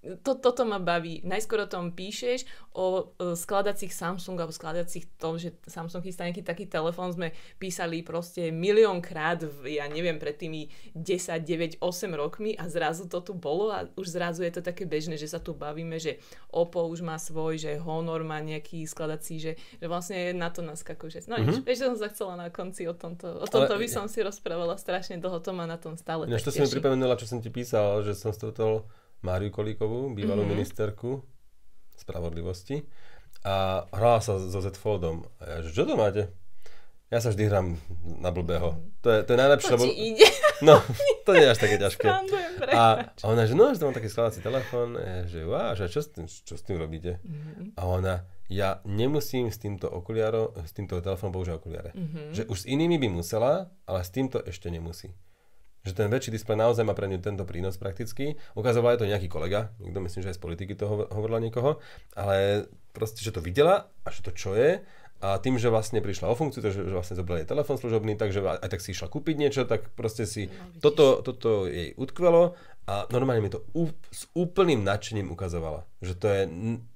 to, 0.00 0.32
toto 0.40 0.64
ma 0.64 0.80
baví. 0.80 1.20
Najskôr 1.28 1.64
o 1.64 1.68
tom 1.68 1.92
píšeš, 1.92 2.48
o 2.72 3.12
o 3.20 3.36
skladacích 3.36 3.92
Samsung 3.92 4.40
alebo 4.40 4.54
skladacích 4.54 5.04
tom, 5.20 5.36
že 5.36 5.52
Samsung 5.68 6.00
chystá 6.00 6.24
nejaký 6.24 6.40
taký 6.40 6.64
telefón, 6.64 7.12
sme 7.12 7.36
písali 7.60 8.00
proste 8.00 8.48
miliónkrát, 8.48 9.44
ja 9.68 9.84
neviem, 9.86 10.16
pred 10.16 10.40
tými 10.40 10.72
10, 10.96 11.44
9, 11.44 11.84
8 11.84 12.16
rokmi 12.16 12.56
a 12.56 12.66
zrazu 12.66 13.06
to 13.06 13.20
tu 13.20 13.36
bolo 13.36 13.68
a 13.68 13.84
už 13.94 14.16
zrazu 14.16 14.42
je 14.42 14.52
to 14.56 14.62
také 14.64 14.88
bežné, 14.88 15.20
že 15.20 15.28
sa 15.28 15.38
tu 15.38 15.52
bavíme, 15.52 16.00
že 16.00 16.16
Oppo 16.50 16.88
už 16.88 17.04
má 17.04 17.20
svoj, 17.20 17.60
že 17.60 17.78
Honor 17.78 18.24
má 18.24 18.40
nejaký 18.40 18.88
skladací, 18.88 19.38
že, 19.38 19.52
že 19.78 19.86
vlastne 19.86 20.34
na 20.34 20.50
to 20.50 20.64
naskakuje. 20.64 21.28
No 21.28 21.38
mm-hmm. 21.38 21.62
vieš, 21.62 21.84
že 21.84 21.86
som 21.92 21.98
sa 22.00 22.08
chcela 22.08 22.34
na 22.40 22.48
konci 22.48 22.88
o 22.88 22.94
tomto, 22.96 23.44
o 23.44 23.46
tomto 23.46 23.74
Ale, 23.76 23.82
by 23.84 23.88
som 23.88 24.04
si 24.08 24.24
rozprávala 24.24 24.74
strašne 24.80 25.20
dlho, 25.20 25.38
to 25.44 25.52
ma 25.52 25.68
na 25.68 25.76
tom 25.76 25.94
stále 25.94 26.26
Než 26.26 26.42
to 26.42 26.50
si 26.50 26.64
mi 26.64 26.70
pripomenula, 26.70 27.20
čo 27.20 27.28
som 27.28 27.38
ti 27.38 27.52
písal, 27.52 28.02
že 28.02 28.16
som 28.16 28.32
stretol 28.32 28.88
Máriu 29.20 29.52
Kolíkovú, 29.52 30.16
bývalú 30.16 30.42
mm-hmm. 30.44 30.54
ministerku 30.56 31.20
spravodlivosti 31.92 32.88
a 33.44 33.84
hrala 33.92 34.20
sa 34.24 34.40
so 34.40 34.60
Z 34.60 34.76
Foldom. 34.80 35.28
A 35.40 35.44
ja, 35.44 35.56
že 35.60 35.76
čo 35.76 35.84
to 35.84 35.96
máte? 35.96 36.32
Ja 37.10 37.18
sa 37.18 37.34
vždy 37.34 37.50
hrám 37.50 37.74
na 38.22 38.30
blbého. 38.30 38.78
To 39.02 39.08
je, 39.10 39.18
to 39.26 39.34
je 39.34 39.38
najlepšie, 39.38 39.72
lebo... 39.76 39.84
ide. 39.88 40.28
No, 40.60 40.76
to 41.24 41.32
nie 41.32 41.48
je 41.48 41.56
až 41.56 41.60
také 41.64 41.80
ťažké. 41.80 42.04
A, 42.68 43.08
a 43.08 43.24
ona, 43.24 43.48
že 43.48 43.56
no, 43.56 43.72
že 43.72 43.80
to 43.80 43.88
mám 43.88 43.96
taký 43.96 44.12
skladací 44.12 44.44
telefón. 44.44 44.92
Že 45.24 45.48
wow, 45.48 45.72
že 45.72 45.88
čo 45.88 46.04
s 46.04 46.12
tým, 46.12 46.28
čo 46.28 46.52
s 46.52 46.60
tým 46.60 46.76
robíte? 46.76 47.16
Mm-hmm. 47.24 47.80
A 47.80 47.82
ona, 47.88 48.28
ja 48.52 48.84
nemusím 48.84 49.48
s 49.48 49.56
týmto 49.56 49.88
okuliárom, 49.88 50.52
s 50.60 50.76
týmto 50.76 51.00
telefónom 51.00 51.32
používať 51.32 51.56
okuliare. 51.64 51.90
Mm-hmm. 51.96 52.36
Že 52.36 52.42
už 52.52 52.58
s 52.60 52.68
inými 52.68 53.00
by 53.00 53.08
musela, 53.08 53.72
ale 53.88 54.04
s 54.04 54.12
týmto 54.12 54.36
ešte 54.44 54.68
nemusí 54.68 55.16
že 55.84 55.96
ten 55.96 56.12
väčší 56.12 56.34
displej 56.34 56.60
naozaj 56.60 56.84
má 56.84 56.92
pre 56.92 57.08
ňu 57.08 57.20
tento 57.20 57.44
prínos 57.48 57.80
prakticky. 57.80 58.36
Ukazoval 58.52 58.96
je 58.96 59.00
to 59.04 59.10
nejaký 59.10 59.32
kolega, 59.32 59.72
niekto 59.80 60.00
myslím, 60.04 60.20
že 60.24 60.30
aj 60.32 60.36
z 60.36 60.42
politiky 60.42 60.72
to 60.76 60.84
hovorila 60.88 61.40
niekoho, 61.40 61.80
ale 62.12 62.68
proste, 62.92 63.24
že 63.24 63.32
to 63.32 63.40
videla 63.40 63.88
a 64.04 64.08
že 64.12 64.20
to 64.20 64.30
čo 64.34 64.52
je 64.52 64.84
a 65.20 65.36
tým, 65.36 65.60
že 65.60 65.68
vlastne 65.68 66.00
prišla 66.00 66.32
o 66.32 66.34
funkciu, 66.36 66.64
takže 66.64 66.88
že 66.88 66.96
vlastne 66.96 67.16
zobrali 67.20 67.44
telefón 67.44 67.76
služobný, 67.76 68.16
takže 68.16 68.40
aj 68.40 68.68
tak 68.72 68.80
si 68.80 68.96
išla 68.96 69.12
kúpiť 69.12 69.36
niečo, 69.36 69.68
tak 69.68 69.92
proste 69.92 70.24
si 70.24 70.48
no, 70.48 70.80
toto, 70.80 71.20
toto 71.20 71.68
jej 71.68 71.92
utkvelo 72.00 72.56
a 72.88 73.04
normálne 73.12 73.44
mi 73.44 73.52
to 73.52 73.60
ú, 73.76 73.92
s 74.08 74.24
úplným 74.32 74.80
nadšením 74.80 75.28
ukazovala, 75.28 75.84
že 76.00 76.16
to 76.16 76.26
je, 76.26 76.42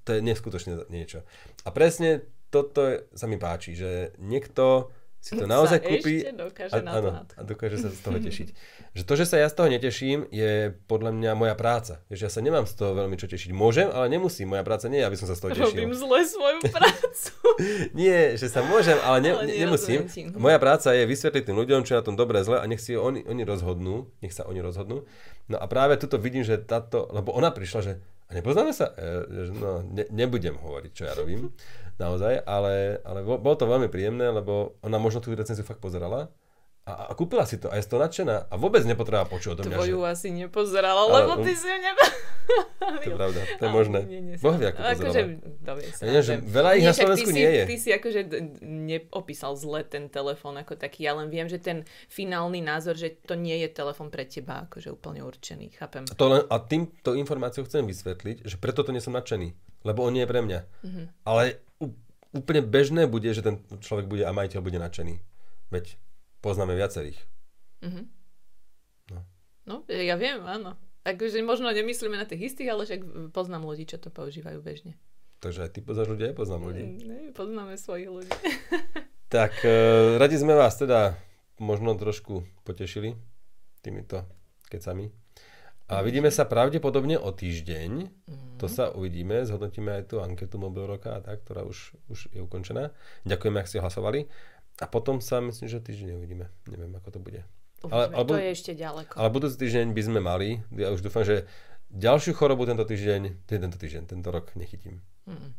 to 0.09 0.11
je 0.17 0.21
neskutočne 0.25 0.89
niečo. 0.89 1.21
A 1.65 1.71
presne 1.71 2.25
toto 2.49 3.05
sa 3.13 3.29
mi 3.29 3.37
páči, 3.37 3.77
že 3.77 4.17
niekto 4.17 4.89
si 5.25 5.41
to 5.41 5.49
naozaj 5.49 5.81
sa 5.81 5.89
kúpi 5.89 6.21
dokáže 6.37 6.77
a, 6.77 6.85
áno, 6.85 7.25
a 7.25 7.41
dokáže 7.49 7.81
sa 7.81 7.89
z 7.89 7.97
toho 8.05 8.21
tešiť. 8.29 8.49
Že 8.93 9.03
to, 9.09 9.15
že 9.17 9.25
sa 9.25 9.37
ja 9.41 9.49
z 9.49 9.57
toho 9.57 9.73
neteším, 9.73 10.29
je 10.29 10.77
podľa 10.85 11.17
mňa 11.17 11.33
moja 11.33 11.57
práca. 11.57 12.05
Že 12.13 12.29
ja 12.29 12.31
sa 12.31 12.45
nemám 12.45 12.69
z 12.69 12.77
toho 12.77 12.93
veľmi 12.93 13.17
čo 13.17 13.25
tešiť. 13.25 13.57
Môžem, 13.57 13.89
ale 13.89 14.13
nemusím. 14.13 14.53
Moja 14.53 14.61
práca 14.61 14.93
nie 14.93 15.01
je, 15.01 15.09
aby 15.09 15.17
som 15.17 15.25
sa 15.25 15.33
z 15.33 15.41
toho 15.41 15.51
Robím 15.65 15.97
tešil. 15.97 16.05
zle 16.05 16.21
svoju 16.29 16.61
prácu. 16.77 17.33
Nie, 17.97 18.37
že 18.37 18.53
sa 18.53 18.61
môžem, 18.61 19.01
ale, 19.01 19.25
ne, 19.25 19.31
Ale 19.33 19.49
nemusím. 19.49 20.05
ti. 20.13 20.29
Moja 20.29 20.61
práca 20.61 20.93
je 20.93 21.09
vysvetliť 21.09 21.49
tým 21.49 21.57
ľuďom, 21.57 21.89
čo 21.89 21.97
je 21.97 21.99
na 21.99 22.05
tom 22.05 22.21
dobre, 22.21 22.45
zle 22.45 22.61
a 22.61 22.67
nech 22.69 22.85
si 22.85 22.93
oni, 22.93 23.25
oni 23.25 23.49
rozhodnú. 23.49 24.13
Nech 24.21 24.37
sa 24.37 24.45
oni 24.45 24.61
rozhodnú. 24.61 25.09
No 25.49 25.57
a 25.57 25.65
práve 25.65 25.97
tuto 25.97 26.21
vidím, 26.21 26.45
že 26.45 26.61
táto, 26.61 27.09
lebo 27.09 27.33
ona 27.33 27.49
prišla, 27.49 27.81
že 27.81 27.93
a 28.25 28.33
nepoznáme 28.33 28.73
sa? 28.73 28.89
E, 28.97 29.25
že 29.29 29.53
no, 29.53 29.85
ne, 29.85 30.09
nebudem 30.09 30.57
hovoriť, 30.57 30.93
čo 30.97 31.05
ja 31.05 31.13
robím, 31.13 31.53
naozaj, 31.97 32.43
ale, 32.45 32.99
ale 33.03 33.21
bol- 33.23 33.41
bolo 33.41 33.57
to 33.59 33.67
veľmi 33.67 33.89
príjemné, 33.89 34.31
lebo 34.31 34.79
ona 34.83 34.99
možno 34.99 35.23
tú 35.23 35.31
recenziu 35.35 35.63
fakt 35.63 35.79
pozerala 35.83 36.31
a, 36.85 37.09
a 37.09 37.13
kúpila 37.17 37.49
si 37.49 37.57
to 37.57 37.73
a 37.73 37.81
je 37.81 37.85
z 37.85 37.97
toho 37.97 38.01
nadšená 38.05 38.53
a 38.53 38.55
vôbec 38.61 38.85
nepotrebovala 38.85 39.25
počuť 39.33 39.57
odo 39.57 39.63
mňa, 39.65 39.73
že 39.73 39.81
Tvoju 39.81 40.01
asi 40.05 40.29
nepozerala, 40.37 41.09
Ale 41.09 41.17
lebo 41.25 41.33
ty 41.41 41.57
si 41.57 41.65
ju 41.65 41.79
neba... 41.81 42.05
to 43.01 43.09
je 43.09 43.17
pravda, 43.17 43.41
to 43.57 43.63
je 43.65 43.71
možné. 43.73 43.99
nie, 44.05 44.21
nie, 44.21 44.37
Boh 44.37 44.53
vie, 44.53 44.69
ako 44.69 44.79
akože, 44.85 45.21
dovie 45.65 45.89
sa, 45.97 46.05
Ja 46.05 46.21
že 46.21 46.45
veľa 46.45 46.71
ich 46.77 46.85
na 46.85 46.93
však 46.93 47.01
ty 47.01 47.09
Slovensku 47.09 47.31
si, 47.33 47.37
nie 47.41 47.49
je. 47.49 47.63
Ty 47.65 47.77
si 47.81 47.89
akože 47.89 48.21
neopísal 48.69 49.57
zle 49.57 49.81
ten 49.89 50.13
telefón 50.13 50.61
ako 50.61 50.77
taký, 50.77 51.09
ja 51.09 51.17
len 51.17 51.33
viem, 51.33 51.49
že 51.49 51.57
ten 51.57 51.89
finálny 52.13 52.61
názor, 52.61 53.01
že 53.01 53.17
to 53.17 53.33
nie 53.33 53.65
je 53.65 53.73
telefón 53.73 54.13
pre 54.13 54.29
teba 54.29 54.69
akože 54.69 54.93
úplne 54.93 55.25
určený, 55.25 55.73
chápem. 55.81 56.05
To 56.05 56.25
len, 56.29 56.45
a 56.53 56.57
týmto 56.61 57.17
informáciou 57.17 57.65
chcem 57.65 57.89
vysvetliť, 57.89 58.45
že 58.45 58.61
preto 58.61 58.85
to 58.85 58.93
nie 58.93 59.01
som 59.01 59.17
nadšený, 59.17 59.57
lebo 59.89 60.05
on 60.05 60.13
nie 60.13 60.21
je 60.21 60.29
pre 60.29 60.45
mňa. 60.45 60.61
Mhm. 60.85 61.03
Ale 61.25 61.65
úplne 62.35 62.61
bežné 62.61 63.07
bude, 63.07 63.31
že 63.31 63.41
ten 63.41 63.63
človek 63.81 64.11
bude 64.11 64.27
a 64.27 64.35
majiteľ 64.35 64.61
bude 64.61 64.79
nadšený. 64.83 65.23
Veď 65.71 65.97
poznáme 66.43 66.75
viacerých. 66.75 67.19
Mhm. 67.81 68.03
No. 69.15 69.21
No, 69.65 69.75
ja 69.89 70.19
viem, 70.19 70.43
áno. 70.45 70.77
Akože 71.05 71.45
možno 71.45 71.69
nemyslíme 71.69 72.17
na 72.17 72.25
tých 72.25 72.53
istých, 72.53 72.73
ale 72.73 72.89
však 72.89 73.33
poznám 73.33 73.69
ľudí, 73.69 73.85
čo 73.85 74.01
to 74.01 74.09
používajú 74.09 74.61
bežne. 74.65 74.97
Takže 75.45 75.69
aj 75.69 75.71
ty 75.77 75.81
poznáš 75.85 76.09
ľudí, 76.17 76.25
aj 76.33 76.37
poznám 76.37 76.63
ľudí. 76.73 76.83
Mm, 76.83 76.99
Ne, 77.05 77.19
poznáme 77.37 77.77
svojich 77.77 78.11
ľudí. 78.11 78.33
Tak 79.25 79.67
e, 79.67 80.15
radi 80.15 80.39
sme 80.39 80.55
vás 80.55 80.79
teda 80.79 81.19
možno 81.59 81.99
trošku 81.99 82.47
potešili 82.63 83.19
týmito 83.83 84.23
kecami. 84.71 85.11
A 85.85 86.01
vidíme 86.01 86.33
sa 86.33 86.49
pravdepodobne 86.49 87.21
o 87.21 87.29
týždeň. 87.29 88.09
To 88.57 88.67
sa 88.73 88.89
uvidíme, 88.97 89.45
zhodnotíme 89.45 89.93
aj 90.01 90.05
tú 90.09 90.17
anketu 90.25 90.57
Mobil 90.57 90.89
roka 90.89 91.17
a 91.17 91.21
tak, 91.21 91.45
ktorá 91.45 91.69
už, 91.69 91.93
už 92.09 92.33
je 92.33 92.41
ukončená. 92.41 92.89
Ďakujeme, 93.29 93.61
ak 93.61 93.69
ste 93.69 93.85
hlasovali. 93.85 94.25
A 94.81 94.89
potom 94.89 95.21
sa 95.21 95.45
myslím, 95.45 95.69
že 95.69 95.85
týždeň 95.85 96.17
uvidíme. 96.17 96.49
Neviem, 96.73 96.97
ako 96.97 97.09
to 97.13 97.21
bude. 97.21 97.41
Ale- 97.85 98.09
Uvidíme, 98.09 98.17
alebo- 98.17 98.33
to 98.33 98.41
je 98.41 98.51
ešte 98.57 98.73
ďaleko. 98.73 99.15
Ale 99.21 99.29
budúci 99.29 99.57
týždeň 99.61 99.87
by 99.93 100.03
sme 100.03 100.21
mali, 100.25 100.49
ja 100.73 100.89
už 100.89 101.05
dúfam, 101.05 101.21
že 101.21 101.45
ďalšiu 101.93 102.33
chorobu 102.33 102.65
tento 102.65 102.83
týždeň, 102.89 103.45
tento 103.45 103.77
týždeň, 103.77 104.03
tento 104.09 104.29
rok 104.33 104.57
nechytím. 104.57 105.05
Mm. 105.29 105.53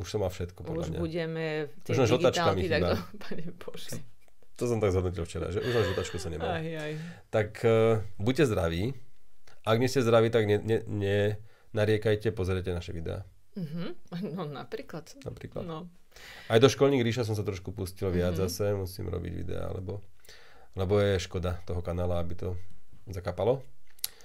Už 0.00 0.08
som 0.08 0.24
mal 0.24 0.32
všetko, 0.32 0.64
podľa 0.64 0.82
Už 0.82 0.88
mňa. 0.92 0.98
budeme 1.00 1.44
tie 1.84 1.92
Už 1.92 2.16
digitálky, 2.16 2.68
tak 2.68 2.80
to, 2.84 2.96
pane 3.28 3.44
Bože. 3.60 4.00
To 4.56 4.64
som 4.64 4.80
tak 4.80 4.88
zhodnotil 4.88 5.24
včera, 5.28 5.52
že 5.52 5.60
už 5.60 5.68
len 5.68 5.84
žltačku 5.92 6.16
som 6.16 6.32
nemal. 6.32 6.48
Aj, 6.48 6.64
aj. 6.64 6.92
Tak 7.28 7.60
uh, 7.60 8.00
buďte 8.16 8.48
zdraví. 8.48 8.96
Ak 9.66 9.76
nie 9.76 9.90
ste 9.90 9.98
zdraví, 9.98 10.30
tak 10.30 10.46
ne, 10.46 10.56
ne, 10.58 10.78
ne 10.86 11.18
nariekajte, 11.72 12.30
pozerajte 12.30 12.70
naše 12.70 12.94
videá. 12.94 13.26
Mhm. 13.52 13.98
No 14.32 14.46
napríklad. 14.46 15.10
Napríklad. 15.20 15.66
No. 15.66 15.90
Aj 16.46 16.56
do 16.56 16.70
školník 16.70 17.02
ríša 17.02 17.22
som 17.22 17.34
sa 17.34 17.42
trošku 17.42 17.70
pustil 17.70 18.08
viac 18.08 18.32
Mhm. 18.32 18.40
zase, 18.40 18.64
musím 18.72 19.10
robiť 19.10 19.32
videá, 19.36 19.68
lebo, 19.68 20.00
lebo 20.72 20.96
je 20.96 21.18
škoda 21.18 21.60
toho 21.62 21.82
kanála, 21.82 22.16
aby 22.16 22.32
to 22.34 22.48
zakapalo. 23.06 23.60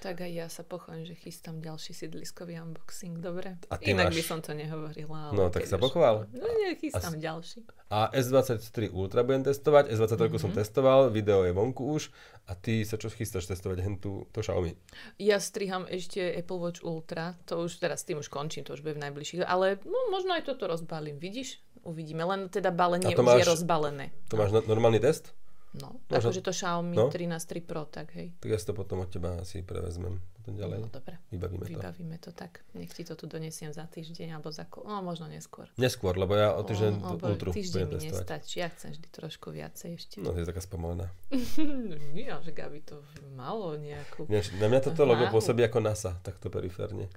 Tak 0.02 0.18
aj 0.18 0.32
ja 0.34 0.46
sa 0.48 0.62
pochválim, 0.62 1.06
že 1.06 1.14
chystám 1.14 1.62
ďalší 1.62 1.94
sídliskový 1.94 2.58
unboxing, 2.58 3.16
dobre? 3.16 3.54
A 3.70 3.78
ty 3.78 3.94
Inak 3.94 4.10
máš- 4.10 4.18
by 4.18 4.22
som 4.24 4.38
to 4.40 4.50
nehovorila. 4.52 5.30
No, 5.30 5.46
tak 5.46 5.62
sa 5.62 5.78
pochvál. 5.78 6.26
No 6.28 6.42
nie, 6.42 6.74
chystám 6.74 7.14
ďalší. 7.14 7.62
A 7.88 8.10
S23 8.10 8.90
Ultra 8.90 9.22
budem 9.22 9.44
testovať, 9.44 9.94
S23 9.94 10.26
Mhm. 10.32 10.40
som 10.40 10.50
testoval, 10.50 11.06
video 11.08 11.44
je 11.44 11.52
vonku 11.52 11.86
už 11.86 12.10
a 12.44 12.54
ty 12.54 12.82
sa 12.82 12.96
čo 12.96 13.06
chystáš 13.08 13.46
testovať 13.46 13.78
hen 13.78 13.94
tú, 13.96 14.26
to 14.28 14.40
Xiaomi? 14.40 14.74
Ja 15.16 15.38
striham 15.38 15.86
ešte 15.86 16.18
Apple 16.34 16.58
Watch 16.58 16.82
Ultra, 16.82 17.38
to 17.44 17.62
už 17.62 17.78
teraz 17.78 18.02
s 18.02 18.10
tým 18.10 18.18
už 18.18 18.26
končím, 18.26 18.64
to 18.64 18.72
už 18.72 18.82
bude 18.82 18.98
v 18.98 19.04
najbližších, 19.04 19.44
ale 19.44 19.78
no, 19.84 20.10
možno 20.10 20.32
aj 20.32 20.42
toto 20.44 20.66
rozbalím, 20.66 21.16
vidíš? 21.16 21.62
Uvidíme, 21.82 22.22
len 22.24 22.46
teda 22.48 22.70
balenie 22.70 23.06
A 23.08 23.14
už 23.14 23.22
je 23.36 23.38
máš- 23.38 23.52
rozbalené. 23.52 24.10
To 24.28 24.36
máš 24.36 24.50
no- 24.50 24.62
normálny 24.64 24.98
test? 24.98 25.30
No, 25.72 26.04
Možno- 26.04 26.28
akože 26.28 26.44
to 26.44 26.52
Xiaomi 26.52 26.96
no. 27.00 27.08
13 27.08 27.64
Pro, 27.64 27.88
tak 27.88 28.12
hej. 28.12 28.36
Tak 28.44 28.48
ja 28.52 28.58
si 28.60 28.66
to 28.68 28.76
potom 28.76 29.00
od 29.00 29.08
teba 29.08 29.40
asi 29.40 29.64
prevezmem 29.64 30.20
potom 30.36 30.52
ďalej. 30.58 30.84
No 30.84 30.88
dobre, 30.92 31.16
Vybavíme 31.32 31.64
to. 31.64 31.70
vybavíme 31.72 32.16
to 32.20 32.30
tak. 32.36 32.60
Nech 32.76 32.92
ti 32.92 33.08
to 33.08 33.16
tu 33.16 33.24
donesiem 33.24 33.72
za 33.72 33.88
týždeň 33.88 34.36
alebo 34.36 34.52
za... 34.52 34.68
No, 34.84 35.00
možno 35.00 35.32
neskôr. 35.32 35.72
Neskôr, 35.80 36.12
lebo 36.20 36.36
ja 36.36 36.52
o 36.52 36.60
týždeň 36.60 36.92
tú 37.00 37.14
lebo 37.16 37.24
Ultru 37.32 37.50
týždeň 37.56 37.88
mi 37.88 37.96
testovať. 37.96 38.04
nestačí, 38.04 38.56
ja 38.60 38.68
chcem 38.68 38.90
vždy 38.92 39.08
trošku 39.08 39.48
viacej 39.48 39.90
ešte. 39.96 40.16
No, 40.20 40.36
to 40.36 40.44
je 40.44 40.48
taká 40.50 40.60
spomalená. 40.60 41.08
No 41.62 41.96
nie, 42.12 42.28
že 42.28 42.52
aby 42.52 42.78
to 42.84 43.00
malo 43.32 43.72
nejakú... 43.80 44.28
Ináč, 44.28 44.52
Na 44.60 44.68
mňa 44.68 44.92
toto 44.92 45.08
logo 45.08 45.24
pôsobí 45.32 45.64
ako 45.64 45.80
NASA, 45.80 46.20
takto 46.20 46.52
periférne. 46.52 47.08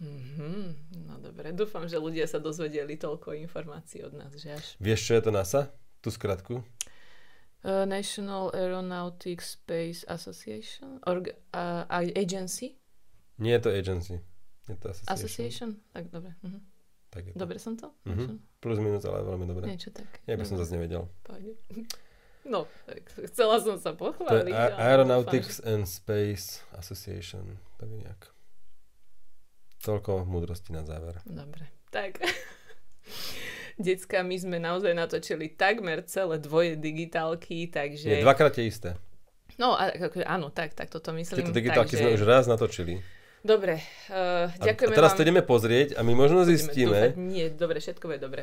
Mhm, 0.00 1.04
no 1.04 1.20
dobre, 1.20 1.52
dúfam, 1.52 1.84
že 1.84 2.00
ľudia 2.00 2.24
sa 2.24 2.40
dozvedeli 2.40 2.96
toľko 2.96 3.36
informácií 3.36 4.00
od 4.00 4.16
nás, 4.16 4.32
že 4.32 4.56
až... 4.56 4.64
Vieš, 4.80 5.00
čo 5.04 5.12
je 5.20 5.22
to 5.28 5.30
NASA? 5.34 5.68
Tú 6.00 6.08
skratku? 6.08 6.64
Uh, 7.60 7.84
National 7.84 8.48
Aeronautics 8.50 9.52
Space 9.52 10.04
Association? 10.08 10.96
Org- 11.04 11.36
uh, 11.52 11.84
agency? 12.16 12.80
Nie 13.36 13.52
je 13.52 13.60
to 13.60 13.70
agency. 13.70 14.16
Je 14.64 14.76
to 14.76 14.88
association. 14.88 15.12
Association? 15.14 15.68
Tak 15.92 16.08
dobre. 16.08 16.32
Mhm. 16.42 16.60
Tak 17.10 17.26
je 17.26 17.32
to. 17.32 17.38
Dobre 17.38 17.58
som 17.58 17.76
to? 17.76 17.92
Mhm. 18.06 18.38
Plus 18.60 18.78
minus, 18.78 19.04
ale 19.04 19.20
veľmi 19.20 19.44
dobre. 19.44 19.66
Niečo 19.66 19.90
tak. 19.90 20.08
Ja 20.24 20.36
by 20.36 20.44
som 20.44 20.56
Dobre. 20.56 20.64
zase 20.64 20.72
nevedel. 20.76 21.02
Pohode. 21.22 21.52
No, 22.40 22.64
tak 22.88 23.04
chcela 23.28 23.60
som 23.60 23.76
sa 23.76 23.92
To 23.92 24.00
je 24.00 24.00
pochváliť. 24.00 24.54
A- 24.56 24.80
Aeronautics 24.80 25.60
and 25.60 25.84
Space 25.84 26.64
Association. 26.72 27.60
Tak 27.76 27.92
nejak. 27.92 28.32
Toľko 29.84 30.24
múdrosti 30.24 30.72
na 30.72 30.80
záver. 30.80 31.20
Dobre, 31.28 31.68
tak. 31.92 32.16
Decka, 33.80 34.20
my 34.20 34.36
sme 34.36 34.56
naozaj 34.56 34.92
natočili 34.92 35.48
takmer 35.50 36.04
celé 36.04 36.36
dvoje 36.36 36.76
digitálky, 36.76 37.66
takže... 37.66 38.08
Nie, 38.10 38.20
dvakrát 38.20 38.52
je 38.52 38.64
isté. 38.64 38.90
No, 39.56 39.72
a, 39.72 39.88
ako- 39.88 40.22
áno, 40.22 40.48
tak, 40.48 40.72
tak 40.72 40.88
toto 40.88 41.10
myslím. 41.12 41.40
Tieto 41.40 41.52
digitálky 41.52 41.96
takže... 41.96 42.02
sme 42.02 42.14
už 42.14 42.22
raz 42.22 42.44
natočili. 42.44 43.00
Dobre, 43.40 43.80
uh, 44.12 44.46
A, 44.46 44.52
a 44.52 44.64
ďakujeme 44.68 44.92
teraz 44.92 45.12
vám. 45.12 45.16
to 45.16 45.24
ideme 45.24 45.40
pozrieť 45.40 45.96
a 45.96 46.04
my 46.04 46.12
možno 46.12 46.44
Budeme 46.44 46.52
zistíme, 46.52 46.98
dúfať- 47.08 47.16
Nie, 47.16 47.46
dobre, 47.48 47.80
všetko 47.80 48.04
je 48.04 48.18
dobre. 48.20 48.42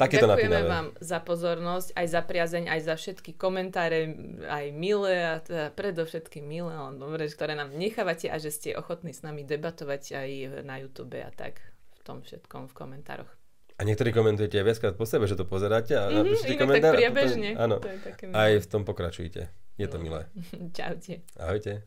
takéto 0.00 0.24
Ďakujeme 0.24 0.48
napínavé. 0.48 0.64
vám 0.66 0.86
za 0.96 1.20
pozornosť, 1.20 1.88
aj 1.92 2.06
za 2.08 2.20
priazeň, 2.24 2.64
aj 2.66 2.80
za 2.82 2.94
všetky 2.96 3.36
komentáre, 3.36 4.16
aj 4.48 4.64
milé 4.72 5.14
a 5.22 5.44
teda 5.44 5.68
predovšetkým 5.72 6.40
milé, 6.40 6.72
ale 6.72 6.96
dobre, 6.96 7.28
ktoré 7.28 7.52
nám 7.52 7.76
nechávate 7.76 8.32
a 8.32 8.40
že 8.40 8.48
ste 8.48 8.72
ochotní 8.72 9.12
s 9.12 9.20
nami 9.20 9.44
debatovať 9.44 10.16
aj 10.16 10.30
na 10.64 10.80
YouTube 10.80 11.20
a 11.20 11.28
tak 11.28 11.60
v 11.94 12.00
tom 12.00 12.24
všetkom 12.24 12.72
v 12.72 12.74
komentároch. 12.74 13.28
A 13.74 13.82
niektorí 13.82 14.10
komentujete 14.10 14.54
aj 14.54 14.64
viackrát 14.64 14.94
po 14.94 15.02
sebe, 15.02 15.26
že 15.26 15.34
to 15.34 15.42
pozeráte 15.44 15.92
a 15.92 16.06
Mhm, 16.06 16.14
napíšete 16.16 16.46
inak 16.48 16.58
tak 16.70 16.70
a 16.70 16.70
potom- 16.70 16.94
priebežne. 16.94 17.50
Áno. 17.54 17.76
To 17.78 17.88
je 17.88 17.98
také 18.00 18.24
Aj 18.30 18.52
v 18.54 18.66
tom 18.66 18.82
pokračujte. 18.82 19.40
Je 19.74 19.86
to 19.86 19.98
milé. 19.98 20.30
Čaute. 20.72 21.26
Ahojte. 21.34 21.82